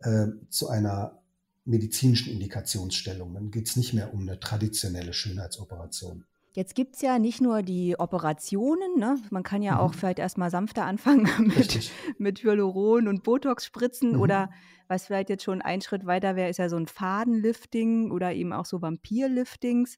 äh, 0.01 0.27
zu 0.49 0.69
einer 0.69 1.19
medizinischen 1.65 2.31
Indikationsstellung. 2.31 3.33
Dann 3.33 3.49
geht 3.49 3.69
es 3.69 3.75
nicht 3.75 3.93
mehr 3.93 4.13
um 4.13 4.21
eine 4.21 4.39
traditionelle 4.39 5.13
Schönheitsoperation. 5.13 6.25
Jetzt 6.55 6.73
gibt 6.73 6.95
es 6.95 7.01
ja 7.01 7.19
nicht 7.19 7.41
nur 7.41 7.63
die 7.63 7.99
Operationen, 7.99 8.97
ne? 8.97 9.21
man 9.29 9.43
kann 9.43 9.61
ja 9.61 9.73
mhm. 9.73 9.79
auch 9.79 9.93
vielleicht 9.93 10.19
erstmal 10.19 10.49
sanfter 10.49 10.85
anfangen 10.85 11.27
mit, 11.57 11.91
mit 12.17 12.43
Hyaluron 12.43 13.09
und 13.09 13.23
Botox 13.23 13.65
spritzen 13.65 14.13
mhm. 14.13 14.21
oder 14.21 14.49
was 14.87 15.05
vielleicht 15.05 15.29
jetzt 15.29 15.43
schon 15.43 15.61
ein 15.61 15.81
Schritt 15.81 16.05
weiter 16.05 16.37
wäre, 16.37 16.49
ist 16.49 16.59
ja 16.59 16.69
so 16.69 16.77
ein 16.77 16.87
Fadenlifting 16.87 18.09
oder 18.09 18.33
eben 18.33 18.53
auch 18.53 18.65
so 18.65 18.81
Vampirliftings. 18.81 19.97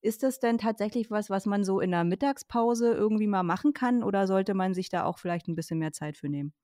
Ist 0.00 0.22
das 0.22 0.40
denn 0.40 0.56
tatsächlich 0.56 1.10
was, 1.10 1.28
was 1.28 1.44
man 1.44 1.64
so 1.64 1.80
in 1.80 1.90
der 1.90 2.04
Mittagspause 2.04 2.94
irgendwie 2.94 3.26
mal 3.26 3.42
machen 3.42 3.74
kann 3.74 4.02
oder 4.02 4.26
sollte 4.26 4.54
man 4.54 4.72
sich 4.72 4.88
da 4.88 5.04
auch 5.04 5.18
vielleicht 5.18 5.48
ein 5.48 5.54
bisschen 5.54 5.78
mehr 5.78 5.92
Zeit 5.92 6.16
für 6.16 6.30
nehmen? 6.30 6.54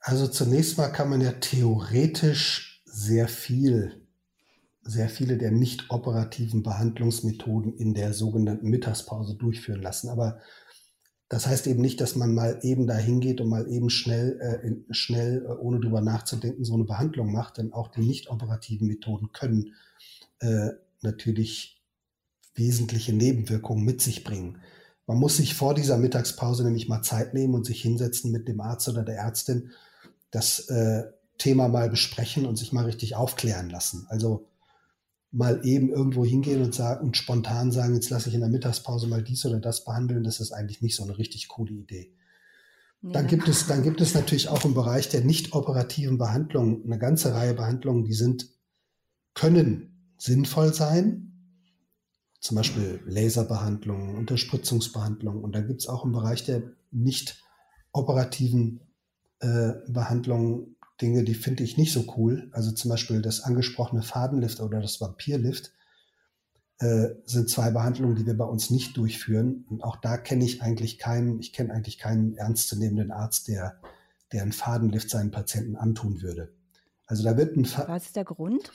Also 0.00 0.26
zunächst 0.26 0.78
mal 0.78 0.88
kann 0.88 1.10
man 1.10 1.20
ja 1.20 1.32
theoretisch 1.32 2.82
sehr 2.86 3.28
viel 3.28 3.99
sehr 4.82 5.08
viele 5.08 5.36
der 5.36 5.50
nicht 5.50 5.90
operativen 5.90 6.62
Behandlungsmethoden 6.62 7.76
in 7.76 7.94
der 7.94 8.12
sogenannten 8.12 8.68
Mittagspause 8.68 9.36
durchführen 9.36 9.82
lassen. 9.82 10.08
Aber 10.08 10.40
das 11.28 11.46
heißt 11.46 11.66
eben 11.66 11.80
nicht, 11.80 12.00
dass 12.00 12.16
man 12.16 12.34
mal 12.34 12.58
eben 12.62 12.86
dahin 12.86 13.20
geht 13.20 13.40
und 13.40 13.48
mal 13.48 13.70
eben 13.70 13.90
schnell, 13.90 14.40
äh, 14.40 14.94
schnell, 14.94 15.44
äh, 15.44 15.52
ohne 15.52 15.80
drüber 15.80 16.00
nachzudenken, 16.00 16.64
so 16.64 16.74
eine 16.74 16.84
Behandlung 16.84 17.30
macht. 17.30 17.58
Denn 17.58 17.72
auch 17.72 17.88
die 17.88 18.00
nicht 18.00 18.30
operativen 18.30 18.88
Methoden 18.88 19.30
können 19.32 19.74
äh, 20.40 20.70
natürlich 21.02 21.80
wesentliche 22.54 23.12
Nebenwirkungen 23.12 23.84
mit 23.84 24.02
sich 24.02 24.24
bringen. 24.24 24.58
Man 25.06 25.18
muss 25.18 25.36
sich 25.36 25.54
vor 25.54 25.74
dieser 25.74 25.98
Mittagspause 25.98 26.64
nämlich 26.64 26.88
mal 26.88 27.02
Zeit 27.02 27.34
nehmen 27.34 27.54
und 27.54 27.64
sich 27.64 27.82
hinsetzen 27.82 28.32
mit 28.32 28.48
dem 28.48 28.60
Arzt 28.60 28.88
oder 28.88 29.02
der 29.02 29.16
Ärztin, 29.16 29.70
das 30.30 30.68
äh, 30.68 31.04
Thema 31.38 31.68
mal 31.68 31.90
besprechen 31.90 32.44
und 32.46 32.56
sich 32.56 32.72
mal 32.72 32.84
richtig 32.84 33.16
aufklären 33.16 33.70
lassen. 33.70 34.06
Also 34.08 34.49
mal 35.32 35.60
eben 35.64 35.90
irgendwo 35.90 36.24
hingehen 36.24 36.62
und 36.62 36.74
sagen 36.74 37.06
und 37.06 37.16
spontan 37.16 37.70
sagen, 37.70 37.94
jetzt 37.94 38.10
lasse 38.10 38.28
ich 38.28 38.34
in 38.34 38.40
der 38.40 38.48
Mittagspause 38.48 39.06
mal 39.06 39.22
dies 39.22 39.46
oder 39.46 39.60
das 39.60 39.84
behandeln, 39.84 40.24
das 40.24 40.40
ist 40.40 40.52
eigentlich 40.52 40.82
nicht 40.82 40.96
so 40.96 41.04
eine 41.04 41.18
richtig 41.18 41.48
coole 41.48 41.72
Idee. 41.72 42.12
Ja. 43.02 43.12
Dann 43.12 43.26
gibt 43.28 43.48
es, 43.48 43.66
dann 43.66 43.82
gibt 43.82 44.00
es 44.00 44.14
natürlich 44.14 44.48
auch 44.48 44.64
im 44.64 44.74
Bereich 44.74 45.08
der 45.08 45.22
nicht 45.22 45.54
operativen 45.54 46.18
Behandlung 46.18 46.84
eine 46.84 46.98
ganze 46.98 47.32
Reihe 47.32 47.54
Behandlungen, 47.54 48.04
die 48.04 48.14
sind, 48.14 48.48
können 49.34 50.14
sinnvoll 50.18 50.74
sein. 50.74 51.26
Zum 52.40 52.56
Beispiel 52.56 53.00
Laserbehandlungen, 53.06 54.16
Unterspritzungsbehandlungen. 54.16 55.42
Und 55.42 55.54
dann 55.54 55.66
gibt 55.66 55.80
es 55.80 55.88
auch 55.88 56.04
im 56.04 56.12
Bereich 56.12 56.44
der 56.44 56.62
nicht 56.90 57.42
operativen 57.92 58.80
äh, 59.40 59.72
Behandlungen 59.88 60.76
Dinge, 61.00 61.24
die 61.24 61.34
finde 61.34 61.62
ich 61.62 61.76
nicht 61.76 61.92
so 61.92 62.14
cool. 62.16 62.48
Also 62.52 62.72
zum 62.72 62.90
Beispiel 62.90 63.22
das 63.22 63.42
angesprochene 63.42 64.02
Fadenlift 64.02 64.60
oder 64.60 64.80
das 64.80 65.00
Vampirlift 65.00 65.72
äh, 66.78 67.08
sind 67.26 67.50
zwei 67.50 67.70
Behandlungen, 67.70 68.16
die 68.16 68.26
wir 68.26 68.36
bei 68.36 68.44
uns 68.44 68.70
nicht 68.70 68.96
durchführen. 68.96 69.64
Und 69.68 69.82
auch 69.82 69.96
da 69.96 70.16
kenne 70.16 70.44
ich 70.44 70.62
eigentlich 70.62 70.98
keinen, 70.98 71.38
ich 71.40 71.52
kenne 71.52 71.72
eigentlich 71.72 71.98
keinen 71.98 72.36
ernstzunehmenden 72.36 73.10
Arzt, 73.10 73.48
der, 73.48 73.80
der 74.32 74.42
einen 74.42 74.52
Fadenlift 74.52 75.10
seinen 75.10 75.30
Patienten 75.30 75.76
antun 75.76 76.22
würde. 76.22 76.52
Also 77.06 77.24
da 77.24 77.36
wird 77.36 77.56
ein 77.56 77.64
Fa 77.64 77.88
Was 77.88 78.06
ist 78.06 78.16
der 78.16 78.24
Grund? 78.24 78.70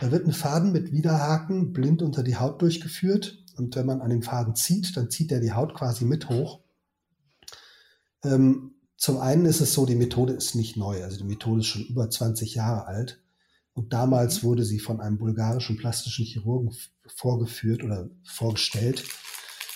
Da 0.00 0.12
wird 0.12 0.26
ein 0.26 0.32
Faden 0.32 0.72
mit 0.72 0.92
Widerhaken 0.92 1.72
blind 1.72 2.02
unter 2.02 2.22
die 2.22 2.36
Haut 2.36 2.60
durchgeführt. 2.62 3.44
Und 3.56 3.74
wenn 3.76 3.86
man 3.86 4.02
an 4.02 4.10
dem 4.10 4.22
Faden 4.22 4.54
zieht, 4.54 4.96
dann 4.96 5.10
zieht 5.10 5.32
er 5.32 5.40
die 5.40 5.52
Haut 5.52 5.74
quasi 5.74 6.04
mit 6.04 6.28
hoch. 6.28 6.60
Ähm, 8.22 8.74
zum 8.98 9.18
einen 9.18 9.46
ist 9.46 9.60
es 9.60 9.72
so, 9.74 9.86
die 9.86 9.94
Methode 9.94 10.32
ist 10.32 10.56
nicht 10.56 10.76
neu. 10.76 11.04
Also 11.04 11.18
die 11.18 11.24
Methode 11.24 11.60
ist 11.60 11.66
schon 11.66 11.84
über 11.84 12.10
20 12.10 12.56
Jahre 12.56 12.86
alt. 12.86 13.22
Und 13.72 13.92
damals 13.92 14.42
mhm. 14.42 14.48
wurde 14.48 14.64
sie 14.64 14.80
von 14.80 15.00
einem 15.00 15.18
bulgarischen 15.18 15.76
plastischen 15.76 16.24
Chirurgen 16.26 16.74
vorgeführt 17.06 17.84
oder 17.84 18.10
vorgestellt, 18.24 19.04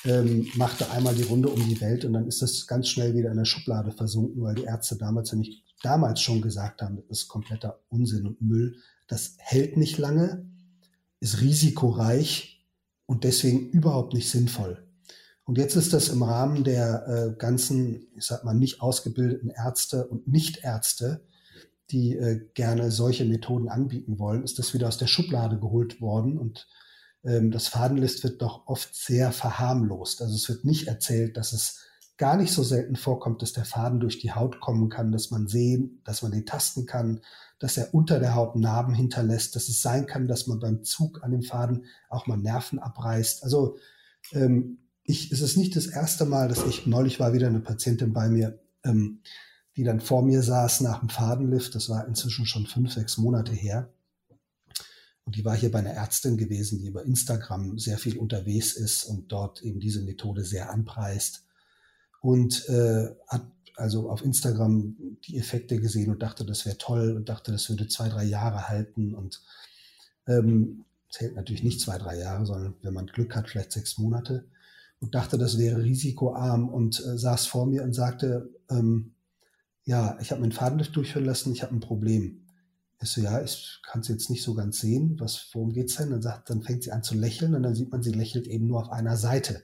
ähm, 0.05 0.49
machte 0.57 0.91
einmal 0.91 1.15
die 1.15 1.23
Runde 1.23 1.49
um 1.49 1.69
die 1.69 1.81
Welt 1.81 2.05
und 2.05 2.13
dann 2.13 2.27
ist 2.27 2.43
das 2.43 2.67
ganz 2.67 2.89
schnell 2.89 3.15
wieder 3.15 3.31
in 3.31 3.37
der 3.37 3.45
Schublade 3.45 3.93
versunken, 3.93 4.43
weil 4.43 4.57
die 4.57 4.65
Ärzte 4.65 4.97
damals 4.97 5.31
ja 5.31 5.39
nicht, 5.39 5.63
damals 5.85 6.21
schon 6.21 6.43
gesagt 6.43 6.83
haben, 6.83 6.97
das 6.97 7.21
ist 7.21 7.29
kompletter 7.29 7.79
Unsinn 7.89 8.27
und 8.27 8.43
Müll. 8.43 8.77
Das 9.07 9.37
hält 9.39 9.77
nicht 9.77 9.99
lange, 9.99 10.51
ist 11.21 11.41
risikoreich 11.41 12.67
und 13.07 13.23
deswegen 13.23 13.71
überhaupt 13.71 14.15
nicht 14.15 14.29
sinnvoll. 14.29 14.85
Und 15.45 15.59
jetzt 15.59 15.77
ist 15.77 15.93
das 15.93 16.09
im 16.09 16.23
Rahmen 16.23 16.65
der 16.65 17.07
äh, 17.09 17.37
ganzen, 17.37 18.07
ich 18.17 18.25
sag 18.27 18.45
mal, 18.45 18.55
nicht 18.55 18.81
ausgebildeten 18.81 19.51
Ärzte 19.51 20.07
und 20.07 20.29
Nichtärzte, 20.29 21.25
die 21.91 22.17
äh, 22.17 22.47
gerne 22.55 22.91
solche 22.91 23.25
Methoden 23.25 23.69
anbieten 23.69 24.19
wollen, 24.19 24.45
ist 24.45 24.59
das 24.59 24.73
wieder 24.73 24.89
aus 24.89 24.99
der 24.99 25.09
Schublade 25.09 25.59
geholt 25.59 26.01
worden. 26.01 26.39
Und 26.39 26.69
ähm, 27.25 27.51
das 27.51 27.69
Fadenlist 27.69 28.23
wird 28.25 28.41
doch 28.41 28.67
oft 28.67 28.95
sehr 28.95 29.33
verharmlost. 29.33 30.23
Also 30.23 30.35
es 30.35 30.49
wird 30.49 30.65
nicht 30.65 30.87
erzählt, 30.87 31.37
dass 31.37 31.53
es 31.53 31.81
gar 32.19 32.37
nicht 32.37 32.53
so 32.53 32.63
selten 32.63 32.95
vorkommt, 32.95 33.43
dass 33.43 33.53
der 33.53 33.65
Faden 33.65 33.99
durch 33.99 34.19
die 34.19 34.33
Haut 34.33 34.61
kommen 34.61 34.89
kann, 34.89 35.11
dass 35.11 35.31
man 35.31 35.49
sehen, 35.49 36.01
dass 36.05 36.23
man 36.23 36.31
den 36.31 36.47
tasten 36.47 36.87
kann, 36.87 37.21
dass 37.59 37.77
er 37.77 37.93
unter 37.95 38.21
der 38.21 38.35
Haut 38.35 38.55
Narben 38.55 38.95
hinterlässt, 38.95 39.57
dass 39.57 39.69
es 39.69 39.83
sein 39.83 40.07
kann, 40.07 40.29
dass 40.29 40.47
man 40.47 40.61
beim 40.61 40.85
Zug 40.85 41.23
an 41.25 41.33
dem 41.33 41.43
Faden 41.43 41.87
auch 42.09 42.27
mal 42.27 42.39
Nerven 42.39 42.79
abreißt. 42.79 43.43
Also 43.43 43.77
ähm, 44.33 44.79
ich, 45.05 45.33
es 45.33 45.41
ist 45.41 45.57
nicht 45.57 45.77
das 45.77 45.87
erste 45.87 46.25
Mal, 46.25 46.49
dass 46.49 46.65
ich, 46.67 46.87
neulich 46.87 47.19
war 47.19 47.33
wieder 47.33 47.49
eine 47.49 47.61
Patientin 47.61 48.13
bei 48.13 48.29
mir, 48.29 48.61
ähm, 48.85 49.21
die 49.77 49.85
dann 49.85 50.01
vor 50.01 50.23
mir 50.23 50.43
saß 50.43 50.83
nach 50.83 51.01
dem 51.01 51.09
Fadenlift. 51.09 51.75
Das 51.75 51.89
war 51.89 52.07
inzwischen 52.07 52.47
schon 52.47 52.67
fünf, 52.67 52.93
sechs 52.93 53.17
Monate 53.17 53.53
her. 53.53 53.93
Und 55.25 55.37
die 55.37 55.45
war 55.45 55.57
hier 55.57 55.71
bei 55.71 55.79
einer 55.79 55.91
Ärztin 55.93 56.37
gewesen, 56.37 56.79
die 56.79 56.89
über 56.89 57.05
Instagram 57.05 57.79
sehr 57.79 57.99
viel 57.99 58.19
unterwegs 58.19 58.73
ist 58.75 59.05
und 59.05 59.31
dort 59.31 59.63
eben 59.63 59.81
diese 59.81 60.03
Methode 60.03 60.45
sehr 60.45 60.71
anpreist. 60.71 61.45
Und 62.21 62.69
äh, 62.69 63.09
hat 63.29 63.47
also 63.77 64.11
auf 64.11 64.25
Instagram 64.25 64.97
die 65.25 65.39
Effekte 65.39 65.81
gesehen 65.81 66.11
und 66.11 66.23
dachte, 66.23 66.45
das 66.45 66.67
wäre 66.67 66.79
toll 66.79 67.13
und 67.13 67.29
dachte, 67.29 67.51
das 67.53 67.69
würde 67.71 67.89
zwei, 67.89 68.09
drei 68.09 68.25
Jahre 68.25 68.69
halten. 68.69 69.15
Und 69.15 69.43
ähm, 70.27 70.85
zählt 71.09 71.35
natürlich 71.35 71.63
nicht 71.63 71.81
zwei, 71.81 71.99
drei 71.99 72.19
Jahre, 72.19 72.45
sondern 72.45 72.75
wenn 72.83 72.95
man 72.95 73.07
Glück 73.07 73.35
hat, 73.35 73.49
vielleicht 73.49 73.73
sechs 73.73 73.99
Monate 73.99 74.45
und 75.03 75.17
dachte, 75.17 75.37
das 75.37 75.59
wäre 75.59 75.83
risikoarm 75.83 76.69
und 76.69 77.05
äh, 77.05 77.19
saß 77.19 77.47
vor 77.47 77.67
mir 77.67 77.83
und 77.83 77.93
sagte, 77.93 78.49
ähm, 78.71 79.15
ja, 79.85 80.17
ich 80.21 80.31
habe 80.31 80.41
meinen 80.41 80.53
Fadenlift 80.53 80.95
durchführen 80.95 81.27
lassen, 81.27 81.53
ich 81.53 81.65
habe 81.65 81.75
ein 81.75 81.81
Problem. 81.81 82.47
Ich 83.03 83.11
so, 83.11 83.21
ja, 83.21 83.43
ich 83.43 83.81
kann 83.85 84.03
es 84.03 84.09
jetzt 84.09 84.31
nicht 84.31 84.45
so 84.45 84.55
ganz 84.55 84.79
sehen. 84.79 85.17
Was, 85.19 85.49
worum 85.53 85.73
geht's 85.73 85.97
denn? 85.97 86.11
Dann 86.11 86.23
sagt, 86.23 86.49
dann 86.51 86.63
fängt 86.63 86.85
sie 86.85 86.93
an 86.93 87.03
zu 87.03 87.17
lächeln 87.17 87.57
und 87.57 87.65
dann 87.65 87.75
sieht 87.75 87.91
man, 87.91 88.05
sie 88.05 88.13
lächelt 88.13 88.47
eben 88.47 88.69
nur 88.69 88.81
auf 88.81 88.91
einer 88.91 89.17
Seite. 89.17 89.63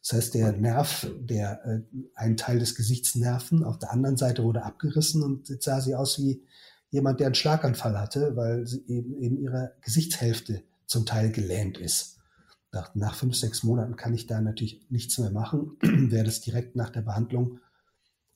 Das 0.00 0.14
heißt, 0.14 0.34
der 0.34 0.52
Nerv, 0.52 1.06
der 1.20 1.62
äh, 1.66 1.82
ein 2.14 2.38
Teil 2.38 2.58
des 2.58 2.74
Gesichtsnerven 2.74 3.64
auf 3.64 3.78
der 3.78 3.92
anderen 3.92 4.16
Seite 4.16 4.44
wurde 4.44 4.62
abgerissen 4.62 5.22
und 5.22 5.50
jetzt 5.50 5.64
sah 5.66 5.82
sie 5.82 5.94
aus 5.94 6.18
wie 6.18 6.42
jemand, 6.88 7.20
der 7.20 7.26
einen 7.26 7.34
Schlaganfall 7.34 8.00
hatte, 8.00 8.34
weil 8.34 8.66
sie 8.66 8.82
eben, 8.86 9.14
eben 9.18 9.36
ihre 9.36 9.74
Gesichtshälfte 9.82 10.62
zum 10.86 11.04
Teil 11.04 11.32
gelähmt 11.32 11.76
ist. 11.76 12.13
Nach, 12.74 12.94
nach 12.94 13.14
fünf, 13.14 13.36
sechs 13.36 13.62
Monaten 13.62 13.96
kann 13.96 14.14
ich 14.14 14.26
da 14.26 14.40
natürlich 14.40 14.84
nichts 14.90 15.18
mehr 15.18 15.30
machen. 15.30 15.76
Wäre 15.80 16.24
das 16.24 16.40
direkt 16.40 16.76
nach 16.76 16.90
der 16.90 17.02
Behandlung 17.02 17.60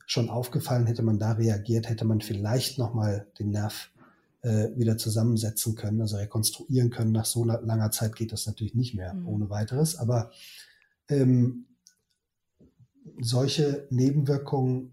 schon 0.07 0.31
aufgefallen, 0.31 0.87
hätte 0.87 1.03
man 1.03 1.18
da 1.18 1.33
reagiert, 1.33 1.88
hätte 1.88 2.07
man 2.07 2.22
vielleicht 2.22 2.79
nochmal 2.79 3.27
den 3.38 3.51
Nerv 3.51 3.90
äh, 4.40 4.68
wieder 4.77 4.96
zusammensetzen 4.96 5.74
können, 5.74 6.01
also 6.01 6.16
rekonstruieren 6.16 6.90
können. 6.90 7.12
Nach 7.12 7.27
so 7.27 7.44
langer 7.44 7.90
Zeit 7.90 8.16
geht 8.16 8.33
das 8.33 8.46
natürlich 8.46 8.74
nicht 8.74 8.94
mehr 8.94 9.12
mhm. 9.12 9.29
ohne 9.29 9.51
weiteres. 9.51 9.96
Aber 9.96 10.31
ähm, 11.09 11.66
solche 13.20 13.87
Nebenwirkungen 13.90 14.92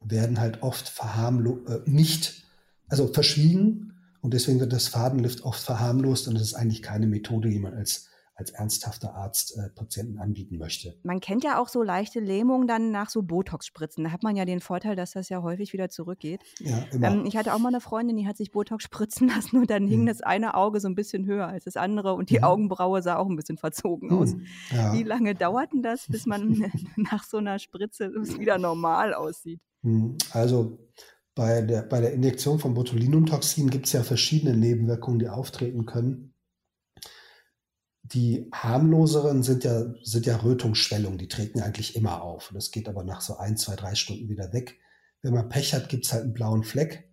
werden 0.00 0.40
halt 0.40 0.62
oft 0.62 0.88
verharmlo 0.88 1.64
äh, 1.66 1.80
nicht, 1.88 2.44
also 2.88 3.06
verschwiegen 3.06 3.94
und 4.20 4.34
deswegen 4.34 4.60
wird 4.60 4.72
das 4.72 4.88
Fadenlift 4.88 5.42
oft 5.42 5.62
verharmlost 5.62 6.28
und 6.28 6.36
es 6.36 6.42
ist 6.42 6.54
eigentlich 6.54 6.82
keine 6.82 7.06
Methode, 7.06 7.48
die 7.48 7.58
man 7.58 7.74
als 7.74 8.07
als 8.38 8.50
ernsthafter 8.50 9.16
Arzt 9.16 9.58
äh, 9.58 9.68
Patienten 9.70 10.18
anbieten 10.18 10.58
möchte. 10.58 10.94
Man 11.02 11.18
kennt 11.18 11.42
ja 11.42 11.60
auch 11.60 11.66
so 11.66 11.82
leichte 11.82 12.20
Lähmungen 12.20 12.68
dann 12.68 12.92
nach 12.92 13.10
so 13.10 13.22
Botox-Spritzen. 13.22 14.04
Da 14.04 14.12
hat 14.12 14.22
man 14.22 14.36
ja 14.36 14.44
den 14.44 14.60
Vorteil, 14.60 14.94
dass 14.94 15.10
das 15.10 15.28
ja 15.28 15.42
häufig 15.42 15.72
wieder 15.72 15.88
zurückgeht. 15.88 16.40
Ja, 16.60 16.78
immer. 16.92 17.08
Ähm, 17.08 17.26
ich 17.26 17.36
hatte 17.36 17.52
auch 17.52 17.58
mal 17.58 17.70
eine 17.70 17.80
Freundin, 17.80 18.16
die 18.16 18.28
hat 18.28 18.36
sich 18.36 18.52
Botox 18.52 18.84
spritzen 18.84 19.28
lassen 19.36 19.56
und 19.58 19.68
dann 19.70 19.84
mhm. 19.84 19.88
hing 19.88 20.06
das 20.06 20.20
eine 20.20 20.54
Auge 20.54 20.78
so 20.78 20.88
ein 20.88 20.94
bisschen 20.94 21.26
höher 21.26 21.48
als 21.48 21.64
das 21.64 21.76
andere 21.76 22.14
und 22.14 22.30
die 22.30 22.38
mhm. 22.38 22.44
Augenbraue 22.44 23.02
sah 23.02 23.16
auch 23.16 23.28
ein 23.28 23.34
bisschen 23.34 23.58
verzogen 23.58 24.12
aus. 24.12 24.34
Mhm. 24.34 24.46
Ja. 24.70 24.92
Wie 24.92 25.02
lange 25.02 25.34
dauert 25.34 25.72
denn 25.72 25.82
das, 25.82 26.06
bis 26.06 26.24
man 26.24 26.70
nach 26.96 27.24
so 27.24 27.38
einer 27.38 27.58
Spritze 27.58 28.12
wieder 28.38 28.58
normal 28.58 29.14
aussieht? 29.14 29.60
Mhm. 29.82 30.16
Also 30.30 30.78
bei 31.34 31.60
der, 31.62 31.82
bei 31.82 32.00
der 32.00 32.12
Injektion 32.12 32.60
von 32.60 32.74
Botulinumtoxin 32.74 33.68
gibt 33.68 33.86
es 33.86 33.92
ja 33.92 34.04
verschiedene 34.04 34.56
Nebenwirkungen, 34.56 35.18
die 35.18 35.28
auftreten 35.28 35.86
können 35.86 36.34
die 38.12 38.48
harmloseren 38.52 39.42
sind 39.42 39.64
ja, 39.64 39.92
sind 40.02 40.26
ja 40.26 40.36
Rötungsschwellungen, 40.36 41.18
die 41.18 41.28
treten 41.28 41.60
eigentlich 41.60 41.94
immer 41.94 42.22
auf. 42.22 42.50
Das 42.54 42.70
geht 42.70 42.88
aber 42.88 43.04
nach 43.04 43.20
so 43.20 43.36
ein, 43.36 43.56
zwei, 43.56 43.76
drei 43.76 43.94
Stunden 43.94 44.28
wieder 44.28 44.52
weg. 44.52 44.78
Wenn 45.20 45.34
man 45.34 45.48
Pech 45.48 45.74
hat, 45.74 45.88
gibt 45.88 46.06
es 46.06 46.12
halt 46.12 46.24
einen 46.24 46.32
blauen 46.32 46.62
Fleck. 46.62 47.10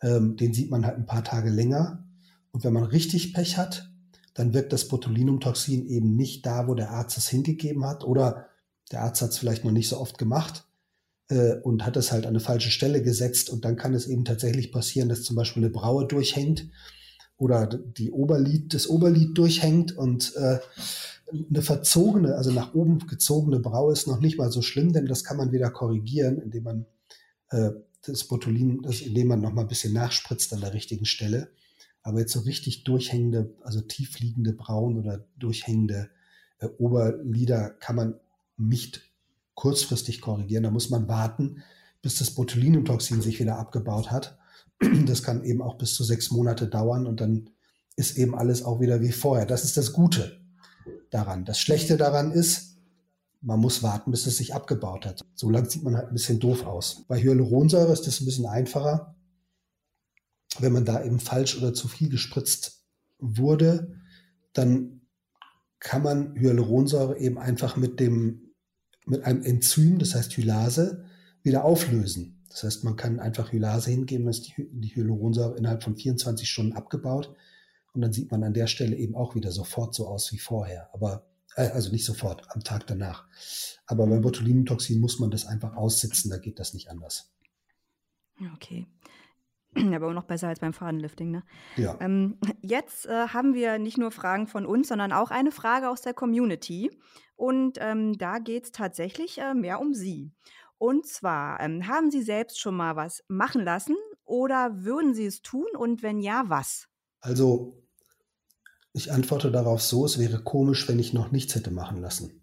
Ähm, 0.00 0.36
den 0.36 0.54
sieht 0.54 0.70
man 0.70 0.86
halt 0.86 0.96
ein 0.96 1.06
paar 1.06 1.24
Tage 1.24 1.50
länger. 1.50 2.04
Und 2.52 2.62
wenn 2.62 2.72
man 2.72 2.84
richtig 2.84 3.34
Pech 3.34 3.56
hat, 3.56 3.90
dann 4.34 4.54
wirkt 4.54 4.72
das 4.72 4.86
Botulinumtoxin 4.86 5.86
eben 5.88 6.14
nicht 6.14 6.46
da, 6.46 6.68
wo 6.68 6.74
der 6.74 6.90
Arzt 6.90 7.18
es 7.18 7.28
hingegeben 7.28 7.84
hat. 7.84 8.04
Oder 8.04 8.46
der 8.92 9.02
Arzt 9.02 9.22
hat 9.22 9.30
es 9.30 9.38
vielleicht 9.38 9.64
noch 9.64 9.72
nicht 9.72 9.88
so 9.88 9.98
oft 9.98 10.18
gemacht 10.18 10.68
äh, 11.30 11.54
und 11.62 11.84
hat 11.84 11.96
es 11.96 12.12
halt 12.12 12.26
an 12.26 12.30
eine 12.30 12.40
falsche 12.40 12.70
Stelle 12.70 13.02
gesetzt. 13.02 13.50
Und 13.50 13.64
dann 13.64 13.76
kann 13.76 13.94
es 13.94 14.06
eben 14.06 14.24
tatsächlich 14.24 14.70
passieren, 14.70 15.08
dass 15.08 15.24
zum 15.24 15.34
Beispiel 15.34 15.64
eine 15.64 15.72
Braue 15.72 16.06
durchhängt 16.06 16.68
oder 17.38 17.66
die 17.66 18.10
Oberlid, 18.10 18.74
das 18.74 18.88
Oberlid 18.88 19.38
durchhängt 19.38 19.96
und 19.96 20.34
äh, 20.36 20.58
eine 21.32 21.62
verzogene, 21.62 22.34
also 22.34 22.50
nach 22.52 22.74
oben 22.74 22.98
gezogene 23.06 23.60
Braue 23.60 23.92
ist 23.92 24.06
noch 24.06 24.20
nicht 24.20 24.38
mal 24.38 24.50
so 24.50 24.60
schlimm, 24.60 24.92
denn 24.92 25.06
das 25.06 25.24
kann 25.24 25.36
man 25.36 25.52
wieder 25.52 25.70
korrigieren, 25.70 26.38
indem 26.38 26.64
man 26.64 26.86
äh, 27.50 27.70
das 28.02 28.24
Botulin, 28.24 28.82
das, 28.82 29.00
indem 29.00 29.28
man 29.28 29.40
noch 29.40 29.52
mal 29.52 29.62
ein 29.62 29.68
bisschen 29.68 29.92
nachspritzt 29.92 30.52
an 30.52 30.60
der 30.60 30.74
richtigen 30.74 31.04
Stelle. 31.04 31.50
Aber 32.02 32.20
jetzt 32.20 32.32
so 32.32 32.40
richtig 32.40 32.84
durchhängende, 32.84 33.54
also 33.62 33.80
tiefliegende 33.80 34.52
Brauen 34.52 34.98
oder 34.98 35.24
durchhängende 35.36 36.10
äh, 36.58 36.66
Oberlider 36.78 37.70
kann 37.70 37.96
man 37.96 38.14
nicht 38.56 39.02
kurzfristig 39.54 40.20
korrigieren. 40.20 40.64
Da 40.64 40.70
muss 40.70 40.90
man 40.90 41.08
warten, 41.08 41.62
bis 42.00 42.16
das 42.16 42.30
Botulinumtoxin 42.30 43.20
sich 43.20 43.38
wieder 43.40 43.58
abgebaut 43.58 44.10
hat. 44.10 44.37
Das 45.06 45.22
kann 45.22 45.44
eben 45.44 45.62
auch 45.62 45.76
bis 45.76 45.94
zu 45.94 46.04
sechs 46.04 46.30
Monate 46.30 46.68
dauern 46.68 47.06
und 47.06 47.20
dann 47.20 47.50
ist 47.96 48.16
eben 48.16 48.36
alles 48.36 48.62
auch 48.62 48.80
wieder 48.80 49.00
wie 49.00 49.10
vorher. 49.10 49.44
Das 49.44 49.64
ist 49.64 49.76
das 49.76 49.92
Gute 49.92 50.40
daran. 51.10 51.44
Das 51.44 51.58
Schlechte 51.58 51.96
daran 51.96 52.30
ist, 52.30 52.78
man 53.40 53.60
muss 53.60 53.82
warten, 53.82 54.10
bis 54.10 54.26
es 54.26 54.36
sich 54.36 54.54
abgebaut 54.54 55.06
hat. 55.06 55.24
So 55.34 55.50
lang 55.50 55.68
sieht 55.68 55.82
man 55.82 55.96
halt 55.96 56.08
ein 56.08 56.14
bisschen 56.14 56.40
doof 56.40 56.64
aus. 56.64 57.04
Bei 57.08 57.20
Hyaluronsäure 57.20 57.92
ist 57.92 58.06
das 58.06 58.20
ein 58.20 58.24
bisschen 58.24 58.46
einfacher. 58.46 59.16
Wenn 60.58 60.72
man 60.72 60.84
da 60.84 61.02
eben 61.02 61.20
falsch 61.20 61.56
oder 61.56 61.74
zu 61.74 61.88
viel 61.88 62.08
gespritzt 62.08 62.84
wurde, 63.18 64.00
dann 64.52 65.02
kann 65.80 66.02
man 66.02 66.34
Hyaluronsäure 66.36 67.18
eben 67.18 67.38
einfach 67.38 67.76
mit 67.76 68.00
dem, 68.00 68.54
mit 69.06 69.24
einem 69.24 69.42
Enzym, 69.42 69.98
das 69.98 70.14
heißt 70.14 70.36
Hylase, 70.36 71.04
wieder 71.42 71.64
auflösen. 71.64 72.37
Das 72.60 72.74
heißt, 72.74 72.84
man 72.84 72.96
kann 72.96 73.20
einfach 73.20 73.52
Hylase 73.52 73.90
hingeben, 73.90 74.24
dann 74.24 74.30
ist 74.30 74.48
die, 74.48 74.68
die 74.70 74.88
Hyaluronsäure 74.88 75.56
innerhalb 75.56 75.82
von 75.82 75.96
24 75.96 76.48
Stunden 76.48 76.72
abgebaut 76.72 77.34
und 77.92 78.00
dann 78.00 78.12
sieht 78.12 78.30
man 78.30 78.42
an 78.42 78.54
der 78.54 78.66
Stelle 78.66 78.96
eben 78.96 79.14
auch 79.14 79.34
wieder 79.34 79.52
sofort 79.52 79.94
so 79.94 80.08
aus 80.08 80.32
wie 80.32 80.38
vorher. 80.38 80.88
Aber 80.92 81.26
äh, 81.54 81.68
also 81.68 81.92
nicht 81.92 82.04
sofort, 82.04 82.42
am 82.50 82.64
Tag 82.64 82.86
danach. 82.86 83.26
Aber 83.86 84.06
beim 84.06 84.22
Botulinumtoxin 84.22 85.00
muss 85.00 85.18
man 85.18 85.30
das 85.30 85.46
einfach 85.46 85.76
aussitzen, 85.76 86.30
da 86.30 86.38
geht 86.38 86.58
das 86.58 86.74
nicht 86.74 86.90
anders. 86.90 87.32
Okay. 88.54 88.86
Aber 89.94 90.12
noch 90.12 90.24
besser 90.24 90.48
als 90.48 90.60
beim 90.60 90.72
Fadenlifting, 90.72 91.30
ne? 91.30 91.42
Ja. 91.76 91.96
Ähm, 92.00 92.38
jetzt 92.60 93.06
äh, 93.06 93.28
haben 93.28 93.54
wir 93.54 93.78
nicht 93.78 93.98
nur 93.98 94.10
Fragen 94.10 94.46
von 94.46 94.66
uns, 94.66 94.88
sondern 94.88 95.12
auch 95.12 95.30
eine 95.30 95.52
Frage 95.52 95.90
aus 95.90 96.02
der 96.02 96.14
Community. 96.14 96.90
Und 97.36 97.78
ähm, 97.80 98.18
da 98.18 98.38
geht 98.38 98.64
es 98.64 98.72
tatsächlich 98.72 99.38
äh, 99.38 99.54
mehr 99.54 99.80
um 99.80 99.94
Sie. 99.94 100.32
Und 100.78 101.06
zwar, 101.06 101.60
ähm, 101.60 101.86
haben 101.86 102.10
Sie 102.10 102.22
selbst 102.22 102.60
schon 102.60 102.76
mal 102.76 102.96
was 102.96 103.24
machen 103.28 103.64
lassen 103.64 103.96
oder 104.24 104.84
würden 104.84 105.14
Sie 105.14 105.26
es 105.26 105.42
tun 105.42 105.66
und 105.76 106.02
wenn 106.02 106.20
ja, 106.20 106.44
was? 106.46 106.86
Also, 107.20 107.82
ich 108.92 109.12
antworte 109.12 109.50
darauf 109.50 109.82
so, 109.82 110.04
es 110.04 110.18
wäre 110.18 110.42
komisch, 110.42 110.88
wenn 110.88 110.98
ich 110.98 111.12
noch 111.12 111.32
nichts 111.32 111.54
hätte 111.54 111.70
machen 111.70 112.00
lassen. 112.00 112.42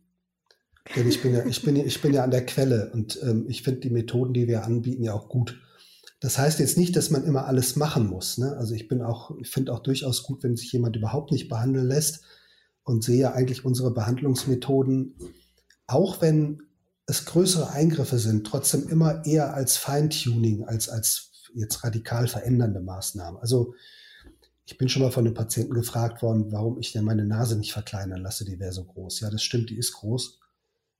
Denn 0.96 1.08
ich 1.08 1.22
bin 1.22 1.34
ja, 1.34 1.46
ich 1.46 1.64
bin, 1.64 1.76
ich 1.76 2.02
bin 2.02 2.14
ja 2.14 2.24
an 2.24 2.32
der 2.32 2.46
Quelle 2.46 2.92
und 2.94 3.20
ähm, 3.24 3.46
ich 3.48 3.64
finde 3.64 3.82
die 3.82 3.90
Methoden, 3.90 4.34
die 4.34 4.48
wir 4.48 4.64
anbieten, 4.64 5.04
ja 5.04 5.14
auch 5.14 5.30
gut. 5.30 5.60
Das 6.20 6.38
heißt 6.38 6.60
jetzt 6.60 6.78
nicht, 6.78 6.96
dass 6.96 7.10
man 7.10 7.24
immer 7.24 7.46
alles 7.46 7.76
machen 7.76 8.08
muss. 8.08 8.38
Ne? 8.38 8.56
Also 8.58 8.74
ich 8.74 8.88
bin 8.88 9.02
auch, 9.02 9.36
ich 9.40 9.50
finde 9.50 9.74
auch 9.74 9.80
durchaus 9.80 10.24
gut, 10.24 10.44
wenn 10.44 10.56
sich 10.56 10.72
jemand 10.72 10.96
überhaupt 10.96 11.32
nicht 11.32 11.50
behandeln 11.50 11.88
lässt 11.88 12.24
und 12.84 13.04
sehe 13.04 13.34
eigentlich 13.34 13.66
unsere 13.66 13.94
Behandlungsmethoden, 13.94 15.16
auch 15.88 16.22
wenn 16.22 16.62
es 17.08 17.26
größere 17.26 17.70
Eingriffe 17.70 18.20
sind, 18.20 18.48
trotzdem 18.48 18.88
immer 18.88 19.26
eher 19.26 19.54
als 19.54 19.78
Feintuning, 19.78 20.66
als 20.66 20.90
als 20.90 21.32
jetzt 21.54 21.84
radikal 21.84 22.28
verändernde 22.28 22.82
Maßnahmen. 22.82 23.40
Also 23.40 23.76
ich 24.66 24.78
bin 24.78 24.90
schon 24.90 25.04
mal 25.04 25.12
von 25.12 25.26
einem 25.26 25.36
Patienten 25.36 25.74
gefragt 25.74 26.22
worden, 26.22 26.52
warum 26.52 26.80
ich 26.80 26.92
denn 26.92 27.06
meine 27.06 27.24
Nase 27.24 27.56
nicht 27.58 27.72
verkleinern 27.72 28.22
lasse, 28.22 28.46
die 28.46 28.60
wäre 28.60 28.74
so 28.74 28.84
groß. 28.84 29.20
Ja, 29.20 29.30
das 29.30 29.44
stimmt, 29.44 29.70
die 29.70 29.78
ist 29.78 29.94
groß. 29.94 30.40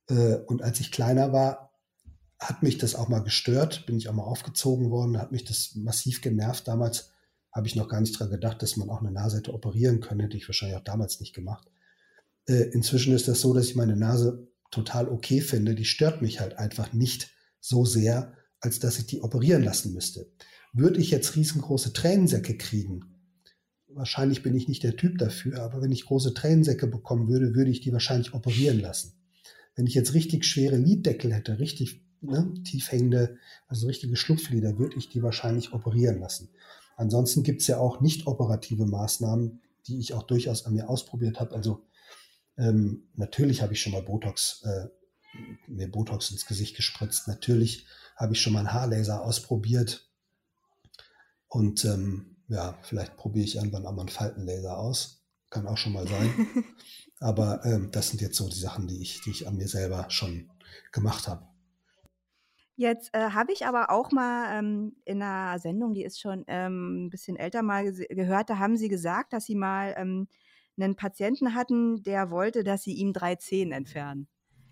Äh, 0.08 0.36
und 0.46 0.62
als 0.62 0.80
ich 0.80 0.92
kleiner 0.92 1.32
war, 1.32 1.72
hat 2.38 2.62
mich 2.62 2.78
das 2.78 2.94
auch 2.94 3.08
mal 3.08 3.22
gestört, 3.22 3.86
bin 3.86 3.96
ich 3.96 4.08
auch 4.08 4.14
mal 4.14 4.22
aufgezogen 4.22 4.90
worden, 4.90 5.18
hat 5.18 5.32
mich 5.32 5.44
das 5.44 5.74
massiv 5.74 6.20
genervt. 6.20 6.68
Damals 6.68 7.10
habe 7.50 7.66
ich 7.66 7.74
noch 7.74 7.88
gar 7.88 8.00
nicht 8.00 8.18
dran 8.18 8.30
gedacht, 8.30 8.62
dass 8.62 8.76
man 8.76 8.90
auch 8.90 9.00
eine 9.00 9.10
Nase 9.10 9.38
hätte 9.38 9.54
operieren 9.54 10.00
können, 10.00 10.20
hätte 10.20 10.36
ich 10.36 10.48
wahrscheinlich 10.48 10.76
auch 10.78 10.84
damals 10.84 11.18
nicht 11.18 11.34
gemacht. 11.34 11.68
Äh, 12.46 12.70
inzwischen 12.70 13.14
ist 13.14 13.26
das 13.26 13.40
so, 13.40 13.52
dass 13.52 13.66
ich 13.66 13.74
meine 13.74 13.96
Nase 13.96 14.46
total 14.70 15.08
okay 15.08 15.40
finde, 15.40 15.74
die 15.74 15.84
stört 15.84 16.22
mich 16.22 16.40
halt 16.40 16.58
einfach 16.58 16.92
nicht 16.92 17.30
so 17.60 17.84
sehr, 17.84 18.34
als 18.60 18.78
dass 18.78 18.98
ich 18.98 19.06
die 19.06 19.22
operieren 19.22 19.62
lassen 19.62 19.92
müsste. 19.92 20.30
Würde 20.72 21.00
ich 21.00 21.10
jetzt 21.10 21.36
riesengroße 21.36 21.92
Tränensäcke 21.92 22.56
kriegen, 22.56 23.16
wahrscheinlich 23.96 24.42
bin 24.42 24.54
ich 24.54 24.68
nicht 24.68 24.82
der 24.82 24.96
Typ 24.96 25.18
dafür, 25.18 25.62
aber 25.62 25.80
wenn 25.80 25.90
ich 25.90 26.04
große 26.04 26.34
Tränensäcke 26.34 26.86
bekommen 26.86 27.28
würde, 27.28 27.54
würde 27.54 27.70
ich 27.70 27.80
die 27.80 27.92
wahrscheinlich 27.92 28.34
operieren 28.34 28.78
lassen. 28.78 29.14
Wenn 29.74 29.86
ich 29.86 29.94
jetzt 29.94 30.14
richtig 30.14 30.44
schwere 30.44 30.76
Liddeckel 30.76 31.32
hätte, 31.32 31.58
richtig 31.58 32.02
ne, 32.20 32.52
tief 32.64 32.92
hängende, 32.92 33.38
also 33.68 33.86
richtige 33.86 34.16
Schlupflider, 34.16 34.78
würde 34.78 34.96
ich 34.96 35.08
die 35.08 35.22
wahrscheinlich 35.22 35.72
operieren 35.72 36.20
lassen. 36.20 36.50
Ansonsten 36.96 37.42
gibt 37.42 37.62
es 37.62 37.66
ja 37.66 37.78
auch 37.78 38.00
nicht 38.00 38.26
operative 38.26 38.86
Maßnahmen, 38.86 39.60
die 39.86 39.98
ich 39.98 40.14
auch 40.14 40.22
durchaus 40.22 40.64
an 40.66 40.74
mir 40.74 40.88
ausprobiert 40.88 41.40
habe. 41.40 41.54
Also 41.54 41.82
ähm, 42.58 43.08
natürlich 43.14 43.62
habe 43.62 43.72
ich 43.72 43.80
schon 43.80 43.92
mal 43.92 44.02
Botox, 44.02 44.62
äh, 44.64 44.88
mir 45.66 45.90
Botox 45.90 46.30
ins 46.30 46.46
Gesicht 46.46 46.76
gespritzt. 46.76 47.28
Natürlich 47.28 47.86
habe 48.16 48.32
ich 48.32 48.40
schon 48.40 48.52
mal 48.52 48.60
einen 48.60 48.72
Haarlaser 48.72 49.22
ausprobiert. 49.22 50.10
Und 51.48 51.84
ähm, 51.84 52.36
ja, 52.48 52.78
vielleicht 52.82 53.16
probiere 53.16 53.44
ich 53.44 53.56
irgendwann 53.56 53.86
auch 53.86 53.92
mal 53.92 54.02
einen 54.02 54.08
Faltenlaser 54.08 54.78
aus. 54.78 55.24
Kann 55.50 55.66
auch 55.66 55.76
schon 55.76 55.92
mal 55.92 56.06
sein. 56.06 56.64
Aber 57.20 57.64
ähm, 57.64 57.90
das 57.92 58.08
sind 58.08 58.20
jetzt 58.20 58.36
so 58.36 58.48
die 58.48 58.58
Sachen, 58.58 58.86
die 58.86 59.00
ich, 59.00 59.20
die 59.22 59.30
ich 59.30 59.46
an 59.46 59.56
mir 59.56 59.68
selber 59.68 60.06
schon 60.10 60.50
gemacht 60.92 61.28
habe. 61.28 61.46
Jetzt 62.78 63.14
äh, 63.14 63.30
habe 63.30 63.52
ich 63.52 63.64
aber 63.64 63.90
auch 63.90 64.12
mal 64.12 64.58
ähm, 64.58 64.96
in 65.06 65.22
einer 65.22 65.58
Sendung, 65.58 65.94
die 65.94 66.04
ist 66.04 66.20
schon 66.20 66.44
ähm, 66.46 67.06
ein 67.06 67.10
bisschen 67.10 67.38
älter 67.38 67.62
mal 67.62 67.90
gehört, 67.90 68.50
da 68.50 68.58
haben 68.58 68.76
Sie 68.76 68.88
gesagt, 68.88 69.32
dass 69.32 69.46
Sie 69.46 69.54
mal 69.54 69.94
ähm, 69.96 70.28
einen 70.76 70.96
Patienten 70.96 71.54
hatten, 71.54 72.02
der 72.02 72.30
wollte, 72.30 72.64
dass 72.64 72.82
Sie 72.82 72.94
ihm 72.94 73.12
drei 73.12 73.36
Zehen 73.36 73.72
entfernen. 73.72 74.28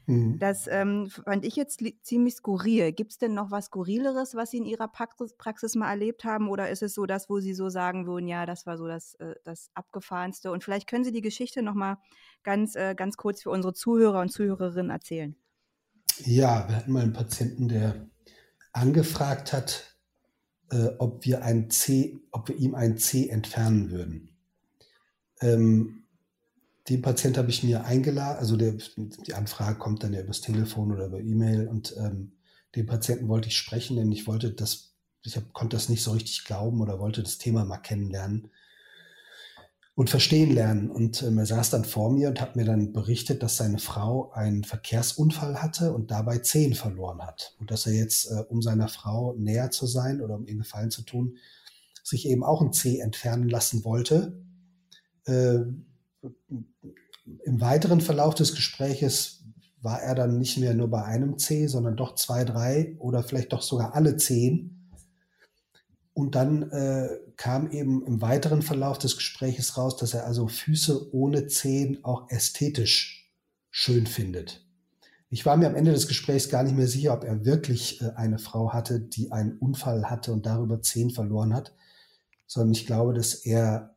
Mhm. 0.07 0.39
Das 0.39 0.67
ähm, 0.67 1.09
fand 1.09 1.45
ich 1.45 1.57
jetzt 1.57 1.83
ziemlich 2.03 2.35
skurril. 2.35 2.93
Gibt 2.93 3.13
es 3.13 3.19
denn 3.19 3.35
noch 3.35 3.51
was 3.51 3.67
Skurrileres, 3.67 4.35
was 4.35 4.51
Sie 4.51 4.59
in 4.59 4.67
Ihrer 4.67 4.89
Praxis, 4.89 5.35
Praxis, 5.35 5.75
mal 5.75 5.91
erlebt 5.91 6.25
haben? 6.25 6.49
Oder 6.49 6.69
ist 6.71 6.83
es 6.83 6.95
so 6.95 7.07
das, 7.07 7.31
wo 7.31 7.41
Sie 7.41 7.55
so 7.55 7.69
sagen 7.71 8.07
würden, 8.07 8.29
ja, 8.29 8.45
das 8.45 8.67
war 8.67 8.77
so 8.77 8.87
das, 8.87 9.15
äh, 9.15 9.35
das 9.45 9.71
Abgefahrenste? 9.75 10.51
Und 10.53 10.63
vielleicht 10.63 10.89
können 10.89 11.05
Sie 11.05 11.13
die 11.13 11.23
Geschichte 11.23 11.63
noch 11.63 11.75
mal 11.75 11.99
ganz, 12.43 12.77
äh, 12.77 12.95
ganz 12.95 13.17
kurz 13.17 13.43
für 13.43 13.51
unsere 13.51 13.73
Zuhörer 13.73 14.21
und 14.21 14.31
Zuhörerinnen 14.31 14.91
erzählen. 14.91 15.37
Ja, 16.25 16.69
wir 16.69 16.77
hatten 16.77 16.93
mal 16.93 17.03
einen 17.03 17.13
Patienten, 17.13 17.69
der 17.69 18.09
angefragt 18.73 19.53
hat, 19.53 19.97
äh, 20.71 20.91
ob 20.99 21.25
wir 21.25 21.43
ein 21.43 21.71
C, 21.71 22.21
ob 22.31 22.49
wir 22.49 22.57
ihm 22.57 22.75
ein 22.75 22.99
C 22.99 23.29
entfernen 23.29 23.91
würden. 23.91 24.34
Ähm, 25.45 26.05
den 26.89 27.03
Patient 27.03 27.39
habe 27.39 27.51
ich 27.51 27.63
mir 27.63 27.85
eingeladen, 27.85 28.39
also 28.39 28.57
der, 28.57 28.75
die 28.97 29.35
Anfrage 29.35 29.79
kommt 29.79 30.03
dann 30.03 30.13
ja 30.13 30.21
übers 30.21 30.41
Telefon 30.41 30.93
oder 30.93 31.07
über 31.07 31.21
E-Mail 31.21 31.69
und 31.69 31.95
ähm, 31.99 32.33
den 32.75 32.87
Patienten 32.87 33.29
wollte 33.29 33.49
ich 33.49 33.57
sprechen, 33.57 33.97
denn 33.97 34.13
ich 34.13 34.27
wollte 34.27 34.51
das, 34.51 34.95
ich 35.23 35.37
hab, 35.37 35.53
konnte 35.53 35.77
das 35.77 35.89
nicht 35.89 36.03
so 36.03 36.13
richtig 36.13 36.45
glauben 36.45 36.81
oder 36.81 36.99
wollte 36.99 37.23
das 37.23 37.39
Thema 37.39 37.65
mal 37.65 37.79
kennenlernen 37.79 38.51
und 39.95 40.11
verstehen 40.11 40.53
lernen. 40.53 40.91
Und 40.91 41.23
ähm, 41.23 41.39
er 41.39 41.47
saß 41.47 41.71
dann 41.71 41.85
vor 41.85 42.11
mir 42.11 42.29
und 42.29 42.41
hat 42.41 42.57
mir 42.57 42.65
dann 42.65 42.93
berichtet, 42.93 43.43
dass 43.43 43.57
seine 43.57 43.79
Frau 43.79 44.33
einen 44.33 44.65
Verkehrsunfall 44.65 45.63
hatte 45.63 45.93
und 45.93 46.11
dabei 46.11 46.39
Zehen 46.39 46.75
verloren 46.75 47.23
hat. 47.23 47.55
Und 47.61 47.71
dass 47.71 47.87
er 47.87 47.93
jetzt, 47.93 48.31
äh, 48.31 48.45
um 48.49 48.61
seiner 48.61 48.89
Frau 48.89 49.35
näher 49.39 49.71
zu 49.71 49.87
sein 49.87 50.21
oder 50.21 50.35
um 50.35 50.47
ihr 50.47 50.57
Gefallen 50.57 50.91
zu 50.91 51.03
tun, 51.03 51.37
sich 52.03 52.29
eben 52.29 52.45
auch 52.45 52.61
ein 52.61 52.73
Zeh 52.73 52.99
entfernen 52.99 53.49
lassen 53.49 53.85
wollte. 53.85 54.44
Äh, 55.27 55.61
Im 57.45 57.61
weiteren 57.61 58.01
Verlauf 58.01 58.35
des 58.35 58.55
Gespräches 58.55 59.45
war 59.81 60.01
er 60.01 60.15
dann 60.15 60.39
nicht 60.39 60.59
mehr 60.59 60.75
nur 60.75 60.89
bei 60.89 61.05
einem 61.05 61.39
Zeh, 61.39 61.67
sondern 61.67 61.97
doch 61.97 62.15
zwei, 62.15 62.45
drei 62.45 62.97
oder 62.99 63.23
vielleicht 63.23 63.53
doch 63.53 63.63
sogar 63.63 63.95
alle 63.95 64.17
Zehen 64.17 64.75
und 66.15 66.37
dann 66.37 66.71
äh, 66.71 67.09
kam 67.37 67.71
eben 67.71 68.07
im 68.07 68.23
weiteren 68.23 68.63
Verlauf 68.63 68.99
des 68.99 69.17
Gespräches 69.17 69.77
raus, 69.77 69.97
dass 69.97 70.15
er 70.15 70.25
also 70.25 70.47
Füße 70.47 71.13
ohne 71.13 71.49
Zehen 71.49 72.05
auch 72.05 72.31
ästhetisch 72.31 73.33
schön 73.71 74.07
findet. 74.07 74.65
Ich 75.29 75.45
war 75.45 75.57
mir 75.57 75.67
am 75.67 75.75
Ende 75.75 75.91
des 75.91 76.07
Gesprächs 76.07 76.49
gar 76.49 76.63
nicht 76.63 76.77
mehr 76.77 76.87
sicher, 76.87 77.13
ob 77.13 77.25
er 77.25 77.45
wirklich 77.45 78.01
äh, 78.01 78.11
eine 78.15 78.39
Frau 78.39 78.73
hatte, 78.73 79.01
die 79.01 79.33
einen 79.33 79.59
Unfall 79.59 80.09
hatte 80.09 80.33
und 80.33 80.47
darüber 80.47 80.81
Zehen 80.81 81.11
verloren 81.11 81.53
hat, 81.53 81.75
sondern 82.47 82.73
ich 82.73 82.87
glaube, 82.87 83.13
dass 83.13 83.35
er, 83.35 83.94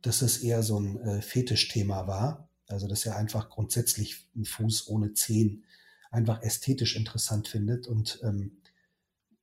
dass 0.00 0.22
es 0.22 0.38
eher 0.38 0.62
so 0.62 0.78
ein 0.78 0.98
äh, 1.00 1.22
Fetischthema 1.22 2.06
war. 2.06 2.48
Also, 2.68 2.88
dass 2.88 3.04
er 3.04 3.16
einfach 3.16 3.50
grundsätzlich 3.50 4.26
einen 4.34 4.44
Fuß 4.44 4.88
ohne 4.88 5.12
Zehen 5.12 5.64
einfach 6.10 6.42
ästhetisch 6.42 6.96
interessant 6.96 7.48
findet 7.48 7.86
und 7.86 8.20
ähm, 8.22 8.58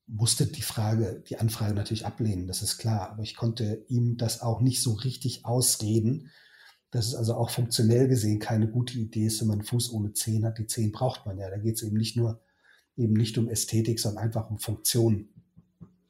musste 0.07 0.47
die 0.47 0.63
Frage, 0.63 1.23
die 1.27 1.37
Anfrage 1.37 1.75
natürlich 1.75 2.05
ablehnen, 2.05 2.47
das 2.47 2.63
ist 2.63 2.77
klar. 2.77 3.11
Aber 3.11 3.23
ich 3.23 3.35
konnte 3.35 3.85
ihm 3.89 4.17
das 4.17 4.41
auch 4.41 4.61
nicht 4.61 4.81
so 4.81 4.93
richtig 4.93 5.45
ausreden, 5.45 6.31
dass 6.91 7.07
es 7.07 7.15
also 7.15 7.35
auch 7.35 7.51
funktionell 7.51 8.07
gesehen 8.07 8.39
keine 8.39 8.67
gute 8.67 8.97
Idee 8.97 9.27
ist, 9.27 9.41
wenn 9.41 9.49
man 9.49 9.59
einen 9.59 9.67
Fuß 9.67 9.91
ohne 9.91 10.13
Zehen 10.13 10.45
hat. 10.45 10.57
Die 10.57 10.65
Zehen 10.65 10.91
braucht 10.91 11.25
man 11.25 11.37
ja. 11.37 11.49
Da 11.49 11.57
geht 11.57 11.75
es 11.75 11.83
eben 11.83 11.97
nicht 11.97 12.17
nur 12.17 12.41
eben 12.97 13.13
nicht 13.13 13.37
um 13.37 13.47
Ästhetik, 13.47 13.99
sondern 13.99 14.23
einfach 14.23 14.49
um 14.49 14.59
Funktion. 14.59 15.29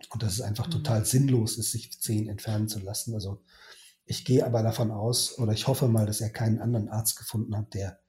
Und 0.10 0.24
dass 0.24 0.34
es 0.34 0.42
einfach 0.42 0.68
mhm. 0.68 0.72
total 0.72 1.06
sinnlos 1.06 1.58
ist, 1.58 1.72
sich 1.72 2.00
Zehen 2.00 2.30
entfernen 2.30 2.68
zu 2.68 2.80
lassen. 2.80 3.14
Also 3.14 3.42
ich 4.10 4.26
gehe 4.26 4.46
aber 4.46 4.64
davon 4.64 4.92
aus, 4.92 5.38
oder 5.40 5.54
ich 5.54 5.68
hoffe 5.68 5.88
mal, 5.88 6.06
dass 6.06 6.20
er 6.20 6.30
keinen 6.30 6.60
anderen 6.60 6.90
Arzt 6.90 7.18
gefunden 7.18 7.56
hat, 7.56 7.74
der 7.74 8.00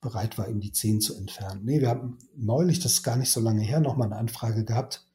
bereit 0.00 0.38
war, 0.38 0.48
ihm 0.48 0.60
die 0.60 0.72
Zehen 0.72 1.00
zu 1.00 1.16
entfernen. 1.16 1.64
Nee, 1.64 1.80
wir 1.80 1.88
haben 1.88 2.18
neulich, 2.34 2.80
das 2.80 2.94
ist 2.94 3.02
gar 3.02 3.16
nicht 3.16 3.30
so 3.30 3.40
lange 3.40 3.62
her, 3.62 3.80
nochmal 3.80 4.06
eine 4.06 4.16
Anfrage 4.16 4.64
gehabt 4.64 5.06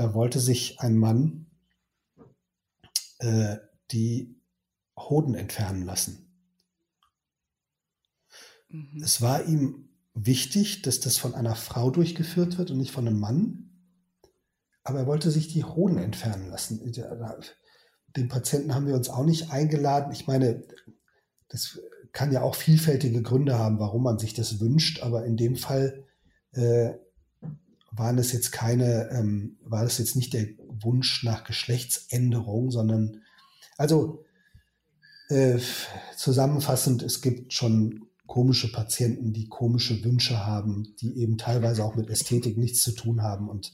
da 0.00 0.14
wollte 0.14 0.40
sich 0.40 0.80
ein 0.80 0.96
Mann 0.96 1.46
äh, 3.18 3.56
die 3.90 4.40
Hoden 4.96 5.34
entfernen 5.34 5.82
lassen. 5.82 6.32
Mhm. 8.68 9.02
Es 9.02 9.20
war 9.20 9.44
ihm 9.44 9.90
wichtig, 10.14 10.82
dass 10.82 11.00
das 11.00 11.18
von 11.18 11.34
einer 11.34 11.54
Frau 11.54 11.90
durchgeführt 11.90 12.58
wird 12.58 12.70
und 12.70 12.78
nicht 12.78 12.92
von 12.92 13.06
einem 13.06 13.20
Mann. 13.20 13.70
Aber 14.84 15.00
er 15.00 15.06
wollte 15.06 15.30
sich 15.30 15.48
die 15.48 15.64
Hoden 15.64 15.98
entfernen 15.98 16.48
lassen. 16.48 16.80
Den 18.16 18.28
Patienten 18.28 18.74
haben 18.74 18.86
wir 18.86 18.94
uns 18.94 19.08
auch 19.08 19.24
nicht 19.24 19.50
eingeladen. 19.50 20.12
Ich 20.12 20.26
meine, 20.26 20.62
das 21.48 21.80
kann 22.12 22.32
ja 22.32 22.42
auch 22.42 22.54
vielfältige 22.54 23.22
Gründe 23.22 23.58
haben, 23.58 23.78
warum 23.78 24.02
man 24.02 24.18
sich 24.18 24.34
das 24.34 24.60
wünscht. 24.60 25.02
Aber 25.02 25.24
in 25.24 25.36
dem 25.36 25.56
Fall 25.56 26.04
äh, 26.52 26.90
waren 27.92 28.18
es 28.18 28.32
jetzt 28.32 28.52
keine, 28.52 29.10
ähm, 29.10 29.58
war 29.62 29.84
es 29.84 29.98
jetzt 29.98 30.16
nicht 30.16 30.32
der 30.32 30.46
Wunsch 30.82 31.24
nach 31.24 31.44
Geschlechtsänderung, 31.44 32.70
sondern 32.70 33.22
also 33.76 34.24
äh, 35.28 35.58
zusammenfassend, 36.16 37.02
es 37.02 37.20
gibt 37.20 37.52
schon 37.52 38.06
komische 38.26 38.70
Patienten, 38.70 39.32
die 39.32 39.48
komische 39.48 40.04
Wünsche 40.04 40.46
haben, 40.46 40.94
die 41.00 41.18
eben 41.18 41.36
teilweise 41.36 41.84
auch 41.84 41.96
mit 41.96 42.10
Ästhetik 42.10 42.56
nichts 42.56 42.82
zu 42.82 42.92
tun 42.92 43.22
haben 43.22 43.48
und 43.48 43.72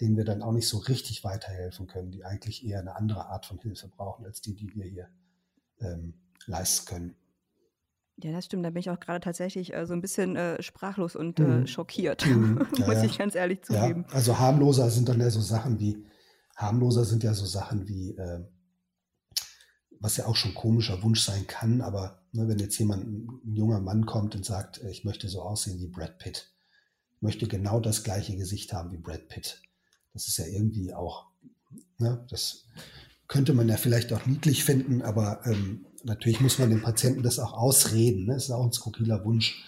denen 0.00 0.16
wir 0.16 0.24
dann 0.24 0.42
auch 0.42 0.52
nicht 0.52 0.68
so 0.68 0.78
richtig 0.78 1.24
weiterhelfen 1.24 1.86
können, 1.86 2.10
die 2.10 2.24
eigentlich 2.24 2.64
eher 2.64 2.80
eine 2.80 2.96
andere 2.96 3.26
Art 3.26 3.46
von 3.46 3.58
Hilfe 3.58 3.88
brauchen 3.88 4.24
als 4.24 4.40
die, 4.40 4.54
die 4.54 4.74
wir 4.74 4.84
hier 4.84 5.08
ähm, 5.80 6.14
leisten 6.46 6.86
können. 6.86 7.16
Ja, 8.22 8.32
das 8.32 8.46
stimmt. 8.46 8.64
Da 8.64 8.70
bin 8.70 8.80
ich 8.80 8.90
auch 8.90 9.00
gerade 9.00 9.20
tatsächlich 9.20 9.74
äh, 9.74 9.86
so 9.86 9.94
ein 9.94 10.00
bisschen 10.00 10.36
äh, 10.36 10.62
sprachlos 10.62 11.16
und 11.16 11.40
äh, 11.40 11.42
mhm. 11.42 11.66
schockiert, 11.66 12.26
mhm. 12.26 12.66
Ja, 12.76 12.86
muss 12.86 13.02
ich 13.02 13.18
ganz 13.18 13.34
ehrlich 13.34 13.62
zugeben. 13.62 14.04
Ja, 14.08 14.14
also 14.14 14.38
harmloser 14.38 14.90
sind 14.90 15.08
dann 15.08 15.20
ja 15.20 15.30
so 15.30 15.40
Sachen 15.40 15.80
wie, 15.80 16.04
harmloser 16.56 17.04
sind 17.04 17.22
ja 17.22 17.34
so 17.34 17.46
Sachen 17.46 17.88
wie, 17.88 18.10
äh, 18.16 18.44
was 20.00 20.16
ja 20.16 20.26
auch 20.26 20.36
schon 20.36 20.54
komischer 20.54 21.02
Wunsch 21.02 21.20
sein 21.20 21.46
kann, 21.46 21.80
aber 21.80 22.22
ne, 22.32 22.48
wenn 22.48 22.58
jetzt 22.58 22.78
jemand, 22.78 23.06
ein 23.06 23.54
junger 23.54 23.80
Mann 23.80 24.06
kommt 24.06 24.34
und 24.34 24.44
sagt, 24.44 24.82
äh, 24.82 24.90
ich 24.90 25.04
möchte 25.04 25.28
so 25.28 25.42
aussehen 25.42 25.78
wie 25.78 25.88
Brad 25.88 26.18
Pitt, 26.18 26.52
ich 27.12 27.22
möchte 27.22 27.46
genau 27.48 27.80
das 27.80 28.02
gleiche 28.02 28.36
Gesicht 28.36 28.72
haben 28.72 28.92
wie 28.92 28.98
Brad 28.98 29.28
Pitt. 29.28 29.62
Das 30.12 30.26
ist 30.28 30.38
ja 30.38 30.46
irgendwie 30.46 30.92
auch, 30.92 31.26
ne, 31.98 32.24
das 32.30 32.64
könnte 33.28 33.52
man 33.52 33.68
ja 33.68 33.76
vielleicht 33.76 34.12
auch 34.12 34.26
niedlich 34.26 34.64
finden, 34.64 35.02
aber 35.02 35.40
ähm, 35.46 35.86
natürlich 36.02 36.40
muss 36.40 36.58
man 36.58 36.70
dem 36.70 36.82
Patienten 36.82 37.22
das 37.22 37.38
auch 37.38 37.52
ausreden. 37.52 38.26
Ne? 38.26 38.34
Das 38.34 38.44
ist 38.44 38.50
auch 38.50 38.64
ein 38.64 38.72
skurriler 38.72 39.24
Wunsch. 39.24 39.64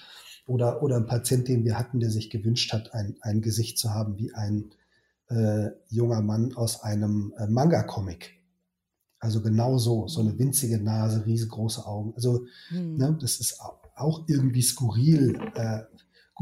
Oder, 0.47 0.83
oder 0.83 0.97
ein 0.97 1.07
Patient, 1.07 1.47
den 1.47 1.65
wir 1.65 1.79
hatten, 1.79 2.01
der 2.01 2.11
sich 2.11 2.29
gewünscht 2.29 2.73
hat, 2.73 2.93
ein, 2.93 3.17
ein 3.21 3.41
Gesicht 3.41 3.79
zu 3.79 3.91
haben 3.91 4.19
wie 4.19 4.35
ein 4.35 4.73
äh, 5.29 5.71
junger 5.89 6.21
Mann 6.21 6.55
aus 6.55 6.83
einem 6.83 7.33
äh, 7.39 7.47
Manga-Comic. 7.47 8.33
Also 9.21 9.41
genau 9.41 9.79
so, 9.79 10.09
so 10.09 10.21
eine 10.21 10.37
winzige 10.37 10.83
Nase, 10.83 11.25
riesengroße 11.25 11.87
Augen. 11.87 12.13
Also 12.17 12.47
hm. 12.69 12.97
ne, 12.97 13.17
das 13.21 13.39
ist 13.39 13.61
auch 13.95 14.25
irgendwie 14.27 14.63
skurril. 14.63 15.39
Äh, 15.55 15.83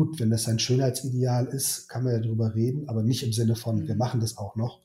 gut, 0.00 0.18
wenn 0.18 0.30
das 0.30 0.48
ein 0.48 0.58
Schönheitsideal 0.58 1.48
ist, 1.48 1.86
kann 1.90 2.04
man 2.04 2.14
ja 2.14 2.20
drüber 2.20 2.54
reden, 2.54 2.88
aber 2.88 3.02
nicht 3.02 3.22
im 3.22 3.34
Sinne 3.34 3.54
von, 3.54 3.86
wir 3.86 3.96
machen 3.96 4.20
das 4.20 4.38
auch 4.38 4.56
noch, 4.56 4.80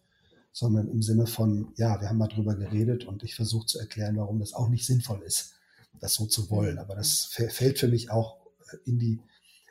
sondern 0.51 0.89
im 0.89 1.01
Sinne 1.01 1.25
von, 1.25 1.69
ja, 1.77 2.01
wir 2.01 2.09
haben 2.09 2.17
mal 2.17 2.27
drüber 2.27 2.53
geredet 2.53 3.05
und 3.05 3.23
ich 3.23 3.33
versuche 3.33 3.65
zu 3.65 3.79
erklären, 3.79 4.17
warum 4.17 4.39
das 4.39 4.51
auch 4.51 4.67
nicht 4.67 4.85
sinnvoll 4.85 5.21
ist, 5.25 5.53
das 6.01 6.15
so 6.15 6.25
zu 6.25 6.49
wollen. 6.49 6.79
Aber 6.79 6.95
das 6.95 7.29
fällt 7.31 7.79
für 7.79 7.87
mich 7.87 8.11
auch 8.11 8.39
in 8.83 8.99
die, 8.99 9.21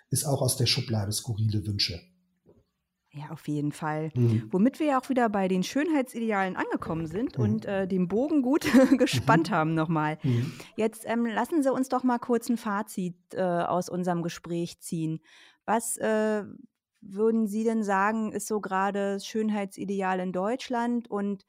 ist 0.09 0.25
auch 0.25 0.41
aus 0.41 0.57
der 0.57 0.65
Schublade 0.65 1.13
skurrile 1.13 1.67
Wünsche. 1.67 2.01
Ja, 3.17 3.31
auf 3.31 3.47
jeden 3.47 3.71
Fall. 3.71 4.11
Mhm. 4.15 4.49
Womit 4.51 4.81
wir 4.81 4.87
ja 4.89 5.01
auch 5.01 5.09
wieder 5.09 5.29
bei 5.29 5.47
den 5.47 5.63
Schönheitsidealen 5.63 6.57
angekommen 6.57 7.07
sind 7.07 7.39
mhm. 7.39 7.45
und 7.45 7.65
äh, 7.65 7.87
den 7.87 8.09
Bogen 8.09 8.43
gut 8.43 8.67
gespannt 8.99 9.51
mhm. 9.51 9.55
haben 9.55 9.75
nochmal. 9.75 10.19
Mhm. 10.25 10.53
Jetzt 10.77 11.05
ähm, 11.07 11.25
lassen 11.25 11.63
Sie 11.63 11.73
uns 11.73 11.89
doch 11.89 12.03
mal 12.03 12.19
kurz 12.19 12.49
ein 12.49 12.57
Fazit 12.57 13.15
äh, 13.33 13.41
aus 13.41 13.89
unserem 13.89 14.23
Gespräch 14.23 14.81
ziehen. 14.81 15.21
Was, 15.65 15.97
äh, 15.99 16.45
würden 17.07 17.47
Sie 17.47 17.65
denn 17.65 17.83
sagen, 17.83 18.33
ist 18.33 18.47
so 18.47 18.61
gerade 18.61 19.15
das 19.15 19.27
Schönheitsideal 19.27 20.21
in 20.21 20.33
Deutschland? 20.33 21.11
Und 21.11 21.47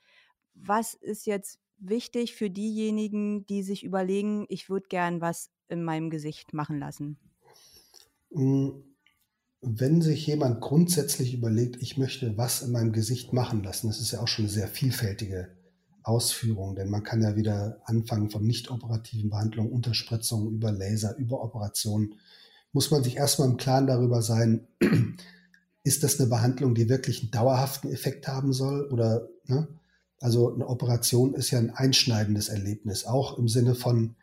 was 0.53 0.93
ist 0.93 1.26
jetzt 1.26 1.59
wichtig 1.78 2.36
für 2.36 2.49
diejenigen, 2.49 3.45
die 3.45 3.63
sich 3.63 3.84
überlegen, 3.84 4.45
ich 4.49 4.70
würde 4.70 4.88
gern 4.89 5.22
was 5.22 5.51
in 5.68 5.84
meinem 5.84 6.09
Gesicht 6.09 6.53
machen 6.53 6.80
lassen? 6.80 7.18
Hm, 8.32 8.94
wenn 9.68 10.01
sich 10.01 10.28
jemand 10.28 10.61
grundsätzlich 10.61 11.34
überlegt, 11.34 11.82
ich 11.82 11.97
möchte 11.97 12.38
was 12.38 12.61
in 12.61 12.72
meinem 12.72 12.93
Gesicht 12.93 13.34
machen 13.34 13.63
lassen, 13.63 13.88
das 13.88 13.99
ist 13.99 14.11
ja 14.11 14.22
auch 14.22 14.28
schon 14.28 14.45
eine 14.45 14.53
sehr 14.53 14.68
vielfältige 14.68 15.49
Ausführung, 16.03 16.76
denn 16.76 16.89
man 16.89 17.03
kann 17.03 17.22
ja 17.22 17.36
wieder 17.36 17.82
anfangen 17.86 18.30
von 18.30 18.45
nicht 18.45 18.70
operativen 18.70 19.32
Behandlungen, 19.32 19.72
Unterspritzungen 19.72 20.53
über 20.53 20.72
Laser, 20.72 21.16
über 21.18 21.43
Operationen, 21.43 22.16
muss 22.74 22.91
man 22.91 23.03
sich 23.03 23.16
erstmal 23.16 23.49
im 23.49 23.57
Klaren 23.57 23.88
darüber 23.88 24.22
sein, 24.22 24.68
ist 25.84 26.03
das 26.03 26.20
eine 26.20 26.30
Behandlung, 26.30 26.76
die 26.76 26.89
wirklich 26.89 27.22
einen 27.22 27.32
dauerhaften 27.32 27.91
Effekt 27.91 28.28
haben 28.28 28.53
soll? 28.53 28.89
Oder, 28.91 29.30
ne? 29.45 29.68
Also 30.20 30.53
eine 30.53 30.68
Operation 30.68 31.34
ist 31.34 31.51
ja 31.51 31.59
ein 31.59 31.70
einschneidendes 31.70 32.49
Erlebnis, 32.49 33.05
auch 33.05 33.38
im 33.38 33.47
Sinne 33.47 33.76
von, 33.76 34.16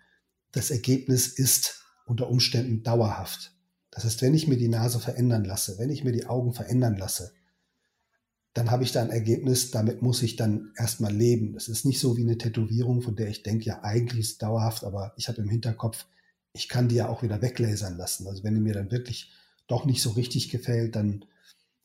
das 0.53 0.71
Ergebnis 0.71 1.29
ist 1.29 1.85
unter 2.05 2.29
Umständen 2.29 2.83
dauerhaft. 2.83 3.52
Das 3.93 4.05
heißt, 4.05 4.23
wenn 4.23 4.35
ich 4.35 4.49
mir 4.49 4.57
die 4.57 4.69
Nase 4.69 4.99
verändern 4.99 5.45
lasse, 5.45 5.79
wenn 5.79 5.91
ich 5.91 6.03
mir 6.03 6.13
die 6.13 6.27
Augen 6.27 6.53
verändern 6.53 6.97
lasse, 6.97 7.33
dann 8.55 8.71
habe 8.71 8.83
ich 8.83 8.93
da 8.93 9.03
ein 9.03 9.11
Ergebnis, 9.11 9.71
damit 9.71 10.03
muss 10.03 10.23
ich 10.23 10.37
dann 10.37 10.73
erstmal 10.77 11.13
leben. 11.15 11.55
Das 11.55 11.69
ist 11.69 11.85
nicht 11.85 12.01
so 12.01 12.17
wie 12.17 12.23
eine 12.23 12.37
Tätowierung, 12.37 13.01
von 13.01 13.17
der 13.17 13.29
ich 13.29 13.43
denke, 13.43 13.67
ja, 13.67 13.83
eigentlich 13.83 14.21
ist 14.21 14.33
es 14.33 14.39
dauerhaft, 14.39 14.85
aber 14.85 15.13
ich 15.17 15.29
habe 15.29 15.41
im 15.41 15.49
Hinterkopf, 15.49 16.07
ich 16.53 16.69
kann 16.69 16.89
die 16.89 16.97
ja 16.97 17.09
auch 17.09 17.23
wieder 17.23 17.41
weglasern 17.41 17.97
lassen. 17.97 18.27
Also 18.27 18.45
wenn 18.45 18.55
die 18.55 18.61
mir 18.61 18.75
dann 18.75 18.91
wirklich 18.91 19.33
doch 19.69 19.87
nicht 19.87 20.03
so 20.03 20.11
richtig 20.11 20.51
gefällt, 20.51 20.97
dann 20.97 21.25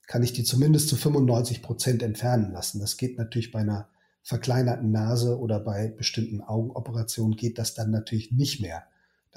kann 0.07 0.23
ich 0.23 0.33
die 0.33 0.43
zumindest 0.43 0.89
zu 0.89 0.95
95 0.95 1.61
Prozent 1.61 2.03
entfernen 2.03 2.51
lassen. 2.51 2.79
Das 2.79 2.97
geht 2.97 3.17
natürlich 3.17 3.51
bei 3.51 3.59
einer 3.59 3.89
verkleinerten 4.23 4.91
Nase 4.91 5.39
oder 5.39 5.59
bei 5.59 5.89
bestimmten 5.89 6.41
Augenoperationen 6.41 7.37
geht 7.37 7.57
das 7.57 7.75
dann 7.75 7.91
natürlich 7.91 8.31
nicht 8.31 8.61
mehr. 8.61 8.83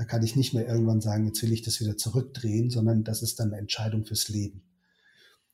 Da 0.00 0.06
kann 0.06 0.22
ich 0.22 0.34
nicht 0.34 0.54
mehr 0.54 0.66
irgendwann 0.66 1.02
sagen, 1.02 1.26
jetzt 1.26 1.42
will 1.42 1.52
ich 1.52 1.60
das 1.60 1.78
wieder 1.78 1.94
zurückdrehen, 1.94 2.70
sondern 2.70 3.04
das 3.04 3.20
ist 3.20 3.38
dann 3.38 3.48
eine 3.48 3.58
Entscheidung 3.58 4.06
fürs 4.06 4.30
Leben. 4.30 4.62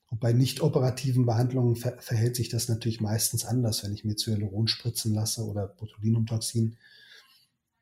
Und 0.08 0.20
bei 0.20 0.32
nicht 0.32 0.60
operativen 0.60 1.26
Behandlungen 1.26 1.74
ver 1.74 1.98
verhält 1.98 2.36
sich 2.36 2.48
das 2.48 2.68
natürlich 2.68 3.00
meistens 3.00 3.44
anders. 3.44 3.82
Wenn 3.82 3.92
ich 3.92 4.04
mir 4.04 4.14
Hyaluron 4.14 4.68
spritzen 4.68 5.12
lasse 5.14 5.44
oder 5.44 5.66
Botulinumtoxin, 5.66 6.76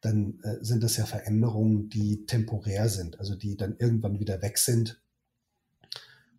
dann 0.00 0.40
äh, 0.42 0.56
sind 0.64 0.82
das 0.82 0.96
ja 0.96 1.04
Veränderungen, 1.04 1.90
die 1.90 2.24
temporär 2.24 2.88
sind, 2.88 3.20
also 3.20 3.34
die 3.34 3.58
dann 3.58 3.76
irgendwann 3.78 4.18
wieder 4.18 4.40
weg 4.40 4.56
sind. 4.56 4.98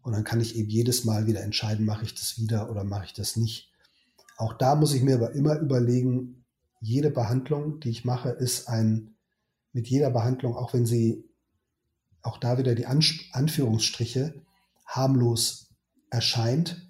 Und 0.01 0.13
dann 0.13 0.23
kann 0.23 0.41
ich 0.41 0.55
eben 0.55 0.69
jedes 0.69 1.03
Mal 1.03 1.27
wieder 1.27 1.43
entscheiden, 1.43 1.85
mache 1.85 2.05
ich 2.05 2.15
das 2.15 2.39
wieder 2.39 2.71
oder 2.71 2.83
mache 2.83 3.05
ich 3.05 3.13
das 3.13 3.35
nicht. 3.35 3.71
Auch 4.37 4.53
da 4.53 4.73
muss 4.73 4.95
ich 4.95 5.03
mir 5.03 5.17
aber 5.17 5.33
immer 5.33 5.59
überlegen, 5.59 6.45
jede 6.81 7.11
Behandlung, 7.11 7.79
die 7.79 7.91
ich 7.91 8.05
mache, 8.05 8.29
ist 8.29 8.67
ein, 8.67 9.14
mit 9.75 9.87
jeder 9.87 10.09
Behandlung, 10.09 10.55
auch 10.55 10.73
wenn 10.73 10.85
sie, 10.85 11.25
auch 12.21 12.37
da 12.37 12.57
wieder 12.57 12.75
die 12.75 12.85
Anführungsstriche, 12.85 14.41
harmlos 14.85 15.75
erscheint, 16.09 16.81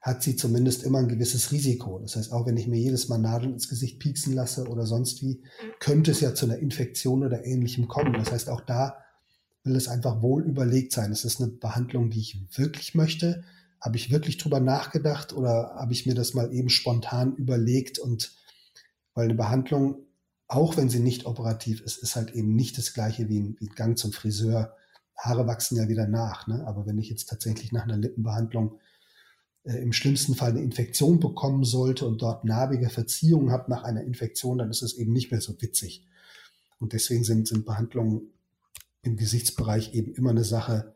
hat 0.00 0.22
sie 0.22 0.36
zumindest 0.36 0.84
immer 0.84 0.98
ein 0.98 1.08
gewisses 1.08 1.50
Risiko. 1.50 1.98
Das 1.98 2.14
heißt, 2.14 2.32
auch 2.32 2.46
wenn 2.46 2.56
ich 2.56 2.68
mir 2.68 2.78
jedes 2.78 3.08
Mal 3.08 3.18
Nadeln 3.18 3.52
ins 3.52 3.68
Gesicht 3.68 3.98
pieksen 3.98 4.32
lasse 4.32 4.68
oder 4.68 4.86
sonst 4.86 5.22
wie, 5.22 5.42
könnte 5.80 6.12
es 6.12 6.20
ja 6.20 6.32
zu 6.32 6.46
einer 6.46 6.58
Infektion 6.58 7.24
oder 7.24 7.44
ähnlichem 7.44 7.88
kommen. 7.88 8.14
Das 8.14 8.30
heißt, 8.30 8.48
auch 8.48 8.60
da 8.60 8.96
will 9.64 9.74
es 9.74 9.88
einfach 9.88 10.22
wohl 10.22 10.44
überlegt 10.44 10.92
sein. 10.92 11.10
Es 11.10 11.24
ist 11.24 11.40
eine 11.40 11.50
Behandlung, 11.50 12.10
die 12.10 12.20
ich 12.20 12.46
wirklich 12.56 12.94
möchte. 12.94 13.42
Habe 13.80 13.96
ich 13.96 14.12
wirklich 14.12 14.38
drüber 14.38 14.60
nachgedacht 14.60 15.32
oder 15.32 15.74
habe 15.74 15.92
ich 15.92 16.06
mir 16.06 16.14
das 16.14 16.32
mal 16.32 16.54
eben 16.54 16.70
spontan 16.70 17.34
überlegt 17.34 17.98
und 17.98 18.32
weil 19.14 19.24
eine 19.24 19.34
Behandlung, 19.34 20.06
auch 20.50 20.76
wenn 20.76 20.88
sie 20.88 20.98
nicht 20.98 21.26
operativ 21.26 21.80
ist, 21.80 21.98
ist 21.98 22.16
halt 22.16 22.32
eben 22.32 22.56
nicht 22.56 22.76
das 22.76 22.92
gleiche 22.92 23.28
wie 23.28 23.38
ein, 23.38 23.56
wie 23.60 23.68
ein 23.68 23.74
Gang 23.76 23.96
zum 23.96 24.12
Friseur 24.12 24.76
Haare 25.16 25.46
wachsen 25.46 25.76
ja 25.76 25.88
wieder 25.88 26.08
nach. 26.08 26.48
Ne? 26.48 26.66
Aber 26.66 26.86
wenn 26.86 26.98
ich 26.98 27.08
jetzt 27.08 27.28
tatsächlich 27.28 27.70
nach 27.72 27.84
einer 27.84 27.98
Lippenbehandlung 27.98 28.80
äh, 29.64 29.76
im 29.76 29.92
schlimmsten 29.92 30.34
Fall 30.34 30.50
eine 30.50 30.62
Infektion 30.62 31.20
bekommen 31.20 31.62
sollte 31.62 32.04
und 32.04 32.20
dort 32.20 32.44
narbige 32.44 32.88
Verziehungen 32.88 33.52
habe 33.52 33.70
nach 33.70 33.84
einer 33.84 34.02
Infektion, 34.02 34.58
dann 34.58 34.70
ist 34.70 34.82
es 34.82 34.94
eben 34.94 35.12
nicht 35.12 35.30
mehr 35.30 35.40
so 35.40 35.60
witzig. 35.62 36.04
Und 36.80 36.94
deswegen 36.94 37.22
sind, 37.22 37.46
sind 37.46 37.64
Behandlungen 37.64 38.32
im 39.02 39.16
Gesichtsbereich 39.16 39.94
eben 39.94 40.14
immer 40.14 40.30
eine 40.30 40.44
Sache, 40.44 40.94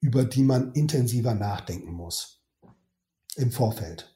über 0.00 0.24
die 0.24 0.42
man 0.42 0.72
intensiver 0.72 1.34
nachdenken 1.34 1.92
muss 1.92 2.42
im 3.36 3.52
Vorfeld. 3.52 4.13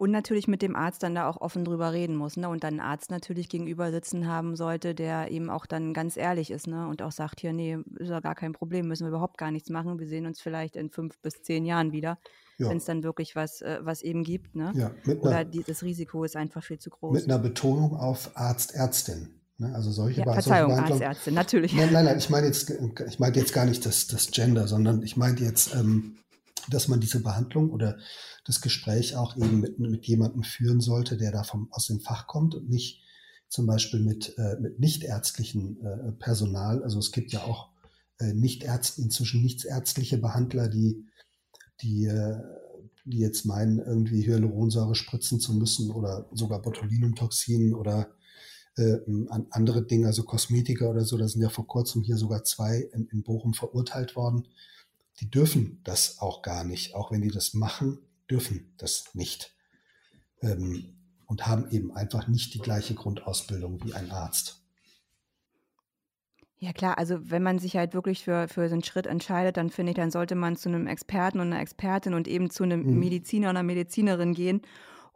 Und 0.00 0.12
natürlich 0.12 0.48
mit 0.48 0.62
dem 0.62 0.76
Arzt 0.76 1.02
dann 1.02 1.14
da 1.14 1.28
auch 1.28 1.42
offen 1.42 1.62
drüber 1.62 1.92
reden 1.92 2.16
muss, 2.16 2.38
ne? 2.38 2.48
Und 2.48 2.64
dann 2.64 2.80
einen 2.80 2.88
Arzt 2.88 3.10
natürlich 3.10 3.50
gegenüber 3.50 3.90
sitzen 3.90 4.26
haben 4.26 4.56
sollte, 4.56 4.94
der 4.94 5.30
eben 5.30 5.50
auch 5.50 5.66
dann 5.66 5.92
ganz 5.92 6.16
ehrlich 6.16 6.50
ist, 6.50 6.68
ne? 6.68 6.88
Und 6.88 7.02
auch 7.02 7.12
sagt, 7.12 7.40
hier, 7.40 7.52
nee, 7.52 7.76
ist 7.96 8.08
ja 8.08 8.20
gar 8.20 8.34
kein 8.34 8.54
Problem, 8.54 8.88
müssen 8.88 9.04
wir 9.04 9.10
überhaupt 9.10 9.36
gar 9.36 9.50
nichts 9.50 9.68
machen. 9.68 9.98
Wir 9.98 10.06
sehen 10.06 10.24
uns 10.24 10.40
vielleicht 10.40 10.74
in 10.76 10.88
fünf 10.88 11.18
bis 11.18 11.42
zehn 11.42 11.66
Jahren 11.66 11.92
wieder, 11.92 12.16
ja. 12.56 12.70
wenn 12.70 12.78
es 12.78 12.86
dann 12.86 13.02
wirklich 13.02 13.36
was, 13.36 13.60
äh, 13.60 13.80
was 13.82 14.00
eben 14.00 14.24
gibt, 14.24 14.56
ne? 14.56 14.72
Ja, 14.74 14.90
Oder 15.20 15.30
einer, 15.36 15.44
die, 15.44 15.64
das 15.64 15.82
Risiko 15.82 16.24
ist 16.24 16.34
einfach 16.34 16.64
viel 16.64 16.78
zu 16.78 16.88
groß. 16.88 17.12
Mit 17.12 17.24
einer 17.26 17.38
Betonung 17.38 17.94
auf 17.94 18.30
Arzt, 18.36 18.74
Ärztin. 18.74 19.28
Ne? 19.58 19.74
Also 19.74 19.90
solche 19.90 20.22
ja, 20.22 20.32
Verzeihung, 20.32 20.72
Arzt, 20.78 21.02
Ärztin, 21.02 21.34
natürlich. 21.34 21.74
Nein, 21.74 21.92
nein, 21.92 22.06
nein, 22.06 22.16
ich 22.16 22.30
meine 22.30 22.46
jetzt, 22.46 22.72
ich 23.06 23.18
meine 23.18 23.36
jetzt 23.36 23.52
gar 23.52 23.66
nicht 23.66 23.84
das, 23.84 24.06
das 24.06 24.30
Gender, 24.30 24.66
sondern 24.66 25.02
ich 25.02 25.18
meine 25.18 25.38
jetzt, 25.40 25.74
ähm, 25.74 26.16
dass 26.68 26.88
man 26.88 27.00
diese 27.00 27.22
Behandlung 27.22 27.70
oder 27.70 27.98
das 28.44 28.60
Gespräch 28.60 29.16
auch 29.16 29.36
eben 29.36 29.60
mit, 29.60 29.78
mit 29.78 30.06
jemandem 30.06 30.42
führen 30.42 30.80
sollte, 30.80 31.16
der 31.16 31.32
da 31.32 31.42
vom, 31.42 31.68
aus 31.72 31.86
dem 31.86 32.00
Fach 32.00 32.26
kommt 32.26 32.54
und 32.54 32.68
nicht 32.68 33.02
zum 33.48 33.66
Beispiel 33.66 34.00
mit, 34.00 34.36
äh, 34.38 34.56
mit 34.60 34.78
nichtärztlichen 34.78 35.80
äh, 35.84 36.12
Personal. 36.12 36.82
Also 36.82 36.98
es 36.98 37.10
gibt 37.10 37.32
ja 37.32 37.42
auch 37.42 37.70
äh, 38.18 38.32
nicht 38.32 38.64
inzwischen 38.96 39.42
nichtsärztliche 39.42 40.18
Behandler, 40.18 40.68
die, 40.68 41.06
die, 41.82 42.06
äh, 42.06 42.38
die 43.04 43.18
jetzt 43.18 43.44
meinen, 43.44 43.78
irgendwie 43.78 44.26
Hyaluronsäure 44.26 44.94
spritzen 44.94 45.40
zu 45.40 45.54
müssen 45.54 45.90
oder 45.90 46.28
sogar 46.32 46.62
Botulinumtoxin 46.62 47.74
oder 47.74 48.14
äh, 48.76 48.98
andere 49.50 49.84
Dinge, 49.84 50.06
also 50.06 50.22
Kosmetika 50.22 50.86
oder 50.86 51.04
so. 51.04 51.16
Da 51.16 51.26
sind 51.26 51.42
ja 51.42 51.48
vor 51.48 51.66
kurzem 51.66 52.02
hier 52.02 52.16
sogar 52.16 52.44
zwei 52.44 52.88
in, 52.92 53.08
in 53.08 53.22
Bochum 53.22 53.54
verurteilt 53.54 54.16
worden. 54.16 54.46
Die 55.20 55.30
dürfen 55.30 55.80
das 55.84 56.18
auch 56.18 56.42
gar 56.42 56.64
nicht, 56.64 56.94
auch 56.94 57.12
wenn 57.12 57.22
die 57.22 57.30
das 57.30 57.54
machen, 57.54 57.98
dürfen 58.30 58.74
das 58.78 59.14
nicht 59.14 59.54
ähm, 60.40 60.96
und 61.26 61.46
haben 61.46 61.70
eben 61.70 61.94
einfach 61.94 62.26
nicht 62.26 62.54
die 62.54 62.58
gleiche 62.58 62.94
Grundausbildung 62.94 63.84
wie 63.84 63.94
ein 63.94 64.10
Arzt. 64.10 64.60
Ja 66.58 66.74
klar, 66.74 66.98
also 66.98 67.30
wenn 67.30 67.42
man 67.42 67.58
sich 67.58 67.76
halt 67.76 67.94
wirklich 67.94 68.22
für, 68.22 68.46
für 68.46 68.68
so 68.68 68.74
einen 68.74 68.84
Schritt 68.84 69.06
entscheidet, 69.06 69.56
dann 69.56 69.70
finde 69.70 69.92
ich, 69.92 69.96
dann 69.96 70.10
sollte 70.10 70.34
man 70.34 70.56
zu 70.56 70.68
einem 70.68 70.86
Experten 70.86 71.40
und 71.40 71.46
einer 71.46 71.60
Expertin 71.60 72.12
und 72.12 72.28
eben 72.28 72.50
zu 72.50 72.64
einem 72.64 72.82
mhm. 72.82 72.98
Mediziner 72.98 73.48
oder 73.48 73.60
einer 73.60 73.66
Medizinerin 73.66 74.34
gehen 74.34 74.60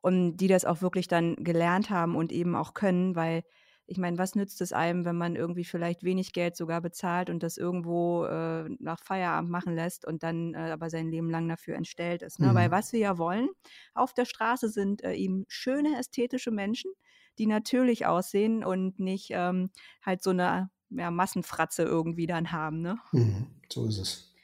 und 0.01 0.39
die 0.39 0.49
das 0.49 0.65
auch 0.65 0.81
wirklich 0.81 1.07
dann 1.07 1.37
gelernt 1.37 1.91
haben 1.91 2.17
und 2.17 2.33
eben 2.33 2.55
auch 2.55 2.73
können, 2.73 3.15
weil 3.15 3.45
ich 3.87 3.99
meine, 3.99 4.17
was 4.17 4.35
nützt 4.35 4.61
es 4.61 4.73
einem, 4.73 5.05
wenn 5.05 5.17
man 5.17 5.37
irgendwie 5.37 5.65
vielleicht 5.65 6.05
wenig 6.05 6.33
Geld 6.33 6.57
sogar 6.57 6.81
bezahlt 6.81 7.29
und 7.29 7.43
das 7.43 7.57
irgendwo 7.57 8.25
äh, 8.25 8.69
nach 8.79 9.01
Feierabend 9.01 9.51
machen 9.51 9.75
lässt 9.75 10.07
und 10.07 10.23
dann 10.23 10.55
äh, 10.55 10.71
aber 10.71 10.89
sein 10.89 11.11
Leben 11.11 11.31
lang 11.31 11.49
dafür 11.49 11.77
entstellt 11.77 12.23
ist. 12.23 12.41
Ne? 12.41 12.49
Mhm. 12.49 12.55
Weil 12.55 12.71
was 12.71 12.93
wir 12.93 13.01
ja 13.01 13.19
wollen 13.19 13.49
auf 13.93 14.15
der 14.15 14.25
Straße 14.25 14.71
sind 14.71 15.05
äh, 15.05 15.13
eben 15.13 15.45
schöne, 15.49 15.99
ästhetische 15.99 16.51
Menschen, 16.51 16.91
die 17.39 17.47
natürlich 17.47 18.07
aussehen 18.07 18.65
und 18.65 18.99
nicht 18.99 19.29
ähm, 19.31 19.71
halt 20.03 20.23
so 20.23 20.31
eine 20.31 20.71
ja, 20.91 21.11
Massenfratze 21.11 21.83
irgendwie 21.83 22.27
dann 22.27 22.53
haben. 22.53 22.81
Ne? 22.81 22.99
Mhm, 23.13 23.47
so 23.71 23.87
ist 23.87 23.99
es. 23.99 24.35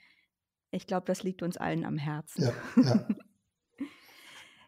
Ich 0.71 0.87
glaube, 0.87 1.07
das 1.07 1.23
liegt 1.23 1.43
uns 1.43 1.57
allen 1.57 1.85
am 1.85 1.97
Herzen. 1.97 2.45
Ja, 2.45 2.83
ja. 2.83 3.09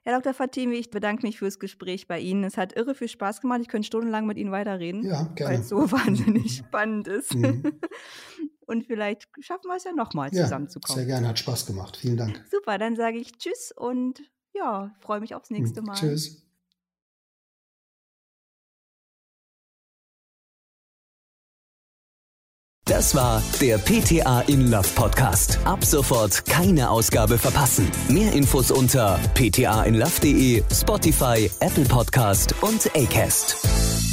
Herr 0.05 0.19
Dr. 0.19 0.35
Fatimi, 0.35 0.77
ich 0.77 0.91
bedanke 0.91 1.25
mich 1.25 1.39
fürs 1.39 1.61
Gespräch 1.61 2.09
bei 2.09 2.19
Ihnen. 2.19 2.43
Es 2.43 2.57
hat 2.57 2.75
irre 2.75 2.95
viel 2.95 3.09
Spaß 3.09 3.41
gemacht. 3.41 3.61
Ich 3.63 3.69
könnte 3.69 3.87
stundenlang 3.87 4.27
mit 4.27 4.37
Ihnen 4.37 4.51
weiterreden, 4.51 5.05
ja, 5.05 5.33
weil 5.39 5.61
es 5.61 5.69
so 5.69 5.77
wahnsinnig 5.93 6.57
spannend 6.57 7.07
ist. 7.07 7.35
Mhm. 7.35 7.63
Und 8.67 8.85
vielleicht 8.87 9.29
schaffen 9.41 9.69
wir 9.69 9.77
es 9.77 9.85
ja 9.85 9.93
nochmal 9.93 10.31
ja, 10.33 10.45
zusammenzukommen. 10.45 10.97
Sehr 10.97 11.07
gerne, 11.07 11.29
hat 11.29 11.39
Spaß 11.39 11.67
gemacht. 11.67 11.97
Vielen 11.97 12.17
Dank. 12.17 12.45
Super, 12.51 12.79
dann 12.79 12.97
sage 12.97 13.19
ich 13.19 13.37
Tschüss 13.37 13.73
und 13.77 14.23
ja, 14.55 14.95
freue 15.01 15.21
mich 15.21 15.35
aufs 15.35 15.51
nächste 15.51 15.83
mhm. 15.83 15.89
Mal. 15.89 15.95
Tschüss. 15.95 16.47
Das 22.93 23.15
war 23.15 23.43
der 23.59 23.79
PTA 23.79 24.43
in 24.49 24.71
Love 24.71 24.87
Podcast. 24.95 25.59
Ab 25.65 25.83
sofort 25.83 26.45
keine 26.45 26.91
Ausgabe 26.91 27.39
verpassen. 27.39 27.91
Mehr 28.11 28.35
Infos 28.35 28.71
unter 28.71 29.19
ptainlove.de, 29.33 30.63
Spotify, 30.71 31.51
Apple 31.61 31.87
Podcast 31.87 32.55
und 32.61 32.91
Acast. 32.95 34.12